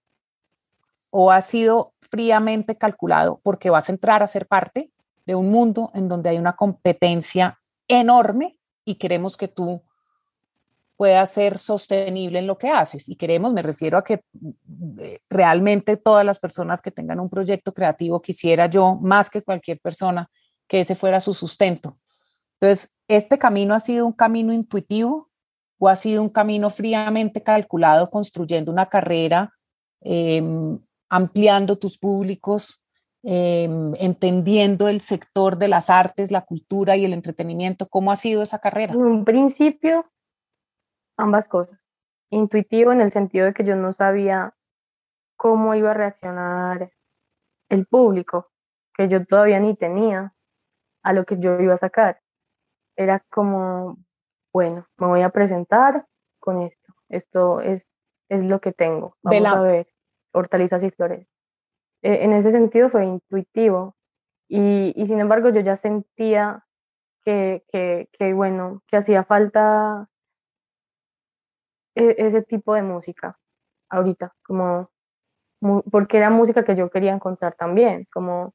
o 1.09 1.31
ha 1.31 1.41
sido 1.41 1.93
fríamente 1.99 2.77
calculado? 2.77 3.41
Porque 3.43 3.69
vas 3.69 3.89
a 3.89 3.91
entrar 3.91 4.23
a 4.23 4.27
ser 4.27 4.47
parte 4.47 4.91
de 5.25 5.35
un 5.35 5.51
mundo 5.51 5.91
en 5.93 6.07
donde 6.07 6.29
hay 6.29 6.37
una 6.37 6.55
competencia 6.55 7.59
enorme 7.87 8.57
y 8.85 8.95
queremos 8.95 9.37
que 9.37 9.47
tú 9.47 9.81
puedas 10.97 11.31
ser 11.31 11.57
sostenible 11.57 12.39
en 12.39 12.47
lo 12.47 12.57
que 12.57 12.69
haces. 12.69 13.09
Y 13.09 13.15
queremos, 13.15 13.53
me 13.53 13.61
refiero 13.61 13.97
a 13.97 14.03
que 14.03 14.23
eh, 14.99 15.19
realmente 15.29 15.97
todas 15.97 16.25
las 16.25 16.39
personas 16.39 16.81
que 16.81 16.91
tengan 16.91 17.19
un 17.19 17.29
proyecto 17.29 17.73
creativo, 17.73 18.21
quisiera 18.21 18.67
yo, 18.67 18.95
más 19.01 19.29
que 19.29 19.41
cualquier 19.41 19.79
persona, 19.79 20.29
que 20.67 20.81
ese 20.81 20.95
fuera 20.95 21.19
su 21.19 21.33
sustento. 21.33 21.97
Entonces, 22.59 22.95
¿este 23.07 23.37
camino 23.37 23.73
ha 23.73 23.79
sido 23.79 24.05
un 24.05 24.13
camino 24.13 24.53
intuitivo 24.53 25.29
o 25.77 25.89
ha 25.89 25.95
sido 25.95 26.21
un 26.21 26.29
camino 26.29 26.69
fríamente 26.69 27.43
calculado 27.43 28.09
construyendo 28.09 28.71
una 28.71 28.87
carrera, 28.87 29.53
em, 30.01 30.79
ampliando 31.09 31.77
tus 31.77 31.97
públicos, 31.97 32.81
em, 33.23 33.93
entendiendo 33.99 34.87
el 34.87 35.01
sector 35.01 35.57
de 35.57 35.67
las 35.67 35.89
artes, 35.89 36.31
la 36.31 36.45
cultura 36.45 36.95
y 36.95 37.03
el 37.03 37.13
entretenimiento? 37.13 37.89
¿Cómo 37.89 38.11
ha 38.11 38.15
sido 38.15 38.41
esa 38.41 38.59
carrera? 38.59 38.93
En 38.93 39.01
un 39.01 39.25
principio, 39.25 40.05
ambas 41.17 41.47
cosas. 41.47 41.79
Intuitivo 42.29 42.91
en 42.91 43.01
el 43.01 43.11
sentido 43.11 43.45
de 43.45 43.53
que 43.53 43.63
yo 43.63 43.75
no 43.75 43.93
sabía 43.93 44.53
cómo 45.37 45.75
iba 45.75 45.91
a 45.91 45.95
reaccionar 45.95 46.91
el 47.69 47.85
público, 47.85 48.51
que 48.93 49.07
yo 49.07 49.25
todavía 49.25 49.59
ni 49.59 49.75
tenía 49.75 50.33
a 51.03 51.13
lo 51.13 51.25
que 51.25 51.37
yo 51.39 51.59
iba 51.59 51.75
a 51.75 51.77
sacar. 51.77 52.21
Era 52.95 53.19
como, 53.29 53.97
bueno, 54.53 54.87
me 54.97 55.07
voy 55.07 55.21
a 55.21 55.29
presentar 55.29 56.05
con 56.39 56.61
esto. 56.61 56.93
Esto 57.09 57.61
es, 57.61 57.83
es 58.29 58.43
lo 58.43 58.59
que 58.59 58.71
tengo. 58.71 59.17
Vamos 59.21 59.45
a 59.45 59.61
ver, 59.61 59.87
hortalizas 60.31 60.83
y 60.83 60.91
flores. 60.91 61.27
E, 62.01 62.23
en 62.23 62.33
ese 62.33 62.51
sentido 62.51 62.89
fue 62.89 63.05
intuitivo. 63.05 63.95
Y, 64.47 64.93
y 64.95 65.07
sin 65.07 65.19
embargo 65.19 65.49
yo 65.49 65.61
ya 65.61 65.77
sentía 65.77 66.65
que, 67.23 67.63
que, 67.69 68.09
que, 68.13 68.33
bueno, 68.33 68.83
que 68.87 68.97
hacía 68.97 69.23
falta 69.23 70.07
ese 71.95 72.41
tipo 72.43 72.73
de 72.73 72.83
música 72.83 73.37
ahorita, 73.89 74.33
como 74.45 74.89
porque 75.91 76.17
era 76.17 76.29
música 76.29 76.63
que 76.63 76.75
yo 76.75 76.89
quería 76.89 77.13
encontrar 77.13 77.55
también, 77.55 78.07
como, 78.13 78.53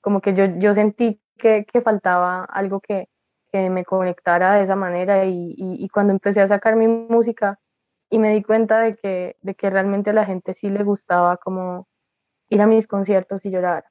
como 0.00 0.20
que 0.20 0.34
yo, 0.34 0.46
yo 0.58 0.74
sentí 0.74 1.20
que, 1.36 1.66
que 1.70 1.82
faltaba 1.82 2.44
algo 2.44 2.80
que, 2.80 3.08
que 3.52 3.68
me 3.70 3.84
conectara 3.84 4.54
de 4.54 4.62
esa 4.62 4.76
manera 4.76 5.24
y, 5.26 5.54
y, 5.56 5.88
cuando 5.88 6.12
empecé 6.12 6.40
a 6.40 6.48
sacar 6.48 6.76
mi 6.76 6.86
música 6.88 7.58
y 8.10 8.18
me 8.18 8.32
di 8.32 8.42
cuenta 8.42 8.80
de 8.80 8.96
que, 8.96 9.36
de 9.40 9.54
que 9.54 9.70
realmente 9.70 10.10
a 10.10 10.14
la 10.14 10.24
gente 10.24 10.54
sí 10.54 10.70
le 10.70 10.84
gustaba 10.84 11.36
como 11.36 11.88
ir 12.48 12.62
a 12.62 12.66
mis 12.66 12.86
conciertos 12.86 13.44
y 13.44 13.50
llorar. 13.50 13.84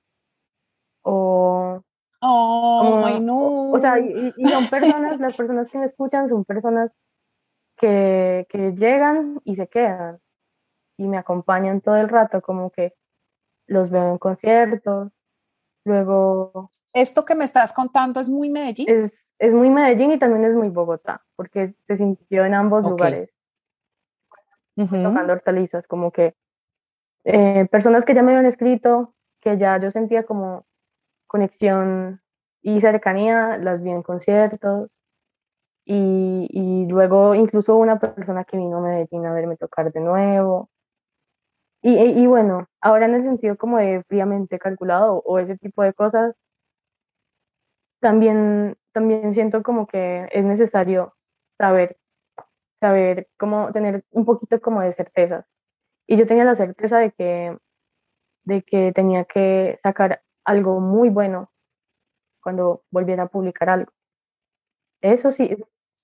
O, 1.04 1.84
oh, 2.22 3.20
no. 3.22 3.72
o 3.72 3.80
sea, 3.80 4.00
y, 4.00 4.34
y, 4.38 4.48
son 4.48 4.68
personas, 4.68 5.20
las 5.20 5.36
personas 5.36 5.70
que 5.70 5.78
me 5.78 5.86
escuchan 5.86 6.28
son 6.28 6.46
personas 6.46 6.92
que, 7.78 8.48
que 8.50 8.72
llegan 8.72 9.42
y 9.44 9.56
se 9.56 9.68
quedan 9.68 10.20
y 10.98 11.08
me 11.08 11.18
acompañan 11.18 11.82
todo 11.82 11.98
el 11.98 12.10
rato, 12.10 12.42
como 12.42 12.72
que 12.72 12.94
los 13.68 13.90
veo 13.90 14.12
en 14.12 14.18
conciertos, 14.18 15.22
luego... 15.84 16.72
Esto 16.94 17.26
que 17.26 17.36
me 17.36 17.44
estás 17.44 17.74
contando 17.74 18.20
es 18.20 18.30
muy 18.30 18.50
Medellín. 18.50 18.88
Es, 18.90 19.28
es 19.40 19.54
muy 19.54 19.70
Medellín 19.70 20.14
y 20.14 20.20
también 20.20 20.46
es 20.46 20.56
muy 20.56 20.70
Bogotá, 20.70 21.26
porque 21.36 21.76
se 21.88 21.96
sintió 21.98 22.46
en 22.46 22.54
ambos 22.54 22.84
lugares. 22.88 23.32
Tocando 24.76 25.34
hortalizas, 25.34 25.88
como 25.88 26.12
que 26.12 26.36
eh, 27.24 27.66
personas 27.72 28.06
que 28.06 28.14
ya 28.14 28.22
me 28.22 28.32
habían 28.32 28.46
escrito, 28.46 29.16
que 29.42 29.58
ya 29.58 29.78
yo 29.80 29.90
sentía 29.90 30.26
como 30.26 30.66
conexión 31.28 32.22
y 32.62 32.82
cercanía, 32.82 33.58
las 33.58 33.82
vi 33.82 33.92
en 33.92 34.04
conciertos. 34.04 35.00
Y, 35.86 36.48
y 36.52 36.88
luego 36.88 37.36
incluso 37.36 37.76
una 37.78 38.00
persona 38.00 38.44
que 38.44 38.58
vino 38.58 38.78
a 38.78 38.82
Medellín 38.82 39.26
a 39.26 39.34
verme 39.34 39.58
tocar 39.58 39.92
de 39.92 40.00
nuevo. 40.02 40.70
Y, 41.84 41.96
y, 42.00 42.26
bueno, 42.28 42.68
ahora 42.82 43.06
en 43.06 43.14
el 43.14 43.24
sentido 43.24 43.58
como 43.58 43.78
de 43.78 44.04
fríamente 44.08 44.58
calculado 44.58 45.22
o 45.24 45.38
ese 45.40 45.56
tipo 45.58 45.84
de 45.84 45.94
cosas, 45.94 46.36
también, 48.00 48.78
también 48.94 49.34
siento 49.34 49.64
como 49.64 49.88
que 49.88 50.28
es 50.32 50.44
necesario 50.44 51.16
saber, 51.58 51.98
saber 52.82 53.28
cómo 53.38 53.72
tener 53.74 54.06
un 54.12 54.26
poquito 54.26 54.62
como 54.62 54.82
de 54.82 54.94
certezas. 54.94 55.46
Y 56.08 56.18
yo 56.18 56.28
tenía 56.28 56.46
la 56.46 56.56
certeza 56.56 57.00
de 57.00 57.12
que, 57.12 57.58
de 58.46 58.64
que 58.64 58.92
tenía 58.94 59.26
que 59.26 59.80
sacar 59.84 60.22
algo 60.46 60.80
muy 60.80 61.10
bueno 61.10 61.52
cuando 62.42 62.84
volviera 62.92 63.24
a 63.24 63.28
publicar 63.28 63.70
algo. 63.70 63.92
Eso 65.02 65.32
sí. 65.32 65.56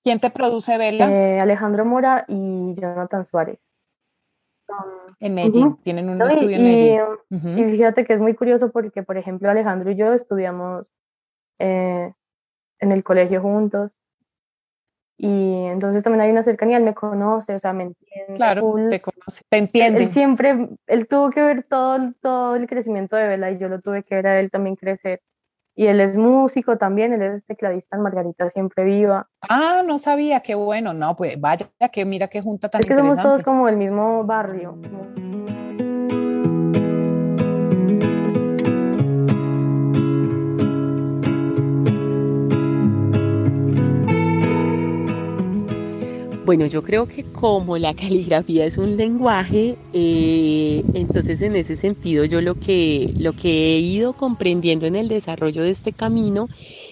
¿Quién 0.02 0.20
te 0.20 0.30
produce 0.30 0.78
Bella? 0.78 1.10
Eh, 1.10 1.40
Alejandro 1.40 1.84
Mora 1.84 2.24
y 2.28 2.74
Jonathan 2.74 3.24
Suárez. 3.24 3.58
En 5.20 5.34
Medellín, 5.34 5.76
tienen 5.82 6.08
un 6.08 6.20
estudio 6.22 6.56
en 6.56 6.64
Medellín. 6.64 7.58
Y 7.58 7.76
fíjate 7.76 8.04
que 8.04 8.14
es 8.14 8.20
muy 8.20 8.34
curioso 8.34 8.72
porque, 8.72 9.02
por 9.02 9.16
ejemplo, 9.16 9.50
Alejandro 9.50 9.90
y 9.90 9.96
yo 9.96 10.12
estudiamos 10.12 10.86
eh, 11.58 12.12
en 12.80 12.92
el 12.92 13.04
colegio 13.04 13.40
juntos. 13.40 13.92
Y 15.18 15.66
entonces 15.66 16.02
también 16.02 16.22
hay 16.22 16.30
una 16.32 16.42
cercanía, 16.42 16.78
él 16.78 16.82
me 16.82 16.94
conoce, 16.94 17.54
o 17.54 17.58
sea, 17.60 17.72
me 17.72 17.84
entiende. 17.84 18.34
Claro, 18.34 18.74
te 18.90 19.00
conoce, 19.00 19.44
te 19.48 19.56
entiende. 19.58 20.02
Él, 20.02 20.10
siempre, 20.10 20.68
él 20.88 21.06
tuvo 21.06 21.30
que 21.30 21.42
ver 21.42 21.62
todo, 21.62 22.12
todo 22.20 22.56
el 22.56 22.66
crecimiento 22.66 23.14
de 23.14 23.28
Vela 23.28 23.52
y 23.52 23.58
yo 23.58 23.68
lo 23.68 23.80
tuve 23.80 24.02
que 24.02 24.16
ver 24.16 24.26
a 24.26 24.40
él 24.40 24.50
también 24.50 24.74
crecer. 24.74 25.20
Y 25.74 25.86
él 25.86 26.00
es 26.00 26.18
músico 26.18 26.76
también, 26.76 27.14
él 27.14 27.22
es 27.22 27.44
tecladista 27.46 27.96
en 27.96 28.02
Margarita 28.02 28.50
Siempre 28.50 28.84
Viva. 28.84 29.28
Ah, 29.40 29.82
no 29.86 29.98
sabía, 29.98 30.40
qué 30.40 30.54
bueno, 30.54 30.92
no, 30.92 31.16
pues 31.16 31.40
vaya, 31.40 31.66
que 31.90 32.04
mira 32.04 32.28
qué 32.28 32.42
junta 32.42 32.68
tan 32.68 32.80
Es 32.80 32.86
que 32.86 32.94
somos 32.94 33.20
todos 33.20 33.42
como 33.42 33.68
el 33.68 33.76
mismo 33.76 34.24
barrio. 34.24 34.76
Bueno, 46.44 46.66
yo 46.66 46.82
creo 46.82 47.06
que 47.06 47.24
como 47.30 47.78
la 47.78 47.94
caligrafía 47.94 48.64
es 48.66 48.76
un 48.76 48.96
lenguaje, 48.96 49.78
eh, 49.92 50.82
entonces 50.92 51.40
en 51.42 51.54
ese 51.54 51.76
sentido 51.76 52.24
yo 52.24 52.40
lo 52.40 52.56
que, 52.56 53.14
lo 53.16 53.32
que 53.32 53.76
he 53.76 53.78
ido 53.78 54.14
comprendiendo 54.14 54.86
en 54.86 54.96
el 54.96 55.06
desarrollo 55.08 55.62
de 55.62 55.70
este 55.70 55.92
camino 55.92 56.48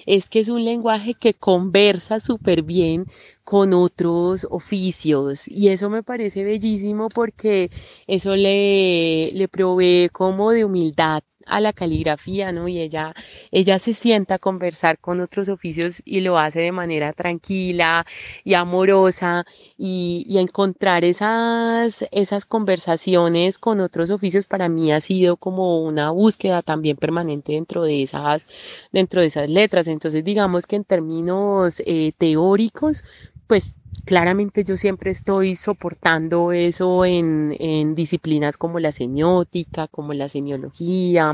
es 0.07 0.29
que 0.29 0.39
es 0.39 0.49
un 0.49 0.65
lenguaje 0.65 1.15
que 1.15 1.35
conversa 1.35 2.21
súper 2.21 2.63
bien 2.63 3.07
con 3.43 3.73
otros 3.75 4.47
oficios. 4.51 5.49
Y 5.49 5.69
eso 5.69 5.91
me 5.91 6.05
parece 6.05 6.45
bellísimo 6.45 7.09
porque 7.13 7.71
eso 8.07 8.37
le, 8.37 9.33
le 9.33 9.49
provee 9.49 10.11
como 10.13 10.53
de 10.53 10.65
humildad 10.65 11.23
a 11.51 11.61
la 11.61 11.73
caligrafía, 11.73 12.53
¿no? 12.53 12.69
Y 12.69 12.81
ella, 12.81 13.15
ella 13.51 13.79
se 13.79 13.93
sienta 13.93 14.37
a 14.37 14.39
conversar 14.39 14.99
con 14.99 15.21
otros 15.21 15.49
oficios 15.49 16.03
y 16.05 16.21
lo 16.21 16.39
hace 16.39 16.61
de 16.61 16.73
manera 16.73 17.13
tranquila 17.13 18.07
y 18.45 18.55
amorosa 18.55 19.45
y, 19.77 20.25
y 20.29 20.39
encontrar 20.39 21.05
esas, 21.05 22.07
esas 22.13 22.47
conversaciones 22.47 23.59
con 23.59 23.81
otros 23.81 24.11
oficios 24.11 24.47
para 24.47 24.69
mí 24.69 24.93
ha 24.93 25.01
sido 25.01 25.37
como 25.37 25.83
una 25.83 26.11
búsqueda 26.11 26.63
también 26.63 26.97
permanente 26.97 27.53
dentro 27.53 27.83
de 27.83 28.03
esas, 28.03 28.47
dentro 28.93 29.21
de 29.21 29.27
esas 29.27 29.49
letras. 29.49 29.89
Entonces 29.89 30.25
digamos 30.25 30.67
que 30.67 30.77
en 30.77 30.85
términos 30.85 31.83
eh, 31.87 32.13
teóricos, 32.17 33.05
pues 33.47 33.77
claramente 34.11 34.65
yo 34.65 34.77
siempre 34.77 35.13
estoy 35.13 35.55
soportando 35.55 36.51
eso 36.51 37.05
en, 37.05 37.95
disciplinas 37.95 38.57
como 38.57 38.81
la 38.81 38.91
semiótica, 38.91 39.87
como 39.87 40.15
la 40.15 40.29
semiología, 40.29 41.33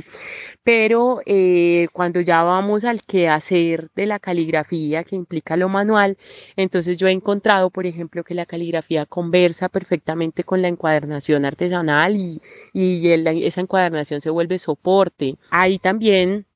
pero 0.62 1.20
eh, 1.24 1.86
cuando 1.94 2.20
ya 2.20 2.42
vamos 2.42 2.84
al 2.84 3.00
quehacer 3.00 3.88
de 3.96 4.04
la 4.04 4.18
caligrafía 4.18 5.04
que 5.04 5.16
implica 5.16 5.56
lo 5.56 5.70
manual, 5.70 6.18
entonces 6.54 6.98
yo 6.98 7.08
he 7.08 7.12
encontrado, 7.12 7.70
por 7.70 7.86
ejemplo, 7.86 8.24
que 8.24 8.34
la 8.34 8.44
caligrafía 8.44 9.06
conversa 9.06 9.70
perfectamente 9.70 10.44
con 10.44 10.60
la 10.60 10.68
encuadernación 10.68 11.46
artesanal 11.46 12.14
y, 12.16 12.42
y 12.74 13.08
esa 13.46 13.62
encuadernación 13.62 14.20
se 14.20 14.28
vuelve 14.28 14.58
soporte. 14.58 15.36
Ahí 15.50 15.78
también 15.78 16.46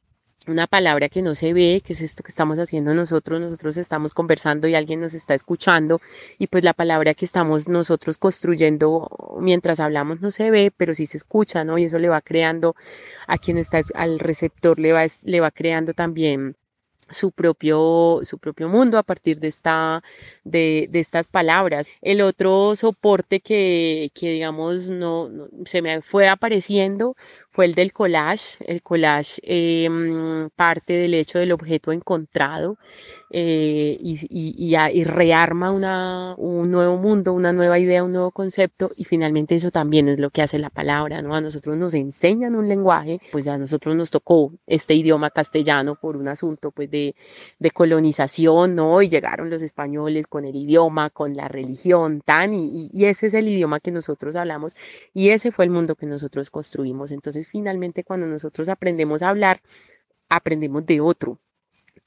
una 0.47 0.67
palabra 0.67 1.09
que 1.09 1.23
no 1.23 1.35
se 1.35 1.53
ve, 1.53 1.83
que 1.85 1.93
es 1.93 2.01
esto 2.01 2.23
que 2.23 2.31
estamos 2.31 2.59
haciendo 2.59 2.95
nosotros, 2.95 3.41
nosotros 3.41 3.77
estamos 3.77 4.15
conversando 4.15 4.69
y 4.69 4.75
alguien 4.75 5.01
nos 5.01 5.15
está 5.15 5.35
escuchando 5.35 6.01
y 6.39 6.47
pues 6.47 6.65
la 6.65 6.73
palabra 6.73 7.15
que 7.15 7.25
estamos 7.25 7.69
nosotros 7.69 8.17
construyendo 8.19 9.09
mientras 9.41 9.81
hablamos 9.81 10.21
no 10.21 10.31
se 10.31 10.51
ve, 10.51 10.73
pero 10.77 10.95
sí 10.95 11.07
se 11.07 11.19
escucha, 11.19 11.65
¿no? 11.65 11.79
Y 11.79 11.85
eso 11.85 11.99
le 11.99 12.09
va 12.09 12.21
creando 12.21 12.75
a 13.27 13.39
quien 13.39 13.59
está 13.59 13.81
al 13.95 14.19
receptor 14.19 14.79
le 14.79 14.93
va 14.93 15.05
le 15.25 15.41
va 15.41 15.51
creando 15.51 15.95
también 15.95 16.57
su 17.11 17.33
propio, 17.33 18.21
su 18.25 18.39
propio 18.39 18.69
mundo 18.69 18.99
a 18.99 19.03
partir 19.03 19.41
de, 19.41 19.49
esta, 19.49 20.03
de, 20.45 20.89
de 20.91 21.01
estas 21.01 21.29
palabras. 21.29 21.89
El 22.01 22.23
otro 22.23 22.75
soporte 22.77 23.41
que, 23.41 24.11
que 24.15 24.31
digamos, 24.31 24.89
no, 24.91 25.31
se 25.65 25.83
me 25.83 26.01
fue 26.01 26.29
apareciendo 26.29 27.15
fue 27.51 27.67
el 27.67 27.75
del 27.75 27.93
collage. 27.93 28.57
El 28.67 28.83
collage 28.83 29.41
em, 29.43 30.51
parte 30.51 30.95
del 30.95 31.15
hecho 31.15 31.39
del 31.39 31.53
objeto 31.53 31.93
encontrado 31.93 32.79
eh, 33.33 33.97
y, 34.01 34.19
y, 34.29 35.05
rearma 35.05 35.71
una, 35.71 36.35
un 36.37 36.71
nuevo 36.71 36.97
mundo, 36.97 37.33
una 37.33 37.53
nueva 37.53 37.79
idea, 37.79 38.03
un 38.03 38.13
nuevo 38.13 38.33
concepto 38.33 38.91
y 38.97 39.05
finalmente 39.05 39.55
eso 39.55 39.71
también 39.71 40.09
es 40.09 40.19
lo 40.19 40.31
que 40.31 40.43
hace 40.43 40.59
la 40.59 40.69
palabra, 40.69 41.23
¿no? 41.23 41.35
A 41.37 41.41
nosotros 41.41 41.77
nos 41.77 41.95
enseñan 41.95 42.57
un 42.57 42.69
lenguaje, 42.69 43.21
pues 43.31 43.47
a 43.47 43.57
nosotros 43.57 43.95
nos 43.95 44.11
tocó 44.11 44.53
este 44.67 44.95
idioma 44.95 45.31
castellano 45.31 45.95
por 45.95 46.17
un 46.17 46.27
asunto 46.27 46.73
pues 46.73 46.91
de, 46.91 47.15
de 47.61 47.71
colonización, 47.71 48.75
¿no? 48.75 49.01
Y 49.01 49.09
llegaron 49.09 49.49
los 49.49 49.63
españoles 49.63 50.27
con 50.27 50.45
el 50.45 50.57
idioma, 50.57 51.11
con 51.11 51.37
la 51.37 51.47
religión, 51.47 52.23
tan, 52.25 52.53
y 52.53 52.91
ese 53.05 53.29
es 53.29 53.35
el 53.35 53.47
idioma 53.49 53.79
que 53.79 53.93
nosotros 53.93 54.35
hablamos 54.35 54.77
y 55.15 55.31
ese 55.31 55.53
fue 55.53 55.67
el 55.67 55.71
mundo 55.71 55.95
que 55.95 56.07
nosotros 56.07 56.51
construimos. 56.51 57.13
Entonces 57.13 57.47
finalmente 57.47 58.03
cuando 58.03 58.27
nosotros 58.27 58.69
aprendemos 58.69 59.23
a 59.23 59.29
hablar, 59.29 59.63
aprendemos 60.29 60.87
de 60.87 61.01
otro, 61.01 61.39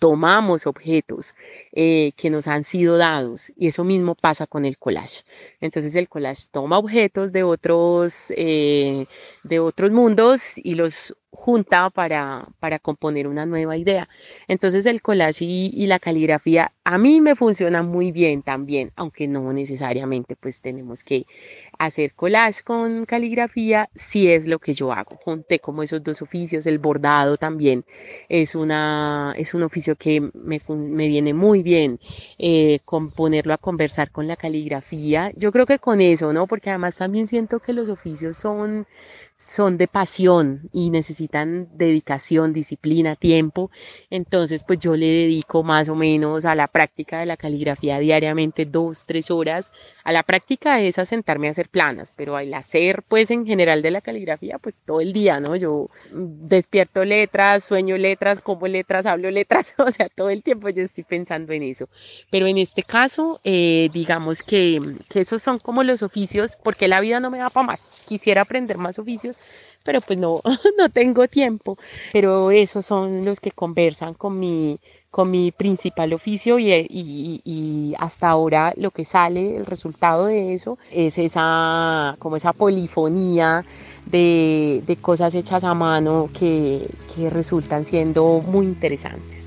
tomamos 0.04 0.68
objetos 0.68 1.34
eh, 1.72 2.12
que 2.18 2.30
nos 2.30 2.50
han 2.50 2.66
sido 2.66 2.98
dados 2.98 3.54
y 3.56 3.68
eso 3.68 3.86
mismo 3.86 4.16
pasa 4.16 4.46
con 4.46 4.66
el 4.66 4.78
collage. 4.78 5.24
Entonces 5.62 5.96
el 5.96 6.10
collage 6.10 6.48
toma 6.52 6.78
objetos 6.78 7.32
de 7.32 7.44
otros, 7.44 8.34
eh, 8.36 9.06
de 9.44 9.60
otros 9.62 9.92
mundos 9.92 10.58
y 10.62 10.74
los 10.74 11.16
junta 11.34 11.90
para, 11.90 12.46
para 12.60 12.80
componer 12.80 13.28
una 13.28 13.46
nueva 13.46 13.78
idea. 13.78 14.10
Entonces 14.50 14.86
el 14.86 15.02
collage 15.02 15.46
y, 15.46 15.88
la 15.88 16.00
caligrafía 16.00 16.72
a 16.84 16.98
mí 16.98 17.22
me 17.22 17.36
funciona 17.36 17.82
muy 17.82 18.12
bien 18.12 18.42
también, 18.42 18.92
aunque 18.98 19.30
no 19.30 19.54
necesariamente 19.54 20.36
pues 20.36 20.60
tenemos 20.60 21.06
que 21.06 21.26
hacer 21.86 22.14
collage 22.14 22.64
con 22.64 23.06
caligrafía 23.06 23.90
si 23.94 24.32
es 24.32 24.48
lo 24.48 24.60
que 24.60 24.74
yo 24.74 24.92
hago. 24.92 25.16
Junté 25.18 25.60
como 25.60 25.84
esos 25.84 26.04
dos 26.04 26.22
oficios, 26.22 26.66
el 26.66 26.80
bordado 26.80 27.38
también 27.38 27.86
es, 28.30 28.56
una, 28.56 29.34
es 29.38 29.54
un 29.54 29.64
oficio 29.64 29.96
que 29.96 30.22
me, 30.34 30.62
me 30.70 31.08
viene 31.08 31.34
muy 31.34 31.64
bien, 31.64 32.00
eh, 32.38 32.80
con 32.86 33.12
ponerlo 33.12 33.54
a 33.54 33.58
conversar 33.58 34.12
con 34.12 34.28
la 34.28 34.36
caligrafía. 34.36 35.32
Yo 35.36 35.52
creo 35.52 35.66
que 35.66 35.80
con 35.80 36.02
eso, 36.02 36.34
¿no? 36.34 36.48
Porque 36.48 36.70
además 36.70 36.98
también 36.98 37.28
siento 37.28 37.60
que 37.60 37.74
los 37.74 37.90
oficios 37.90 38.38
son 38.38 38.88
son 39.44 39.78
de 39.78 39.90
pasión 39.90 40.70
y 40.72 40.90
necesitan 40.90 41.68
dedicación, 41.74 42.54
disciplina, 42.54 43.18
tiempo. 43.18 43.72
Entonces, 44.10 44.64
pues 44.66 44.80
yo 44.80 44.96
le 44.96 45.06
dedico 45.06 45.64
más 45.64 45.90
o 45.90 45.96
menos 45.96 46.46
a 46.46 46.56
la 46.56 46.68
práctica 46.68 47.20
de 47.20 47.26
la 47.26 47.36
caligrafía 47.36 48.00
diariamente 48.00 48.66
dos, 48.66 49.06
tres 49.06 49.30
horas. 49.30 49.74
A 50.06 50.14
la 50.14 50.24
práctica 50.24 50.80
es 50.80 50.98
a 50.98 51.04
sentarme 51.04 51.50
a 51.50 51.52
hacer 51.52 51.68
planas, 51.68 52.14
pero 52.16 52.38
al 52.38 52.54
hacer, 52.54 53.04
pues 53.10 53.32
en 53.32 53.46
general 53.46 53.82
de 53.82 53.92
la 53.92 54.00
caligrafía, 54.00 54.60
pues 54.60 54.76
todo 54.86 55.02
el 55.02 55.12
día, 55.12 55.42
¿no? 55.42 55.58
Yo 55.58 55.88
despierto 56.14 57.04
letras, 57.04 57.66
sueño 57.66 57.98
letras, 57.98 58.40
como 58.40 58.68
letras, 58.68 59.06
hablo 59.06 59.30
letras, 59.30 59.76
o 59.78 59.92
sea, 59.92 60.08
todo 60.08 60.30
el 60.30 60.42
tiempo 60.42 60.70
yo 60.70 60.84
estoy 60.84 61.04
pensando 61.04 61.52
en 61.52 61.64
eso. 61.64 61.90
Pero 62.32 62.48
en 62.48 62.58
este 62.58 62.84
caso, 62.84 63.42
eh, 63.44 63.90
digamos 63.94 64.42
que, 64.42 64.80
que 65.10 65.20
esos 65.20 65.44
son 65.44 65.60
como 65.60 65.84
los 65.84 66.02
oficios, 66.02 66.56
porque 66.64 66.88
la 66.88 67.02
vida 67.02 67.20
no 67.20 67.30
me 67.30 67.40
da 67.40 67.50
para 67.50 67.68
más. 67.68 68.02
Quisiera 68.06 68.44
aprender 68.44 68.78
más 68.78 69.00
oficios 69.00 69.33
pero 69.84 70.02
pues 70.02 70.18
no, 70.18 70.42
no 70.78 70.90
tengo 70.90 71.28
tiempo. 71.28 71.78
Pero 72.12 72.52
esos 72.52 72.86
son 72.86 73.26
los 73.26 73.40
que 73.40 73.52
conversan 73.52 74.14
con 74.14 74.40
mi, 74.40 74.80
con 75.12 75.30
mi 75.30 75.52
principal 75.52 76.14
oficio 76.14 76.58
y, 76.58 76.72
y, 76.90 77.94
hasta 78.00 78.30
ahora 78.30 78.74
lo 78.78 78.92
que 78.92 79.06
sale, 79.06 79.58
el 79.58 79.66
resultado 79.66 80.26
de 80.26 80.54
eso 80.54 80.78
es 80.92 81.18
esa, 81.18 82.16
como 82.20 82.36
esa 82.36 82.54
polifonía 82.54 83.64
de, 84.06 84.82
de 84.88 84.96
cosas 84.96 85.36
hechas 85.36 85.64
a 85.64 85.74
mano 85.74 86.30
que, 86.38 86.88
que 87.16 87.30
resultan 87.30 87.86
siendo 87.86 88.42
muy 88.42 88.66
interesantes. 88.66 89.43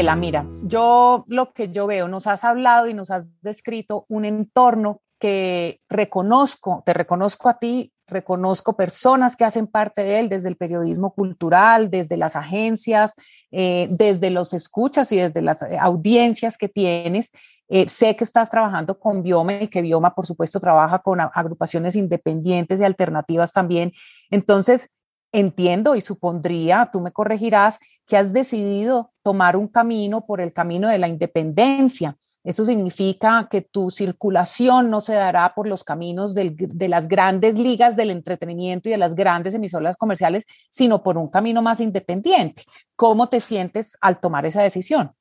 Vela, 0.00 0.16
mira, 0.16 0.46
yo 0.62 1.26
lo 1.28 1.52
que 1.52 1.68
yo 1.72 1.86
veo, 1.86 2.08
nos 2.08 2.26
has 2.26 2.42
hablado 2.42 2.88
y 2.88 2.94
nos 2.94 3.10
has 3.10 3.26
descrito 3.42 4.06
un 4.08 4.24
entorno 4.24 5.02
que 5.18 5.82
reconozco, 5.90 6.82
te 6.86 6.94
reconozco 6.94 7.50
a 7.50 7.58
ti, 7.58 7.92
reconozco 8.06 8.78
personas 8.78 9.36
que 9.36 9.44
hacen 9.44 9.66
parte 9.66 10.02
de 10.02 10.20
él 10.20 10.30
desde 10.30 10.48
el 10.48 10.56
periodismo 10.56 11.12
cultural, 11.12 11.90
desde 11.90 12.16
las 12.16 12.34
agencias, 12.34 13.14
eh, 13.50 13.88
desde 13.90 14.30
los 14.30 14.54
escuchas 14.54 15.12
y 15.12 15.16
desde 15.18 15.42
las 15.42 15.60
eh, 15.60 15.76
audiencias 15.78 16.56
que 16.56 16.70
tienes. 16.70 17.30
Eh, 17.68 17.86
sé 17.90 18.16
que 18.16 18.24
estás 18.24 18.50
trabajando 18.50 18.98
con 18.98 19.22
Bioma 19.22 19.52
y 19.64 19.68
que 19.68 19.82
Bioma, 19.82 20.14
por 20.14 20.24
supuesto, 20.24 20.60
trabaja 20.60 21.00
con 21.00 21.20
agrupaciones 21.20 21.94
independientes 21.94 22.80
y 22.80 22.84
alternativas 22.84 23.52
también. 23.52 23.92
Entonces, 24.30 24.88
entiendo 25.32 25.94
y 25.94 26.00
supondría, 26.00 26.88
tú 26.92 27.00
me 27.00 27.12
corregirás, 27.12 27.78
que 28.10 28.16
has 28.16 28.32
decidido 28.32 29.12
tomar 29.22 29.56
un 29.56 29.68
camino 29.68 30.26
por 30.26 30.40
el 30.40 30.52
camino 30.52 30.88
de 30.88 30.98
la 30.98 31.06
independencia. 31.06 32.16
Eso 32.42 32.64
significa 32.64 33.46
que 33.48 33.60
tu 33.60 33.88
circulación 33.90 34.90
no 34.90 35.00
se 35.00 35.14
dará 35.14 35.54
por 35.54 35.68
los 35.68 35.84
caminos 35.84 36.34
de 36.34 36.88
las 36.88 37.06
grandes 37.06 37.56
ligas 37.56 37.94
del 37.94 38.10
entretenimiento 38.10 38.88
y 38.88 38.92
de 38.92 38.98
las 38.98 39.14
grandes 39.14 39.54
emisoras 39.54 39.96
comerciales, 39.96 40.44
sino 40.70 41.04
por 41.04 41.16
un 41.18 41.28
camino 41.28 41.62
más 41.62 41.80
independiente. 41.80 42.64
¿Cómo 42.96 43.28
te 43.28 43.38
sientes 43.38 43.96
al 44.00 44.18
tomar 44.18 44.44
esa 44.44 44.62
decisión? 44.62 45.12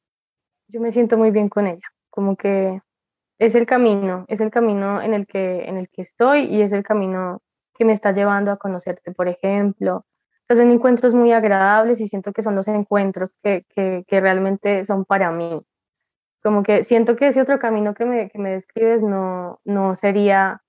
Yo 0.67 0.81
me 0.81 0.89
siento 0.89 1.15
muy 1.15 1.29
bien 1.29 1.47
con 1.47 1.67
ella, 1.67 1.87
como 2.09 2.35
que 2.35 2.81
es 3.37 3.53
el 3.53 3.67
camino, 3.67 4.25
es 4.27 4.39
el 4.39 4.49
camino 4.49 4.99
en 4.99 5.13
el 5.13 5.27
que, 5.27 5.65
en 5.65 5.77
el 5.77 5.89
que 5.89 6.01
estoy 6.01 6.45
y 6.45 6.63
es 6.63 6.71
el 6.71 6.81
camino 6.81 7.43
que 7.77 7.85
me 7.85 7.93
está 7.93 8.13
llevando 8.13 8.51
a 8.51 8.57
conocerte, 8.57 9.11
por 9.11 9.27
ejemplo, 9.27 10.05
son 10.57 10.71
encuentros 10.71 11.13
muy 11.13 11.31
agradables 11.31 11.99
y 12.01 12.07
siento 12.07 12.33
que 12.33 12.43
son 12.43 12.55
los 12.55 12.67
encuentros 12.67 13.31
que, 13.43 13.65
que, 13.69 14.03
que 14.07 14.19
realmente 14.19 14.85
son 14.85 15.05
para 15.05 15.31
mí. 15.31 15.61
Como 16.41 16.63
que 16.63 16.83
siento 16.83 17.15
que 17.15 17.27
ese 17.27 17.41
otro 17.41 17.59
camino 17.59 17.93
que 17.93 18.05
me, 18.05 18.29
que 18.29 18.39
me 18.39 18.51
describes 18.51 19.03
no, 19.03 19.59
no 19.65 19.95
sería 19.97 20.61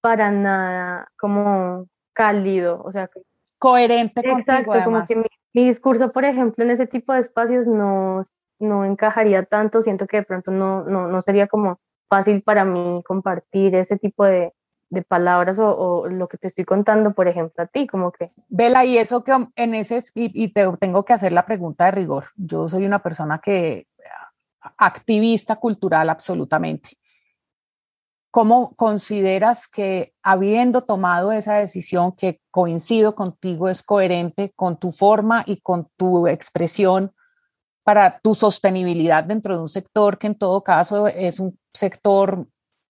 para 0.00 0.30
nada 0.30 1.08
como 1.18 1.86
cálido, 2.12 2.82
o 2.84 2.92
sea, 2.92 3.10
coherente 3.58 4.20
Exacto, 4.20 4.72
como 4.84 5.04
que 5.04 5.16
mi, 5.16 5.64
discurso, 5.64 6.12
por 6.12 6.24
ejemplo, 6.24 6.64
en 6.64 6.70
ese 6.70 6.86
tipo 6.86 7.12
de 7.12 7.20
espacios 7.20 7.66
no, 7.66 8.26
no 8.58 8.84
encajaría 8.84 9.44
tanto, 9.44 9.82
siento 9.82 10.06
que 10.06 10.18
de 10.18 10.22
pronto 10.22 10.50
no, 10.50 10.84
no, 10.84 11.08
no 11.08 11.22
sería 11.22 11.46
como 11.48 11.80
fácil 12.08 12.42
para 12.42 12.64
mí 12.64 13.02
compartir 13.04 13.74
ese 13.74 13.98
tipo 13.98 14.24
de, 14.24 14.52
de 14.88 15.02
palabras 15.02 15.58
o, 15.58 16.06
lo 16.08 16.28
que 16.28 16.38
te 16.38 16.46
estoy 16.46 16.64
contando, 16.64 17.12
por 17.12 17.28
ejemplo, 17.28 17.64
a 17.64 17.66
ti, 17.66 17.86
como 17.86 18.12
que... 18.12 18.32
Vela, 18.48 18.84
y 18.84 18.98
eso 18.98 19.24
que 19.24 19.32
en 19.56 19.74
ese, 19.74 20.02
y, 20.14 20.48
te 20.48 20.66
tengo 20.78 21.04
que 21.04 21.12
hacer 21.12 21.32
la 21.32 21.46
pregunta 21.46 21.86
de 21.86 21.90
rigor, 21.90 22.26
yo 22.36 22.68
soy 22.68 22.86
una 22.86 23.02
persona 23.02 23.40
que, 23.40 23.86
activista 24.78 25.56
cultural 25.56 26.10
absolutamente. 26.10 26.90
¿Cómo 28.30 28.74
consideras 28.74 29.66
que 29.66 30.12
habiendo 30.22 30.82
tomado 30.82 31.32
esa 31.32 31.54
decisión 31.54 32.12
que 32.12 32.40
coincido 32.50 33.14
contigo 33.14 33.68
es 33.68 33.82
coherente 33.82 34.52
con 34.54 34.76
tu 34.78 34.92
forma 34.92 35.42
y 35.46 35.60
con 35.60 35.88
tu 35.96 36.26
expresión 36.26 37.14
para 37.82 38.18
tu 38.18 38.34
sostenibilidad 38.34 39.24
dentro 39.24 39.54
de 39.54 39.62
un 39.62 39.68
sector 39.68 40.18
que 40.18 40.26
en 40.26 40.34
todo 40.34 40.62
caso 40.62 41.06
es 41.06 41.40
un 41.40 41.58
sector 41.72 42.46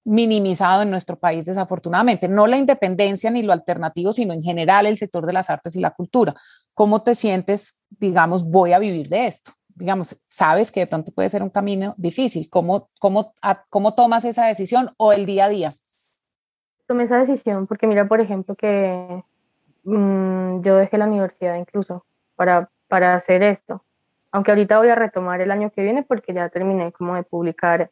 minimizado 0.07 0.83
en 0.83 0.91
nuestro 0.91 1.17
país 1.17 1.45
desafortunadamente. 1.45 2.29
No 2.29 2.47
la 2.47 2.57
independencia 2.57 3.29
ni 3.29 3.43
lo 3.43 3.53
alternativo, 3.53 4.13
sino 4.13 4.33
en 4.33 4.41
general 4.41 4.87
el 4.87 4.97
sector 4.97 5.27
de 5.27 5.33
las 5.33 5.51
artes 5.51 5.75
y 5.75 5.81
la 5.81 5.91
cultura. 5.91 6.35
¿Cómo 6.75 7.03
te 7.03 7.17
sientes, 7.17 7.83
digamos, 7.91 8.45
voy 8.45 8.73
a 8.73 8.79
vivir 8.79 9.09
de 9.09 9.27
esto? 9.27 9.53
Digamos, 9.75 10.17
sabes 10.25 10.71
que 10.71 10.81
de 10.81 10.87
pronto 10.87 11.13
puede 11.13 11.29
ser 11.29 11.43
un 11.43 11.51
camino 11.51 11.93
difícil. 11.99 12.49
¿Cómo, 12.49 12.89
cómo, 13.01 13.35
cómo 13.69 13.95
tomas 13.95 14.25
esa 14.25 14.47
decisión 14.47 14.91
o 14.97 15.13
el 15.13 15.27
día 15.27 15.47
a 15.47 15.49
día? 15.49 15.71
Tomé 16.87 17.05
esa 17.05 17.19
decisión 17.19 17.67
porque 17.67 17.89
mira, 17.89 18.07
por 18.07 18.21
ejemplo, 18.21 18.55
que 18.55 19.25
mm, 19.83 20.63
yo 20.63 20.77
dejé 20.77 20.99
la 20.99 21.07
universidad 21.07 21.57
incluso 21.57 22.05
para, 22.37 22.71
para 22.87 23.17
hacer 23.17 23.43
esto. 23.43 23.83
Aunque 24.31 24.53
ahorita 24.53 24.79
voy 24.79 24.89
a 24.89 24.95
retomar 24.95 25.41
el 25.41 25.51
año 25.51 25.71
que 25.71 25.83
viene 25.83 26.05
porque 26.05 26.33
ya 26.33 26.49
terminé 26.49 26.93
como 26.93 27.17
de 27.17 27.25
publicar 27.25 27.91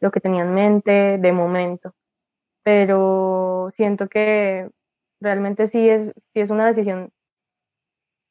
lo 0.00 0.10
que 0.10 0.20
tenía 0.20 0.42
en 0.42 0.54
mente 0.54 1.18
de 1.18 1.32
momento. 1.32 1.94
Pero 2.62 3.70
siento 3.76 4.08
que 4.08 4.70
realmente 5.20 5.68
sí 5.68 5.88
es, 5.88 6.12
sí 6.32 6.40
es 6.40 6.50
una 6.50 6.66
decisión 6.66 7.12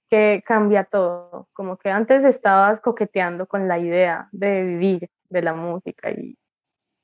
que 0.10 0.44
cambia 0.46 0.84
todo. 0.86 1.48
Como 1.54 1.78
que 1.78 1.90
antes 1.90 2.26
estabas 2.26 2.80
coqueteando 2.80 3.48
con 3.48 3.68
la 3.68 3.80
idea 3.80 4.30
de 4.32 4.64
vivir 4.64 5.10
de 5.30 5.42
la 5.42 5.54
música 5.54 6.12
y, 6.12 6.38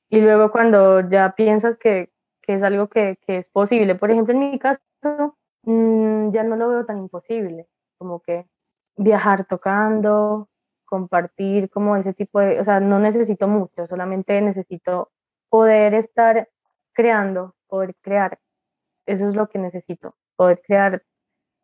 y 0.10 0.22
luego 0.22 0.52
cuando 0.52 1.08
ya 1.08 1.32
piensas 1.32 1.78
que, 1.78 2.12
que 2.42 2.56
es 2.56 2.64
algo 2.64 2.88
que, 2.90 3.18
que, 3.26 3.40
es 3.40 3.46
posible, 3.52 3.96
por 3.96 4.12
ejemplo 4.12 4.34
en 4.34 4.40
mi 4.40 4.60
caso, 4.60 4.82
mmm, 5.64 6.32
ya 6.32 6.44
no 6.44 6.56
lo 6.56 6.70
veo 6.70 6.86
tan 6.86 6.98
imposible, 7.00 7.68
como 7.98 8.22
que 8.22 8.48
viajar 8.98 9.46
tocando, 9.46 10.50
compartir 10.86 11.70
como 11.70 11.96
ese 11.98 12.14
tipo 12.14 12.40
de, 12.40 12.60
o 12.60 12.64
sea, 12.64 12.80
no 12.80 13.00
necesito 13.00 13.48
mucho, 13.48 13.88
solamente 13.88 14.40
necesito 14.42 15.12
poder 15.50 15.94
estar 15.94 16.50
creando, 16.94 17.56
poder 17.68 17.96
crear. 18.02 18.40
Eso 19.06 19.28
es 19.28 19.36
lo 19.36 19.48
que 19.50 19.60
necesito, 19.60 20.16
poder 20.36 20.62
crear. 20.66 21.04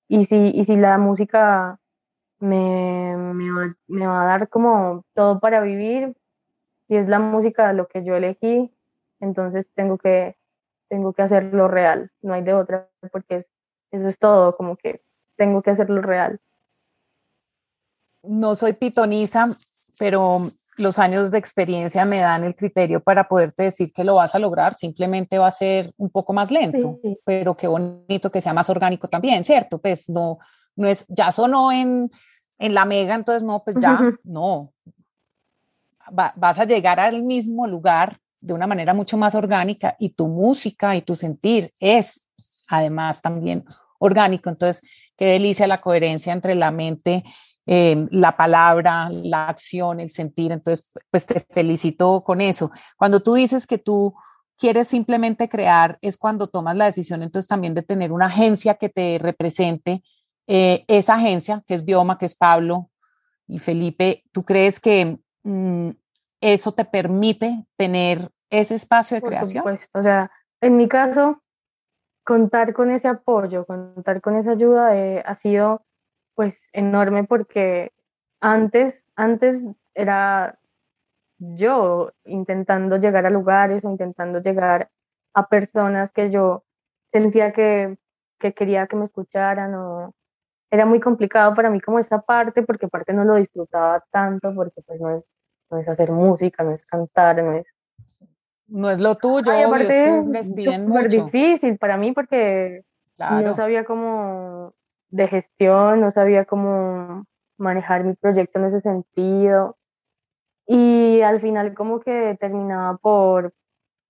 Y 0.08 0.26
si, 0.26 0.52
y 0.54 0.66
si 0.66 0.76
la 0.78 0.98
música 0.98 1.80
me, 2.40 3.16
me, 3.18 3.52
va, 3.52 3.76
me 3.88 4.08
va 4.08 4.24
a 4.24 4.26
dar 4.26 4.50
como 4.50 5.06
todo 5.14 5.40
para 5.40 5.62
vivir, 5.62 6.16
y 6.88 6.98
es 6.98 7.08
la 7.08 7.20
música 7.20 7.72
lo 7.74 7.88
que 7.88 8.04
yo 8.04 8.16
elegí, 8.16 8.74
entonces 9.20 9.68
tengo 9.76 9.98
que, 9.98 10.38
tengo 10.90 11.14
que 11.14 11.22
hacerlo 11.22 11.68
real, 11.68 12.12
no 12.22 12.34
hay 12.34 12.44
de 12.44 12.54
otra, 12.54 12.90
porque 13.12 13.48
eso 13.92 14.08
es 14.08 14.20
todo, 14.20 14.58
como 14.58 14.76
que 14.78 15.02
tengo 15.38 15.62
que 15.62 15.72
hacerlo 15.72 16.02
real 16.02 16.42
no 18.24 18.56
soy 18.56 18.74
pitoniza, 18.74 19.56
pero 19.98 20.52
los 20.78 21.00
años 21.00 21.32
de 21.32 21.38
experiencia 21.38 22.06
me 22.06 22.20
dan 22.20 22.44
el 22.44 22.56
criterio 22.56 23.02
para 23.02 23.28
poderte 23.28 23.64
decir 23.64 23.92
que 23.94 24.04
lo 24.04 24.16
vas 24.16 24.36
a 24.36 24.40
lograr, 24.40 24.74
simplemente 24.74 25.38
va 25.38 25.48
a 25.48 25.52
ser 25.52 25.94
un 25.98 26.10
poco 26.10 26.34
más 26.34 26.50
lento, 26.52 27.00
pero 27.24 27.56
qué 27.56 27.68
bonito 27.68 28.32
que 28.32 28.42
sea 28.42 28.54
más 28.54 28.70
orgánico 28.70 29.08
también, 29.08 29.44
¿cierto? 29.44 29.80
Pues 29.80 30.10
no, 30.10 30.40
no 30.76 30.88
es, 30.88 31.06
ya 31.08 31.32
sonó 31.32 31.72
en, 31.72 32.10
en 32.58 32.74
la 32.74 32.86
mega, 32.86 33.16
entonces 33.16 33.44
no, 33.44 33.64
pues 33.64 33.76
ya, 33.80 34.00
no. 34.24 34.74
vas 36.10 36.60
a 36.60 36.66
llegar 36.66 37.00
al 37.00 37.22
mismo 37.22 37.68
lugar 37.68 38.18
de 38.40 38.54
una 38.54 38.68
manera 38.68 38.94
mucho 38.94 39.18
más 39.18 39.36
orgánica 39.36 39.96
y 40.00 40.10
tu 40.10 40.28
música 40.28 40.96
y 40.96 41.04
tu 41.04 41.16
sentir 41.16 41.74
es 41.80 42.28
además 42.68 43.22
también 43.22 43.64
orgánico. 44.00 44.50
Entonces, 44.50 44.90
qué 45.16 45.26
delicia 45.26 45.68
la 45.68 45.80
coherencia 45.80 46.34
entre 46.34 46.56
la 46.56 46.72
mente 46.72 47.24
Em, 47.68 48.08
la 48.12 48.36
palabra, 48.36 49.10
la 49.12 49.48
acción, 49.48 50.00
el 50.00 50.10
sentir. 50.10 50.52
Entonces, 50.52 50.92
pues 51.12 51.26
te 51.28 51.40
felicito 51.40 52.24
con 52.24 52.42
eso. 52.42 52.72
Cuando 52.98 53.20
tú 53.22 53.36
dices 53.36 53.68
que 53.68 53.78
tú 53.78 54.16
quieres 54.58 54.88
simplemente 54.88 55.48
crear, 55.48 55.98
es 56.02 56.18
cuando 56.18 56.48
tomas 56.48 56.76
la 56.76 56.86
decisión 56.86 57.22
entonces 57.22 57.48
también 57.48 57.76
de 57.76 57.84
tener 57.84 58.12
una 58.12 58.26
agencia 58.26 58.76
que 58.76 58.90
te 58.90 59.20
represente. 59.22 60.02
Eh, 60.48 60.86
esa 60.88 61.16
agencia, 61.16 61.64
que 61.68 61.76
es 61.76 61.86
Bioma, 61.86 62.18
que 62.18 62.26
es 62.26 62.36
Pablo 62.36 62.90
y 63.48 63.60
Felipe, 63.60 64.24
¿tú 64.32 64.44
crees 64.44 64.80
que 64.80 65.20
mm, 65.44 65.90
eso 66.42 66.72
te 66.72 66.86
permite 66.86 67.66
tener 67.78 68.32
ese 68.50 68.74
espacio 68.76 69.16
de 69.16 69.22
Por 69.22 69.30
creación? 69.30 69.62
Supuesto. 69.62 70.00
O 70.00 70.04
sea, 70.04 70.32
en 70.62 70.78
mi 70.78 70.88
caso, 70.88 71.42
contar 72.24 72.74
con 72.74 72.90
ese 72.90 73.08
apoyo, 73.08 73.66
contar 73.66 74.20
con 74.20 74.36
esa 74.36 74.52
ayuda 74.52 74.96
eh, 74.96 75.24
ha 75.26 75.36
sido 75.36 75.86
pues 76.36 76.58
enorme 76.74 77.24
porque 77.24 77.92
antes, 78.40 79.04
antes 79.16 79.62
era 79.94 80.58
yo 81.38 82.12
intentando 82.24 82.98
llegar 82.98 83.26
a 83.26 83.30
lugares 83.30 83.84
o 83.84 83.90
intentando 83.90 84.42
llegar 84.42 84.90
a 85.34 85.48
personas 85.48 86.12
que 86.12 86.30
yo 86.30 86.64
sentía 87.12 87.52
que, 87.52 87.98
que 88.40 88.54
quería 88.54 88.88
que 88.88 88.96
me 88.96 89.06
escucharan 89.06 89.74
o 89.76 90.14
era 90.70 90.86
muy 90.86 91.00
complicado 91.00 91.54
para 91.54 91.70
mí 91.70 91.82
como 91.82 92.00
esta 92.00 92.22
parte 92.22 92.64
porque 92.64 92.86
aparte 92.86 93.14
no 93.14 93.26
lo 93.26 93.36
disfrutaba 93.36 94.04
tanto 94.12 94.54
porque 94.56 94.82
pues 94.82 95.02
no 95.02 95.16
es, 95.16 95.26
no 95.70 95.80
es 95.80 95.88
hacer 95.88 96.12
música, 96.12 96.64
no 96.64 96.72
es 96.72 96.86
cantar, 96.86 97.44
no 97.44 97.54
es... 97.54 97.66
No 98.68 98.90
es 98.90 99.02
lo 99.02 99.16
tuyo, 99.16 99.52
Ay, 99.52 99.64
aparte, 99.64 100.20
es 100.40 100.48
súper 100.48 101.10
difícil 101.10 101.78
para 101.78 101.98
mí 101.98 102.14
porque 102.14 102.86
no 103.18 103.54
sabía 103.54 103.84
cómo 103.84 104.74
de 105.12 105.28
gestión, 105.28 106.02
no 106.02 106.12
sabía 106.12 106.46
cómo 106.46 107.26
manejar 107.58 108.04
mi 108.04 108.16
proyecto 108.16 108.60
en 108.60 108.66
ese 108.66 108.82
sentido. 108.82 109.78
Y 110.68 111.22
al 111.22 111.42
final 111.42 111.74
como 111.76 112.00
que 112.00 112.38
terminaba 112.40 112.98
por 112.98 113.54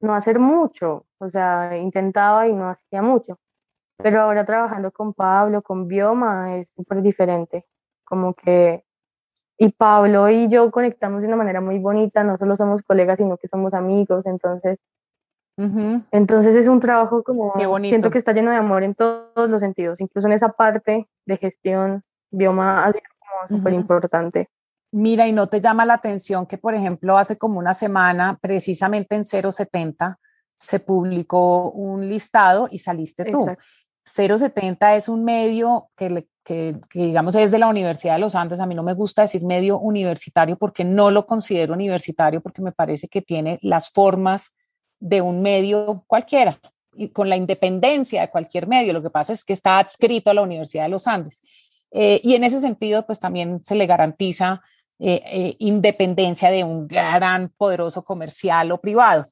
no 0.01 0.15
hacer 0.15 0.39
mucho, 0.39 1.05
o 1.19 1.29
sea, 1.29 1.77
intentaba 1.77 2.47
y 2.47 2.53
no 2.53 2.69
hacía 2.69 3.01
mucho. 3.01 3.39
Pero 3.97 4.21
ahora 4.21 4.45
trabajando 4.45 4.91
con 4.91 5.13
Pablo, 5.13 5.61
con 5.61 5.87
Bioma, 5.87 6.57
es 6.57 6.67
súper 6.75 7.01
diferente. 7.01 7.65
Como 8.05 8.33
que, 8.33 8.83
y 9.57 9.71
Pablo 9.71 10.29
y 10.29 10.49
yo 10.49 10.71
conectamos 10.71 11.21
de 11.21 11.27
una 11.27 11.37
manera 11.37 11.61
muy 11.61 11.79
bonita, 11.79 12.23
no 12.23 12.37
solo 12.37 12.57
somos 12.57 12.81
colegas, 12.83 13.19
sino 13.19 13.37
que 13.37 13.47
somos 13.47 13.73
amigos, 13.73 14.25
entonces 14.25 14.79
entonces 16.11 16.55
es 16.55 16.67
un 16.67 16.79
trabajo 16.79 17.23
como, 17.23 17.53
siento 17.81 18.09
que 18.09 18.17
está 18.17 18.33
lleno 18.33 18.51
de 18.51 18.57
amor 18.57 18.83
en 18.83 18.95
todos 18.95 19.49
los 19.49 19.61
sentidos, 19.61 20.01
incluso 20.01 20.27
en 20.27 20.33
esa 20.33 20.49
parte 20.49 21.07
de 21.25 21.37
gestión, 21.37 22.03
bioma 22.31 22.85
ha 22.85 22.91
sido 22.91 23.03
como 23.19 23.57
súper 23.57 23.73
importante. 23.73 24.49
Mira, 24.93 25.27
y 25.27 25.31
no 25.31 25.47
te 25.47 25.61
llama 25.61 25.85
la 25.85 25.93
atención 25.93 26.45
que, 26.45 26.57
por 26.57 26.73
ejemplo, 26.73 27.17
hace 27.17 27.37
como 27.37 27.59
una 27.59 27.73
semana, 27.73 28.37
precisamente 28.41 29.15
en 29.15 29.23
070, 29.23 30.19
se 30.59 30.79
publicó 30.79 31.71
un 31.71 32.09
listado 32.09 32.67
y 32.69 32.79
saliste 32.79 33.25
tú. 33.25 33.47
070 34.05 34.95
es 34.95 35.07
un 35.07 35.23
medio 35.23 35.89
que, 35.95 36.27
que, 36.43 36.75
digamos, 36.93 37.35
es 37.35 37.51
de 37.51 37.59
la 37.59 37.67
Universidad 37.67 38.15
de 38.15 38.19
los 38.19 38.35
Andes. 38.35 38.59
A 38.59 38.65
mí 38.65 38.75
no 38.75 38.83
me 38.83 38.93
gusta 38.93 39.21
decir 39.21 39.43
medio 39.43 39.79
universitario 39.79 40.57
porque 40.57 40.83
no 40.83 41.09
lo 41.09 41.25
considero 41.25 41.73
universitario, 41.73 42.41
porque 42.41 42.61
me 42.61 42.71
parece 42.71 43.07
que 43.07 43.21
tiene 43.21 43.59
las 43.61 43.91
formas 43.91 44.53
de 45.01 45.19
un 45.19 45.41
medio 45.41 46.05
cualquiera 46.07 46.57
y 46.93 47.09
con 47.09 47.27
la 47.27 47.35
independencia 47.35 48.21
de 48.21 48.29
cualquier 48.29 48.67
medio. 48.67 48.93
Lo 48.93 49.01
que 49.01 49.09
pasa 49.09 49.33
es 49.33 49.43
que 49.43 49.53
está 49.53 49.79
adscrito 49.79 50.29
a 50.29 50.33
la 50.33 50.43
Universidad 50.43 50.83
de 50.83 50.89
los 50.89 51.07
Andes. 51.07 51.41
Eh, 51.91 52.21
y 52.23 52.35
en 52.35 52.43
ese 52.43 52.61
sentido, 52.61 53.05
pues 53.05 53.19
también 53.19 53.61
se 53.65 53.75
le 53.75 53.85
garantiza 53.85 54.61
eh, 54.99 55.21
eh, 55.25 55.55
independencia 55.59 56.49
de 56.51 56.63
un 56.63 56.87
gran, 56.87 57.49
poderoso 57.57 58.03
comercial 58.03 58.71
o 58.71 58.79
privado. 58.79 59.25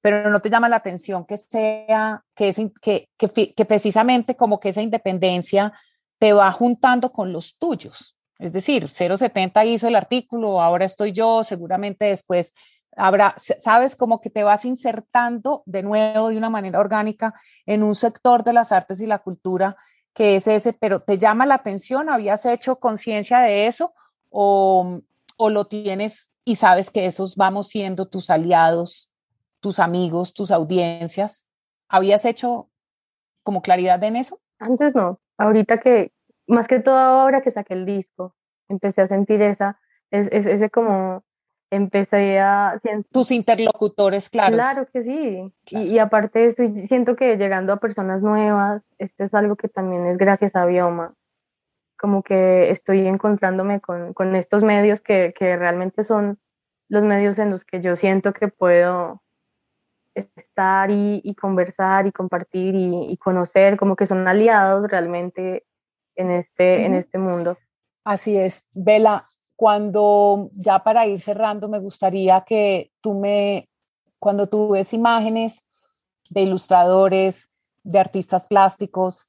Pero 0.00 0.30
no 0.30 0.40
te 0.40 0.48
llama 0.48 0.68
la 0.68 0.76
atención 0.76 1.26
que 1.26 1.36
sea, 1.36 2.22
que, 2.34 2.48
es, 2.48 2.56
que, 2.80 3.08
que, 3.18 3.54
que 3.54 3.64
precisamente 3.64 4.36
como 4.36 4.60
que 4.60 4.68
esa 4.68 4.82
independencia 4.82 5.72
te 6.18 6.32
va 6.32 6.50
juntando 6.52 7.10
con 7.10 7.32
los 7.32 7.58
tuyos. 7.58 8.16
Es 8.38 8.52
decir, 8.52 8.88
070 8.88 9.64
hizo 9.64 9.88
el 9.88 9.96
artículo, 9.96 10.60
ahora 10.60 10.84
estoy 10.84 11.12
yo, 11.12 11.42
seguramente 11.42 12.04
después 12.04 12.54
habrá, 12.96 13.34
sabes, 13.36 13.94
como 13.94 14.20
que 14.20 14.30
te 14.30 14.42
vas 14.42 14.64
insertando 14.64 15.62
de 15.66 15.82
nuevo 15.82 16.30
de 16.30 16.38
una 16.38 16.50
manera 16.50 16.80
orgánica 16.80 17.34
en 17.66 17.82
un 17.82 17.94
sector 17.94 18.42
de 18.42 18.52
las 18.52 18.72
artes 18.72 19.00
y 19.00 19.06
la 19.06 19.18
cultura 19.18 19.76
que 20.14 20.36
es 20.36 20.46
ese, 20.46 20.72
pero 20.72 21.00
¿te 21.00 21.18
llama 21.18 21.44
la 21.44 21.56
atención? 21.56 22.08
¿Habías 22.08 22.46
hecho 22.46 22.76
conciencia 22.76 23.40
de 23.40 23.66
eso 23.66 23.92
o, 24.30 25.02
o 25.36 25.50
lo 25.50 25.66
tienes 25.66 26.32
y 26.42 26.56
sabes 26.56 26.90
que 26.90 27.04
esos 27.04 27.36
vamos 27.36 27.68
siendo 27.68 28.08
tus 28.08 28.30
aliados, 28.30 29.12
tus 29.60 29.78
amigos, 29.78 30.32
tus 30.32 30.50
audiencias? 30.50 31.52
¿Habías 31.88 32.24
hecho 32.24 32.70
como 33.42 33.60
claridad 33.60 34.02
en 34.04 34.16
eso? 34.16 34.40
Antes 34.58 34.94
no, 34.94 35.20
ahorita 35.36 35.80
que, 35.80 36.12
más 36.46 36.66
que 36.66 36.80
todo 36.80 36.96
ahora 36.96 37.42
que 37.42 37.50
saqué 37.50 37.74
el 37.74 37.84
disco, 37.84 38.34
empecé 38.68 39.02
a 39.02 39.08
sentir 39.08 39.42
esa, 39.42 39.78
es, 40.10 40.28
ese 40.30 40.70
como, 40.70 41.24
empecé 41.70 42.38
a... 42.38 42.80
Tus 43.12 43.30
interlocutores, 43.30 44.28
claro. 44.28 44.54
Claro 44.54 44.86
que 44.92 45.02
sí. 45.02 45.52
Y, 45.70 45.98
aparte 45.98 46.38
de 46.38 46.46
eso, 46.46 46.86
siento 46.86 47.16
que 47.16 47.36
llegando 47.36 47.72
a 47.72 47.78
personas 47.78 48.22
nuevas, 48.22 48.82
esto 48.98 49.24
es 49.24 49.34
algo 49.34 49.56
que 49.56 49.68
también 49.68 50.06
es 50.06 50.18
gracias 50.18 50.54
a 50.56 50.66
Bioma. 50.66 51.14
Como 51.98 52.22
que 52.22 52.70
estoy 52.70 53.06
encontrándome 53.06 53.80
con, 53.80 54.12
con 54.12 54.36
estos 54.36 54.62
medios 54.62 55.00
que, 55.00 55.34
que, 55.36 55.56
realmente 55.56 56.04
son 56.04 56.38
los 56.88 57.04
medios 57.04 57.38
en 57.38 57.50
los 57.50 57.64
que 57.64 57.80
yo 57.80 57.96
siento 57.96 58.32
que 58.32 58.48
puedo 58.48 59.22
estar 60.14 60.90
y, 60.90 61.34
conversar 61.34 62.06
y 62.06 62.12
compartir 62.12 62.74
y, 62.74 63.16
conocer, 63.18 63.76
como 63.76 63.96
que 63.96 64.06
son 64.06 64.26
aliados 64.26 64.88
realmente 64.88 65.64
en 66.14 66.30
este, 66.30 66.84
en 66.86 66.94
este 66.94 67.18
mundo. 67.18 67.58
Así 68.04 68.36
es. 68.36 68.68
Vela, 68.74 69.28
cuando 69.56 70.50
ya 70.54 70.84
para 70.84 71.06
ir 71.06 71.20
cerrando, 71.20 71.68
me 71.68 71.78
gustaría 71.78 72.42
que 72.42 72.92
tú 73.00 73.14
me, 73.14 73.68
cuando 74.18 74.48
tú 74.48 74.68
ves 74.68 74.92
imágenes 74.92 75.64
de 76.28 76.42
ilustradores, 76.42 77.50
de 77.82 77.98
artistas 77.98 78.46
plásticos, 78.46 79.26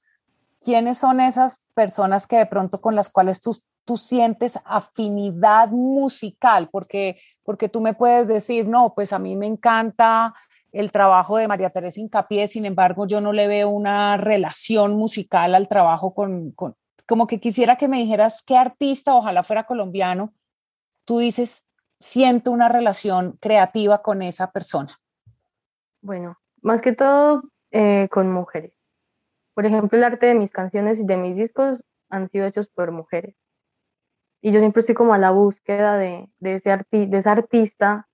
¿quiénes 0.64 0.98
son 0.98 1.22
esas 1.22 1.64
personas 1.74 2.28
que 2.28 2.38
de 2.38 2.46
pronto 2.46 2.82
con 2.82 2.96
las 2.96 3.10
cuales 3.10 3.40
tú, 3.40 3.58
tú 3.86 3.96
sientes 3.96 4.60
afinidad 4.66 5.70
musical? 5.70 6.70
Porque, 6.70 7.20
porque 7.44 7.70
tú 7.70 7.80
me 7.80 7.94
puedes 7.94 8.28
decir, 8.28 8.68
no, 8.68 8.94
pues 8.94 9.14
a 9.14 9.20
mí 9.20 9.36
me 9.36 9.48
encanta 9.48 10.34
el 10.74 10.92
trabajo 10.92 11.38
de 11.38 11.48
María 11.48 11.70
Teresa 11.70 12.02
Incapié, 12.02 12.48
sin 12.48 12.66
embargo, 12.66 13.08
yo 13.08 13.22
no 13.22 13.32
le 13.32 13.48
veo 13.48 13.70
una 13.70 14.18
relación 14.18 14.98
musical 14.98 15.56
al 15.56 15.70
trabajo 15.70 16.14
con, 16.14 16.52
con, 16.52 16.76
como 17.08 17.28
que 17.28 17.40
quisiera 17.40 17.78
que 17.78 17.88
me 17.88 17.98
dijeras 17.98 18.44
qué 18.44 18.58
artista, 18.58 19.16
ojalá 19.16 19.44
fuera 19.44 19.66
colombiano, 19.66 20.34
tú 21.06 21.20
dices, 21.20 21.66
siento 22.00 22.52
una 22.52 22.70
relación 22.70 23.38
creativa 23.40 24.02
con 24.02 24.22
esa 24.22 24.52
persona. 24.52 25.00
Bueno, 26.02 26.38
más 26.62 26.82
que 26.82 26.94
todo 26.94 27.44
eh, 27.72 28.08
con 28.12 28.32
mujeres. 28.32 28.74
Por 29.54 29.66
ejemplo, 29.66 29.98
el 29.98 30.04
arte 30.04 30.28
de 30.28 30.36
mis 30.36 30.52
canciones 30.52 31.00
y 31.00 31.06
de 31.06 31.18
mis 31.18 31.36
discos 31.36 31.84
han 32.10 32.30
sido 32.30 32.46
hechos 32.46 32.68
por 32.68 32.92
mujeres. 32.92 33.36
Y 34.42 34.52
yo 34.52 34.60
siempre 34.60 34.82
estoy 34.82 34.94
como 34.94 35.14
a 35.14 35.18
la 35.18 35.32
búsqueda 35.32 35.98
de, 35.98 36.30
ese 36.42 37.30
artista 37.30 38.08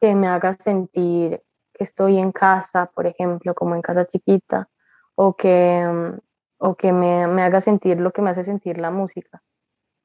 que 0.00 0.14
me 0.14 0.26
haga 0.26 0.54
sentir 0.54 1.42
que 1.72 1.84
estoy 1.84 2.18
en 2.18 2.32
casa, 2.32 2.86
por 2.86 3.06
ejemplo, 3.06 3.54
como 3.54 3.74
en 3.74 3.82
casa 3.82 4.06
chiquita, 4.06 4.68
o 5.14 5.36
que, 5.36 5.86
mm, 5.86 6.18
o 6.58 6.76
que 6.76 6.92
me, 6.92 7.26
me, 7.26 7.42
haga 7.42 7.60
sentir 7.60 8.00
lo 8.00 8.12
que 8.12 8.22
me 8.22 8.30
hace 8.30 8.44
sentir 8.44 8.78
la 8.78 8.90
música. 8.90 9.42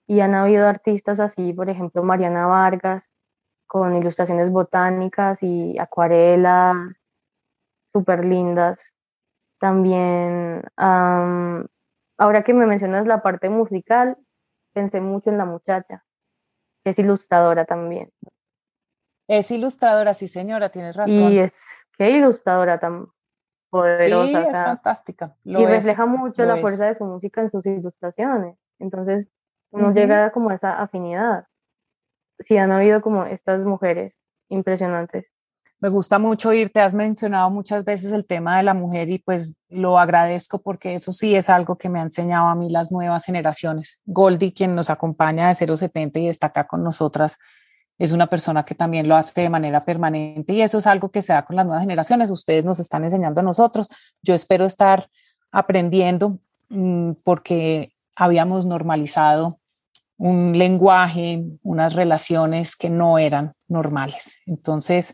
Y 0.08 0.20
han 0.20 0.36
habido 0.36 0.68
artistas 0.68 1.20
así, 1.20 1.54
por 1.54 1.70
ejemplo, 1.70 2.04
Mariana 2.04 2.46
Vargas, 2.46 3.10
con 3.68 3.96
ilustraciones 3.96 4.52
botánicas 4.52 5.42
y 5.42 5.80
acuarelas 5.80 6.76
súper 7.92 8.26
lindas. 8.26 8.96
También, 9.60 10.64
ahora 10.76 12.44
que 12.44 12.54
me 12.54 12.66
mencionas 12.66 13.06
la 13.06 13.22
parte 13.22 13.50
musical, 13.50 14.18
pensé 14.74 15.02
mucho 15.02 15.30
en 15.30 15.38
la 15.38 15.46
muchacha, 15.46 16.04
que 16.84 16.92
es 16.92 17.00
ilustradora 17.00 17.66
también. 17.66 18.12
Es 19.28 19.52
ilustradora, 19.52 20.14
sí 20.14 20.28
señora, 20.28 20.70
tienes 20.70 20.96
razón. 20.96 21.32
Y 21.32 21.40
es, 21.40 21.54
qué 21.98 22.10
ilustradora 22.10 22.80
tan 22.80 23.08
poderosa. 23.72 24.28
Sí, 24.28 24.48
es 24.48 24.58
fantástica. 24.58 25.36
y 25.44 25.66
refleja 25.66 26.06
mucho 26.06 26.46
la 26.46 26.58
fuerza 26.58 26.86
de 26.86 26.94
su 26.94 27.06
música 27.06 27.42
en 27.42 27.50
sus 27.50 27.66
ilustraciones. 27.66 28.56
Entonces, 28.78 29.30
uno 29.72 29.92
llega 29.94 30.32
como 30.32 30.50
a 30.50 30.56
esa 30.56 30.80
afinidad. 30.80 31.48
Sí, 32.40 32.58
han 32.58 32.72
habido 32.72 33.02
como 33.02 33.26
estas 33.26 33.64
mujeres 33.64 34.16
impresionantes. 34.50 35.26
Me 35.80 35.90
gusta 35.90 36.20
mucho 36.20 36.50
oírte, 36.50 36.80
has 36.80 36.94
mencionado 36.94 37.50
muchas 37.50 37.84
veces 37.84 38.12
el 38.12 38.28
tema 38.28 38.58
de 38.58 38.64
la 38.64 38.76
mujer 38.76 39.10
y 39.10 39.18
pues 39.18 39.56
lo 39.68 39.98
agradezco 39.98 40.62
porque 40.62 40.94
eso 40.94 41.12
sí 41.12 41.34
es 41.34 41.50
algo 41.50 41.76
que 41.76 41.90
me 41.90 42.00
ha 42.00 42.04
enseñado 42.04 42.50
a 42.50 42.56
mí 42.56 42.70
las 42.70 42.92
nuevas 42.92 43.26
generaciones. 43.26 44.00
Goldie, 44.06 44.54
quien 44.54 44.76
nos 44.76 44.92
acompaña 44.92 45.48
de 45.48 45.56
070 45.56 46.20
y 46.20 46.28
está 46.28 46.48
acá 46.48 46.68
con 46.68 46.84
nosotras, 46.84 47.40
es 48.02 48.14
una 48.14 48.26
persona 48.26 48.66
que 48.66 48.74
también 48.74 49.08
lo 49.08 49.16
hace 49.16 49.42
de 49.42 49.50
manera 49.50 49.80
permanente 49.80 50.54
y 50.54 50.64
eso 50.64 50.80
es 50.80 50.88
algo 50.88 51.12
que 51.12 51.22
se 51.22 51.34
da 51.34 51.46
con 51.46 51.56
las 51.56 51.68
nuevas 51.68 51.84
generaciones. 51.84 52.32
Ustedes 52.32 52.66
nos 52.66 52.80
están 52.80 53.04
enseñando 53.04 53.42
a 53.42 53.44
nosotros. 53.44 53.90
Yo 54.24 54.34
espero 54.34 54.66
estar 54.66 55.08
aprendiendo 55.52 56.40
mm, 56.70 57.12
porque 57.24 57.94
habíamos 58.16 58.66
normalizado 58.66 59.60
un 60.18 60.58
lenguaje, 60.58 61.44
unas 61.62 61.94
relaciones 61.94 62.76
que 62.76 62.90
no 62.90 63.20
eran 63.20 63.54
normales. 63.68 64.36
Entonces, 64.48 65.14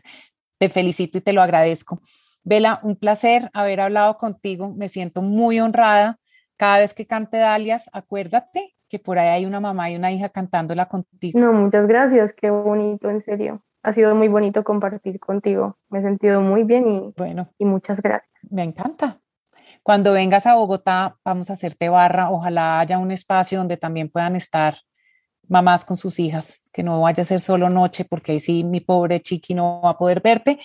te 0.56 0.70
felicito 0.70 1.18
y 1.18 1.20
te 1.20 1.34
lo 1.34 1.42
agradezco. 1.42 2.00
Vela, 2.42 2.80
un 2.82 2.96
placer 2.96 3.50
haber 3.52 3.80
hablado 3.80 4.16
contigo. 4.16 4.72
Me 4.72 4.88
siento 4.88 5.20
muy 5.20 5.60
honrada. 5.60 6.18
Cada 6.56 6.78
vez 6.78 6.94
que 6.94 7.04
cante 7.04 7.36
Dalias, 7.36 7.90
acuérdate 7.92 8.77
que 8.88 8.98
por 8.98 9.18
ahí 9.18 9.28
hay 9.28 9.46
una 9.46 9.60
mamá 9.60 9.90
y 9.90 9.96
una 9.96 10.10
hija 10.12 10.28
cantándola 10.28 10.86
contigo. 10.86 11.38
No, 11.38 11.52
muchas 11.52 11.86
gracias, 11.86 12.32
qué 12.32 12.50
bonito, 12.50 13.10
en 13.10 13.20
serio. 13.20 13.62
Ha 13.82 13.92
sido 13.92 14.14
muy 14.14 14.28
bonito 14.28 14.64
compartir 14.64 15.20
contigo. 15.20 15.78
Me 15.88 16.00
he 16.00 16.02
sentido 16.02 16.40
muy 16.40 16.64
bien 16.64 16.88
y, 16.88 17.14
bueno, 17.16 17.48
y 17.58 17.64
muchas 17.64 18.02
gracias. 18.02 18.30
Me 18.50 18.64
encanta. 18.64 19.18
Cuando 19.82 20.12
vengas 20.12 20.46
a 20.46 20.54
Bogotá, 20.54 21.16
vamos 21.24 21.50
a 21.50 21.54
hacerte 21.54 21.88
barra. 21.88 22.30
Ojalá 22.30 22.80
haya 22.80 22.98
un 22.98 23.10
espacio 23.10 23.58
donde 23.58 23.76
también 23.76 24.10
puedan 24.10 24.36
estar 24.36 24.74
mamás 25.48 25.84
con 25.84 25.96
sus 25.96 26.18
hijas, 26.18 26.62
que 26.72 26.82
no 26.82 27.00
vaya 27.00 27.22
a 27.22 27.26
ser 27.26 27.40
solo 27.40 27.70
noche, 27.70 28.04
porque 28.04 28.32
ahí 28.32 28.40
sí 28.40 28.64
mi 28.64 28.80
pobre 28.80 29.20
chiqui 29.20 29.54
no 29.54 29.80
va 29.82 29.90
a 29.90 29.98
poder 29.98 30.20
verte. 30.20 30.58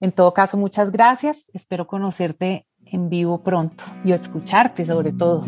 En 0.00 0.12
todo 0.12 0.32
caso, 0.32 0.56
muchas 0.56 0.92
gracias. 0.92 1.46
Espero 1.52 1.86
conocerte 1.86 2.66
en 2.84 3.08
vivo 3.08 3.42
pronto 3.42 3.84
y 4.04 4.12
escucharte 4.12 4.84
sobre 4.84 5.12
todo. 5.12 5.44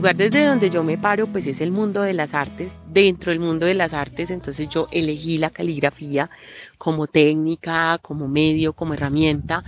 Lugar 0.00 0.16
desde 0.16 0.46
donde 0.46 0.70
yo 0.70 0.82
me 0.82 0.96
paro 0.96 1.26
pues 1.26 1.46
es 1.46 1.60
el 1.60 1.72
mundo 1.72 2.00
de 2.00 2.14
las 2.14 2.32
artes. 2.32 2.78
Dentro 2.86 3.32
del 3.32 3.38
mundo 3.38 3.66
de 3.66 3.74
las 3.74 3.92
artes 3.92 4.30
entonces 4.30 4.66
yo 4.70 4.86
elegí 4.92 5.36
la 5.36 5.50
caligrafía 5.50 6.30
como 6.78 7.06
técnica, 7.06 7.98
como 8.00 8.26
medio, 8.26 8.72
como 8.72 8.94
herramienta. 8.94 9.62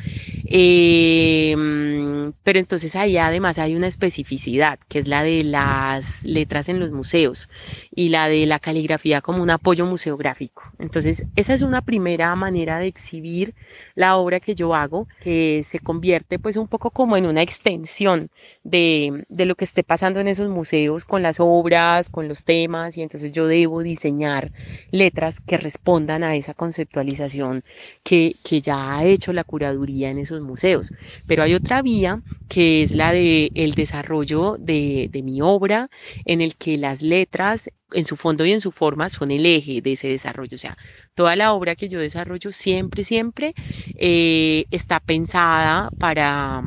Em, 0.55 2.34
pero 2.42 2.59
entonces 2.59 2.94
ahí 2.94 3.16
además 3.16 3.59
hay 3.59 3.74
una 3.74 3.86
especificidad, 3.86 4.78
que 4.86 4.98
es 4.98 5.09
la 5.09 5.22
de 5.22 5.44
las 5.44 6.24
letras 6.24 6.68
en 6.68 6.78
los 6.78 6.90
museos 6.90 7.48
y 7.94 8.11
la 8.11 8.28
de 8.28 8.44
la 8.44 8.59
caligrafía 8.59 9.22
como 9.22 9.42
un 9.42 9.48
apoyo 9.48 9.86
museográfico. 9.86 10.64
Entonces 10.78 11.24
esa 11.36 11.55
es 11.55 11.62
una 11.62 11.80
primera 11.80 12.34
manera 12.36 12.78
de 12.78 12.86
exhibir 12.86 13.55
la 13.94 14.16
obra 14.16 14.40
que 14.40 14.55
yo 14.55 14.74
hago, 14.74 15.09
que 15.22 15.62
se 15.62 15.78
convierte 15.78 16.38
pues 16.38 16.59
un 16.59 16.68
poco 16.68 16.90
como 16.90 17.16
en 17.16 17.24
una 17.24 17.40
extensión 17.40 18.28
de, 18.62 19.24
de 19.30 19.46
lo 19.46 19.55
que 19.55 19.64
esté 19.64 19.82
pasando 19.84 20.20
en 20.20 20.28
esos 20.28 20.50
museos 20.50 21.07
con 21.07 21.22
las 21.22 21.36
obras, 21.38 22.11
con 22.11 22.28
los 22.28 22.44
temas, 22.44 22.98
y 22.98 23.03
entonces 23.03 23.32
yo 23.32 23.46
debo 23.46 23.82
diseñar 23.82 24.53
letras 24.90 25.40
que 25.40 25.57
respondan 25.57 26.24
a 26.24 26.36
esa 26.36 26.53
conceptualización 26.53 27.64
que, 28.03 28.36
que 28.44 28.61
ya 28.61 28.98
ha 28.98 29.05
hecho 29.07 29.32
la 29.32 29.44
curaduría 29.44 30.11
en 30.11 30.18
esos 30.18 30.41
museos. 30.43 30.93
Pero 31.26 31.43
hay 31.43 31.55
otra 31.55 31.82
vía 31.82 32.22
que 32.49 32.82
es 32.82 32.95
la 32.95 33.12
de 33.12 33.51
el 33.55 33.72
desarrollo 33.72 34.57
de, 34.59 35.09
de 35.11 35.22
mi 35.22 35.40
obra, 35.40 35.88
en 36.26 36.40
el 36.40 36.57
que 36.57 36.76
las 36.76 37.03
letras 37.03 37.70
en 37.93 38.05
su 38.05 38.16
fondo 38.16 38.45
y 38.45 38.53
en 38.53 38.61
su 38.61 38.72
forma 38.72 39.09
son 39.09 39.30
el 39.30 39.47
eje 39.47 39.80
de 39.80 39.93
ese 39.93 40.09
desarrollo. 40.09 40.55
O 40.55 40.59
sea, 40.59 40.76
toda 41.14 41.36
la 41.36 41.53
obra 41.53 41.76
que 41.76 41.88
yo 41.88 42.01
desarrollo 42.01 42.53
siempre, 42.53 43.05
siempre 43.05 43.55
eh, 43.97 44.64
está 44.70 45.01
pensada 45.01 45.90
para 45.99 46.62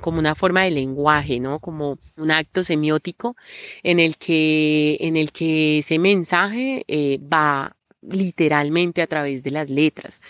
como 0.00 0.18
una 0.18 0.34
forma 0.34 0.62
de 0.62 0.70
lenguaje, 0.70 1.40
¿no? 1.40 1.60
Como 1.60 1.98
un 2.16 2.30
acto 2.30 2.62
semiótico 2.62 3.36
en 3.82 4.00
el 4.00 4.16
que, 4.16 4.98
en 5.00 5.16
el 5.16 5.32
que 5.32 5.78
ese 5.78 5.98
mensaje 5.98 6.84
eh, 6.88 7.18
va 7.20 7.77
literalmente 8.02 9.02
a 9.02 9.06
través 9.06 9.42
de 9.42 9.50
las 9.50 9.70
letras. 9.70 10.22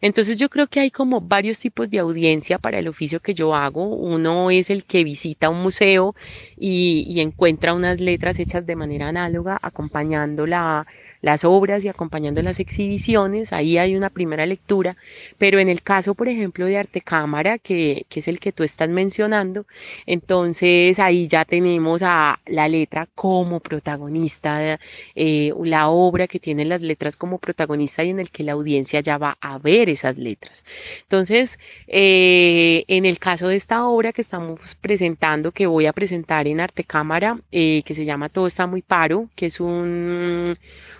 Entonces 0.00 0.38
yo 0.38 0.48
creo 0.48 0.66
que 0.66 0.80
hay 0.80 0.90
como 0.90 1.20
varios 1.20 1.58
tipos 1.58 1.90
de 1.90 1.98
audiencia 1.98 2.58
para 2.58 2.78
el 2.78 2.88
oficio 2.88 3.20
que 3.20 3.34
yo 3.34 3.54
hago. 3.54 3.84
Uno 3.84 4.50
es 4.50 4.70
el 4.70 4.84
que 4.84 5.04
visita 5.04 5.50
un 5.50 5.62
museo 5.62 6.14
y, 6.58 7.20
encuentra 7.20 7.74
unas 7.74 8.00
letras 8.00 8.38
hechas 8.38 8.66
de 8.66 8.76
manera 8.76 9.08
análoga, 9.08 9.58
acompañando 9.62 10.46
las 10.46 11.44
obras 11.44 11.84
y 11.84 11.88
acompañando 11.88 12.42
las 12.42 12.60
exhibiciones. 12.60 13.52
Ahí 13.52 13.78
hay 13.78 13.96
una 13.96 14.10
primera 14.10 14.46
lectura. 14.46 14.96
Pero 15.38 15.58
en 15.58 15.68
el 15.68 15.82
caso, 15.82 16.14
por 16.14 16.28
ejemplo, 16.28 16.66
de 16.66 16.78
Arte 16.78 17.00
Cámara, 17.00 17.58
que, 17.58 18.06
que 18.08 18.20
es 18.20 18.28
el 18.28 18.38
que 18.38 18.52
tú 18.52 18.62
estás 18.62 18.88
mencionando, 18.88 19.66
entonces 20.06 20.98
ahí 20.98 21.28
ya 21.28 21.44
tenemos 21.44 22.02
a 22.02 22.38
la 22.46 22.68
letra 22.68 23.08
como 23.14 23.60
protagonista, 23.60 24.78
eh, 25.14 25.52
la 25.64 25.88
obra 25.88 26.26
que 26.26 26.40
tiene 26.40 26.64
las 26.64 26.80
letras 26.80 27.16
como 27.16 27.38
protagonista 27.38 28.04
y 28.04 28.10
en 28.10 28.20
el 28.20 28.30
que 28.30 28.44
la 28.44 28.52
audiencia 28.52 29.00
ya 29.00 29.18
va 29.18 29.36
a 29.40 29.58
ver 29.58 29.88
esas 29.88 30.16
letras. 30.16 30.64
Entonces, 31.02 31.58
eh, 31.86 32.84
en 32.88 33.04
el 33.04 33.18
caso 33.18 33.48
de 33.48 33.56
esta 33.56 33.86
obra 33.86 34.12
que 34.12 34.22
estamos 34.22 34.74
presentando, 34.76 35.52
que 35.52 35.66
voy 35.66 35.86
a 35.86 35.92
presentar 35.92 36.45
en 36.46 36.60
Arte 36.60 36.84
Cámara, 36.84 37.40
eh, 37.52 37.82
que 37.84 37.94
se 37.94 38.04
llama 38.04 38.28
Todo 38.28 38.46
está 38.46 38.66
muy 38.66 38.82
paro, 38.82 39.30
que 39.34 39.46
es 39.46 39.60
un, 39.60 40.56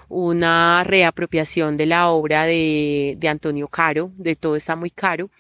una 0.09 0.85
reapropiación 0.85 1.77
de 1.77 1.87
la 1.87 2.09
obra 2.09 2.45
de, 2.45 3.17
de 3.19 3.29
Antonio 3.29 3.69
Caro, 3.69 4.13
de 4.17 4.37
Todo 4.37 4.57
está 4.57 4.77
muy 4.77 4.91
caro. 4.91 5.31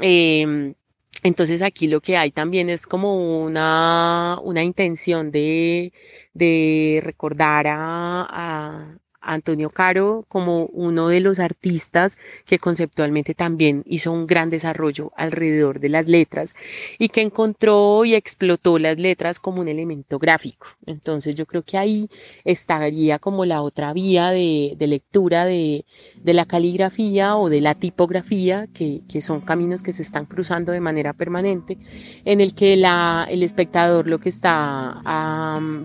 Em, 0.00 0.74
entonces 1.22 1.62
aquí 1.62 1.88
lo 1.88 2.00
que 2.00 2.16
hay 2.16 2.30
también 2.30 2.70
es 2.70 2.86
como 2.86 3.42
una, 3.44 4.38
una 4.42 4.62
intención 4.62 5.30
de, 5.30 5.92
de 6.34 7.00
recordar 7.02 7.66
a, 7.68 8.98
Antonio 9.26 9.68
Caro 9.70 10.24
como 10.28 10.66
uno 10.66 11.08
de 11.08 11.20
los 11.20 11.38
artistas 11.38 12.18
que 12.46 12.58
conceptualmente 12.58 13.34
también 13.34 13.82
hizo 13.86 14.12
un 14.12 14.26
gran 14.26 14.50
desarrollo 14.50 15.12
alrededor 15.16 15.80
de 15.80 15.88
las 15.88 16.06
letras 16.06 16.54
y 16.98 17.08
que 17.08 17.22
encontró 17.22 18.04
y 18.04 18.14
explotó 18.14 18.78
las 18.78 18.98
letras 18.98 19.40
como 19.40 19.60
un 19.60 19.68
elemento 19.68 20.18
gráfico. 20.18 20.68
Entonces 20.86 21.34
yo 21.34 21.46
creo 21.46 21.62
que 21.62 21.78
ahí 21.78 22.08
estaría 22.44 23.18
como 23.18 23.44
la 23.44 23.62
otra 23.62 23.92
vía 23.92 24.30
de, 24.30 24.76
lectura 24.78 25.44
de, 25.44 25.84
la 26.24 26.44
caligrafía 26.44 27.36
o 27.36 27.48
de 27.48 27.60
la 27.60 27.74
tipografía, 27.74 28.66
que, 28.72 29.02
son 29.20 29.40
caminos 29.40 29.82
que 29.82 29.92
se 29.92 30.02
están 30.02 30.26
cruzando 30.26 30.72
de 30.72 30.80
manera 30.80 31.12
permanente, 31.12 31.78
en 32.24 32.40
el 32.40 32.54
que 32.54 32.74
el 32.74 33.42
espectador 33.42 34.06
lo 34.06 34.18
que 34.18 34.28
está 34.28 35.02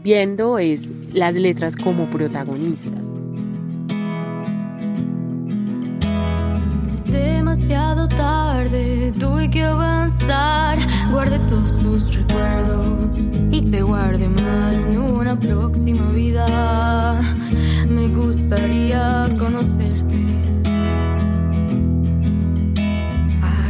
viendo 0.04 0.60
es 0.60 1.14
las 1.14 1.36
letras 1.36 1.76
como 1.76 2.10
protagonistas. 2.10 3.31
Demasiado 7.62 8.08
tarde, 8.08 9.14
tuve 9.20 9.50
que 9.50 9.64
avanzar. 9.64 10.78
Guardé 11.12 11.40
todos 11.40 11.78
tus 11.80 12.16
recuerdos 12.16 13.28
y 13.52 13.62
te 13.62 13.82
guardé 13.82 14.28
mal 14.30 14.74
en 14.74 14.98
una 14.98 15.40
próxima 15.40 16.10
vida. 16.12 17.22
Me 17.88 18.08
gustaría 18.10 19.30
conocerte. 19.38 20.16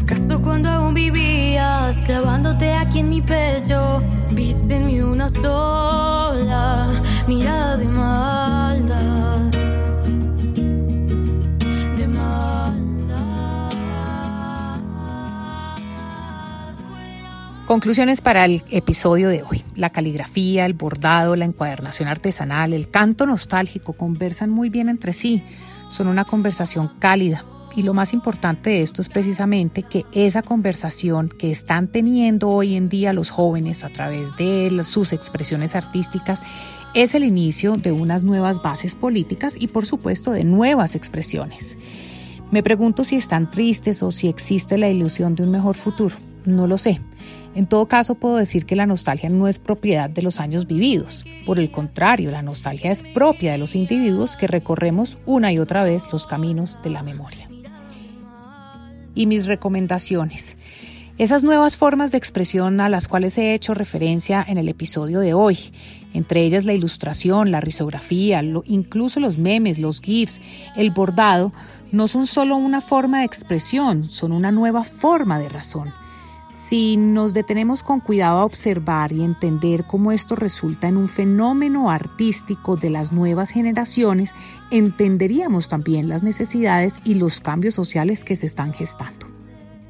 ¿Acaso 0.01 0.41
cuando 0.41 0.69
aún 0.69 0.93
vivías 0.93 1.97
clavándote 2.05 2.73
aquí 2.73 2.99
en 2.99 3.09
mi 3.09 3.21
pecho, 3.21 4.01
viste 4.31 4.75
en 4.75 4.87
mí 4.87 5.01
una 5.01 5.27
sola 5.29 6.87
mirada 7.27 7.77
de 7.77 7.85
maldad? 7.85 8.60
Conclusiones 17.71 18.19
para 18.19 18.43
el 18.43 18.61
episodio 18.69 19.29
de 19.29 19.43
hoy. 19.43 19.63
La 19.75 19.91
caligrafía, 19.91 20.65
el 20.65 20.73
bordado, 20.73 21.37
la 21.37 21.45
encuadernación 21.45 22.09
artesanal, 22.09 22.73
el 22.73 22.89
canto 22.89 23.25
nostálgico 23.25 23.93
conversan 23.93 24.49
muy 24.49 24.69
bien 24.69 24.89
entre 24.89 25.13
sí. 25.13 25.41
Son 25.89 26.07
una 26.07 26.25
conversación 26.25 26.91
cálida. 26.99 27.45
Y 27.73 27.83
lo 27.83 27.93
más 27.93 28.11
importante 28.11 28.71
de 28.71 28.81
esto 28.81 29.01
es 29.01 29.07
precisamente 29.07 29.83
que 29.83 30.05
esa 30.11 30.41
conversación 30.41 31.29
que 31.29 31.49
están 31.49 31.87
teniendo 31.87 32.49
hoy 32.49 32.75
en 32.75 32.89
día 32.89 33.13
los 33.13 33.29
jóvenes 33.29 33.85
a 33.85 33.89
través 33.89 34.35
de 34.35 34.83
sus 34.83 35.13
expresiones 35.13 35.73
artísticas 35.73 36.43
es 36.93 37.15
el 37.15 37.23
inicio 37.23 37.77
de 37.77 37.93
unas 37.93 38.25
nuevas 38.25 38.61
bases 38.61 38.95
políticas 38.95 39.55
y 39.57 39.67
por 39.67 39.85
supuesto 39.85 40.31
de 40.31 40.43
nuevas 40.43 40.97
expresiones. 40.97 41.77
Me 42.51 42.63
pregunto 42.63 43.05
si 43.05 43.15
están 43.15 43.49
tristes 43.49 44.03
o 44.03 44.11
si 44.11 44.27
existe 44.27 44.77
la 44.77 44.89
ilusión 44.89 45.35
de 45.35 45.43
un 45.43 45.51
mejor 45.51 45.77
futuro. 45.77 46.17
No 46.45 46.67
lo 46.67 46.77
sé. 46.77 46.99
En 47.53 47.67
todo 47.67 47.87
caso, 47.87 48.15
puedo 48.15 48.37
decir 48.37 48.65
que 48.65 48.77
la 48.77 48.85
nostalgia 48.85 49.29
no 49.29 49.47
es 49.47 49.59
propiedad 49.59 50.09
de 50.09 50.21
los 50.21 50.39
años 50.39 50.67
vividos. 50.67 51.25
Por 51.45 51.59
el 51.59 51.69
contrario, 51.69 52.31
la 52.31 52.41
nostalgia 52.41 52.91
es 52.91 53.03
propia 53.03 53.51
de 53.51 53.57
los 53.57 53.75
individuos 53.75 54.37
que 54.37 54.47
recorremos 54.47 55.17
una 55.25 55.51
y 55.51 55.59
otra 55.59 55.83
vez 55.83 56.05
los 56.13 56.27
caminos 56.27 56.79
de 56.81 56.91
la 56.91 57.03
memoria. 57.03 57.49
Y 59.13 59.25
mis 59.25 59.47
recomendaciones. 59.47 60.55
Esas 61.17 61.43
nuevas 61.43 61.77
formas 61.77 62.11
de 62.11 62.17
expresión 62.17 62.79
a 62.79 62.87
las 62.87 63.09
cuales 63.09 63.37
he 63.37 63.53
hecho 63.53 63.73
referencia 63.73 64.43
en 64.47 64.57
el 64.57 64.69
episodio 64.69 65.19
de 65.19 65.33
hoy, 65.33 65.57
entre 66.13 66.43
ellas 66.43 66.63
la 66.65 66.73
ilustración, 66.73 67.51
la 67.51 67.61
risografía, 67.61 68.41
incluso 68.65 69.19
los 69.19 69.37
memes, 69.37 69.77
los 69.77 70.01
GIFs, 70.01 70.41
el 70.75 70.91
bordado, 70.91 71.51
no 71.91 72.07
son 72.07 72.25
solo 72.25 72.55
una 72.55 72.79
forma 72.79 73.19
de 73.19 73.25
expresión, 73.25 74.09
son 74.09 74.31
una 74.31 74.51
nueva 74.51 74.83
forma 74.85 75.37
de 75.37 75.49
razón. 75.49 75.93
Si 76.51 76.97
nos 76.97 77.33
detenemos 77.33 77.81
con 77.81 78.01
cuidado 78.01 78.39
a 78.39 78.45
observar 78.45 79.13
y 79.13 79.23
entender 79.23 79.85
cómo 79.85 80.11
esto 80.11 80.35
resulta 80.35 80.89
en 80.89 80.97
un 80.97 81.07
fenómeno 81.07 81.89
artístico 81.89 82.75
de 82.75 82.89
las 82.89 83.13
nuevas 83.13 83.51
generaciones, 83.51 84.33
entenderíamos 84.69 85.69
también 85.69 86.09
las 86.09 86.23
necesidades 86.23 86.99
y 87.05 87.13
los 87.13 87.39
cambios 87.39 87.73
sociales 87.73 88.25
que 88.25 88.35
se 88.35 88.47
están 88.47 88.73
gestando. 88.73 89.27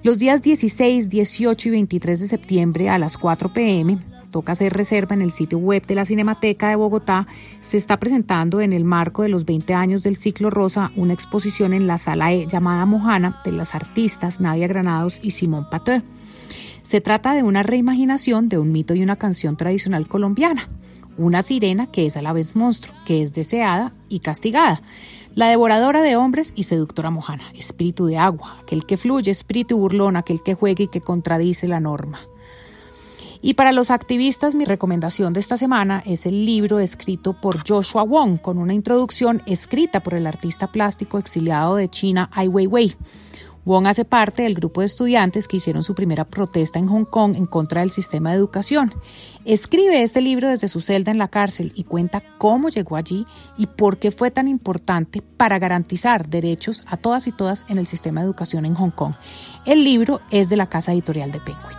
Los 0.03 0.19
días 0.19 0.43
16, 0.43 1.09
18 1.09 1.67
y 1.67 1.71
23 1.71 2.19
de 2.19 2.27
septiembre 2.27 2.89
a 2.89 2.99
las 2.99 3.17
4 3.17 3.53
pm, 3.53 3.97
toca 4.29 4.51
hacer 4.51 4.71
reserva 4.71 5.15
en 5.15 5.23
el 5.23 5.31
sitio 5.31 5.57
web 5.57 5.83
de 5.87 5.95
la 5.95 6.05
Cinemateca 6.05 6.69
de 6.69 6.75
Bogotá, 6.75 7.25
se 7.61 7.77
está 7.77 7.99
presentando 7.99 8.61
en 8.61 8.71
el 8.71 8.83
marco 8.83 9.23
de 9.23 9.29
los 9.29 9.45
20 9.45 9.73
años 9.73 10.03
del 10.03 10.15
ciclo 10.15 10.51
Rosa 10.51 10.91
una 10.95 11.13
exposición 11.13 11.73
en 11.73 11.87
la 11.87 11.97
sala 11.97 12.31
E 12.33 12.45
llamada 12.45 12.85
Mojana 12.85 13.41
de 13.43 13.51
las 13.51 13.73
artistas 13.73 14.39
Nadia 14.39 14.67
Granados 14.67 15.19
y 15.23 15.31
Simón 15.31 15.67
Pateu. 15.67 16.03
Se 16.81 17.01
trata 17.01 17.33
de 17.33 17.43
una 17.43 17.63
reimaginación 17.63 18.49
de 18.49 18.57
un 18.57 18.71
mito 18.71 18.95
y 18.95 19.03
una 19.03 19.15
canción 19.15 19.55
tradicional 19.55 20.07
colombiana. 20.07 20.69
Una 21.17 21.43
sirena 21.43 21.91
que 21.91 22.05
es 22.05 22.17
a 22.17 22.21
la 22.21 22.33
vez 22.33 22.55
monstruo, 22.55 22.95
que 23.05 23.21
es 23.21 23.33
deseada 23.33 23.93
y 24.09 24.19
castigada. 24.19 24.81
La 25.35 25.47
devoradora 25.47 26.01
de 26.01 26.15
hombres 26.15 26.51
y 26.55 26.63
seductora 26.63 27.09
mojana, 27.09 27.43
espíritu 27.53 28.05
de 28.05 28.17
agua, 28.17 28.59
aquel 28.61 28.85
que 28.85 28.97
fluye, 28.97 29.31
espíritu 29.31 29.77
burlón, 29.77 30.17
aquel 30.17 30.41
que 30.43 30.55
juega 30.55 30.83
y 30.83 30.87
que 30.87 30.99
contradice 30.99 31.67
la 31.67 31.79
norma. 31.79 32.19
Y 33.41 33.55
para 33.55 33.71
los 33.71 33.89
activistas, 33.89 34.55
mi 34.55 34.65
recomendación 34.65 35.33
de 35.33 35.39
esta 35.39 35.57
semana 35.57 36.03
es 36.05 36.25
el 36.25 36.45
libro 36.45 36.79
escrito 36.79 37.33
por 37.33 37.67
Joshua 37.67 38.03
Wong, 38.03 38.39
con 38.39 38.57
una 38.57 38.73
introducción 38.73 39.41
escrita 39.45 40.01
por 40.01 40.13
el 40.13 40.27
artista 40.27 40.67
plástico 40.67 41.17
exiliado 41.17 41.75
de 41.75 41.89
China 41.89 42.29
Ai 42.33 42.47
Weiwei. 42.47 42.95
Wong 43.63 43.85
hace 43.85 44.05
parte 44.05 44.43
del 44.43 44.55
grupo 44.55 44.81
de 44.81 44.87
estudiantes 44.87 45.47
que 45.47 45.57
hicieron 45.57 45.83
su 45.83 45.93
primera 45.93 46.25
protesta 46.25 46.79
en 46.79 46.87
Hong 46.87 47.05
Kong 47.05 47.35
en 47.35 47.45
contra 47.45 47.81
del 47.81 47.91
sistema 47.91 48.31
de 48.31 48.37
educación. 48.37 48.93
Escribe 49.45 50.01
este 50.01 50.21
libro 50.21 50.49
desde 50.49 50.67
su 50.67 50.81
celda 50.81 51.11
en 51.11 51.17
la 51.17 51.27
cárcel 51.27 51.71
y 51.75 51.83
cuenta 51.83 52.23
cómo 52.37 52.69
llegó 52.69 52.95
allí 52.95 53.25
y 53.57 53.67
por 53.67 53.97
qué 53.97 54.11
fue 54.11 54.31
tan 54.31 54.47
importante 54.47 55.21
para 55.21 55.59
garantizar 55.59 56.27
derechos 56.27 56.81
a 56.87 56.97
todas 56.97 57.27
y 57.27 57.31
todas 57.31 57.65
en 57.67 57.77
el 57.77 57.87
sistema 57.87 58.21
de 58.21 58.25
educación 58.25 58.65
en 58.65 58.75
Hong 58.75 58.91
Kong. 58.91 59.13
El 59.65 59.83
libro 59.83 60.21
es 60.31 60.49
de 60.49 60.57
la 60.57 60.67
casa 60.67 60.93
editorial 60.93 61.31
de 61.31 61.39
Penguin. 61.39 61.77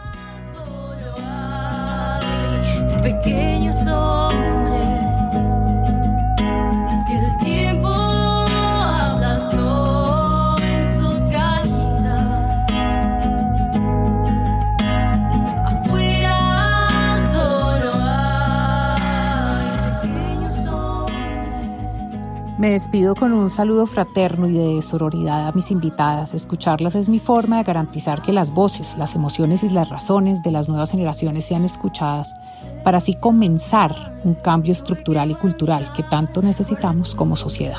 Me 22.62 22.70
despido 22.70 23.16
con 23.16 23.32
un 23.32 23.50
saludo 23.50 23.86
fraterno 23.86 24.46
y 24.46 24.52
de 24.52 24.82
sororidad 24.82 25.48
a 25.48 25.52
mis 25.52 25.72
invitadas. 25.72 26.32
Escucharlas 26.32 26.94
es 26.94 27.08
mi 27.08 27.18
forma 27.18 27.56
de 27.56 27.64
garantizar 27.64 28.22
que 28.22 28.32
las 28.32 28.52
voces, 28.52 28.96
las 28.96 29.16
emociones 29.16 29.64
y 29.64 29.68
las 29.68 29.88
razones 29.88 30.42
de 30.42 30.52
las 30.52 30.68
nuevas 30.68 30.92
generaciones 30.92 31.44
sean 31.44 31.64
escuchadas 31.64 32.36
para 32.84 32.98
así 32.98 33.18
comenzar 33.18 34.14
un 34.22 34.34
cambio 34.34 34.70
estructural 34.70 35.32
y 35.32 35.34
cultural 35.34 35.92
que 35.92 36.04
tanto 36.04 36.40
necesitamos 36.40 37.16
como 37.16 37.34
sociedad. 37.34 37.78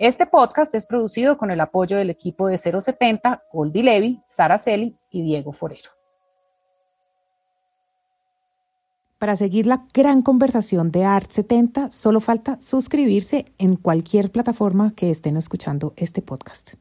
Este 0.00 0.24
podcast 0.24 0.74
es 0.74 0.86
producido 0.86 1.36
con 1.36 1.50
el 1.50 1.60
apoyo 1.60 1.98
del 1.98 2.08
equipo 2.08 2.48
de 2.48 2.56
070, 2.56 3.42
Goldie 3.52 3.82
Levy, 3.82 4.22
Sara 4.24 4.56
Celi 4.56 4.96
y 5.10 5.20
Diego 5.20 5.52
Forero. 5.52 5.90
Para 9.18 9.36
seguir 9.36 9.66
la 9.66 9.84
gran 9.92 10.22
conversación 10.22 10.90
de 10.90 11.04
Art 11.04 11.30
70, 11.30 11.90
solo 11.90 12.20
falta 12.20 12.56
suscribirse 12.62 13.52
en 13.58 13.76
cualquier 13.76 14.32
plataforma 14.32 14.94
que 14.96 15.10
estén 15.10 15.36
escuchando 15.36 15.92
este 15.96 16.22
podcast. 16.22 16.76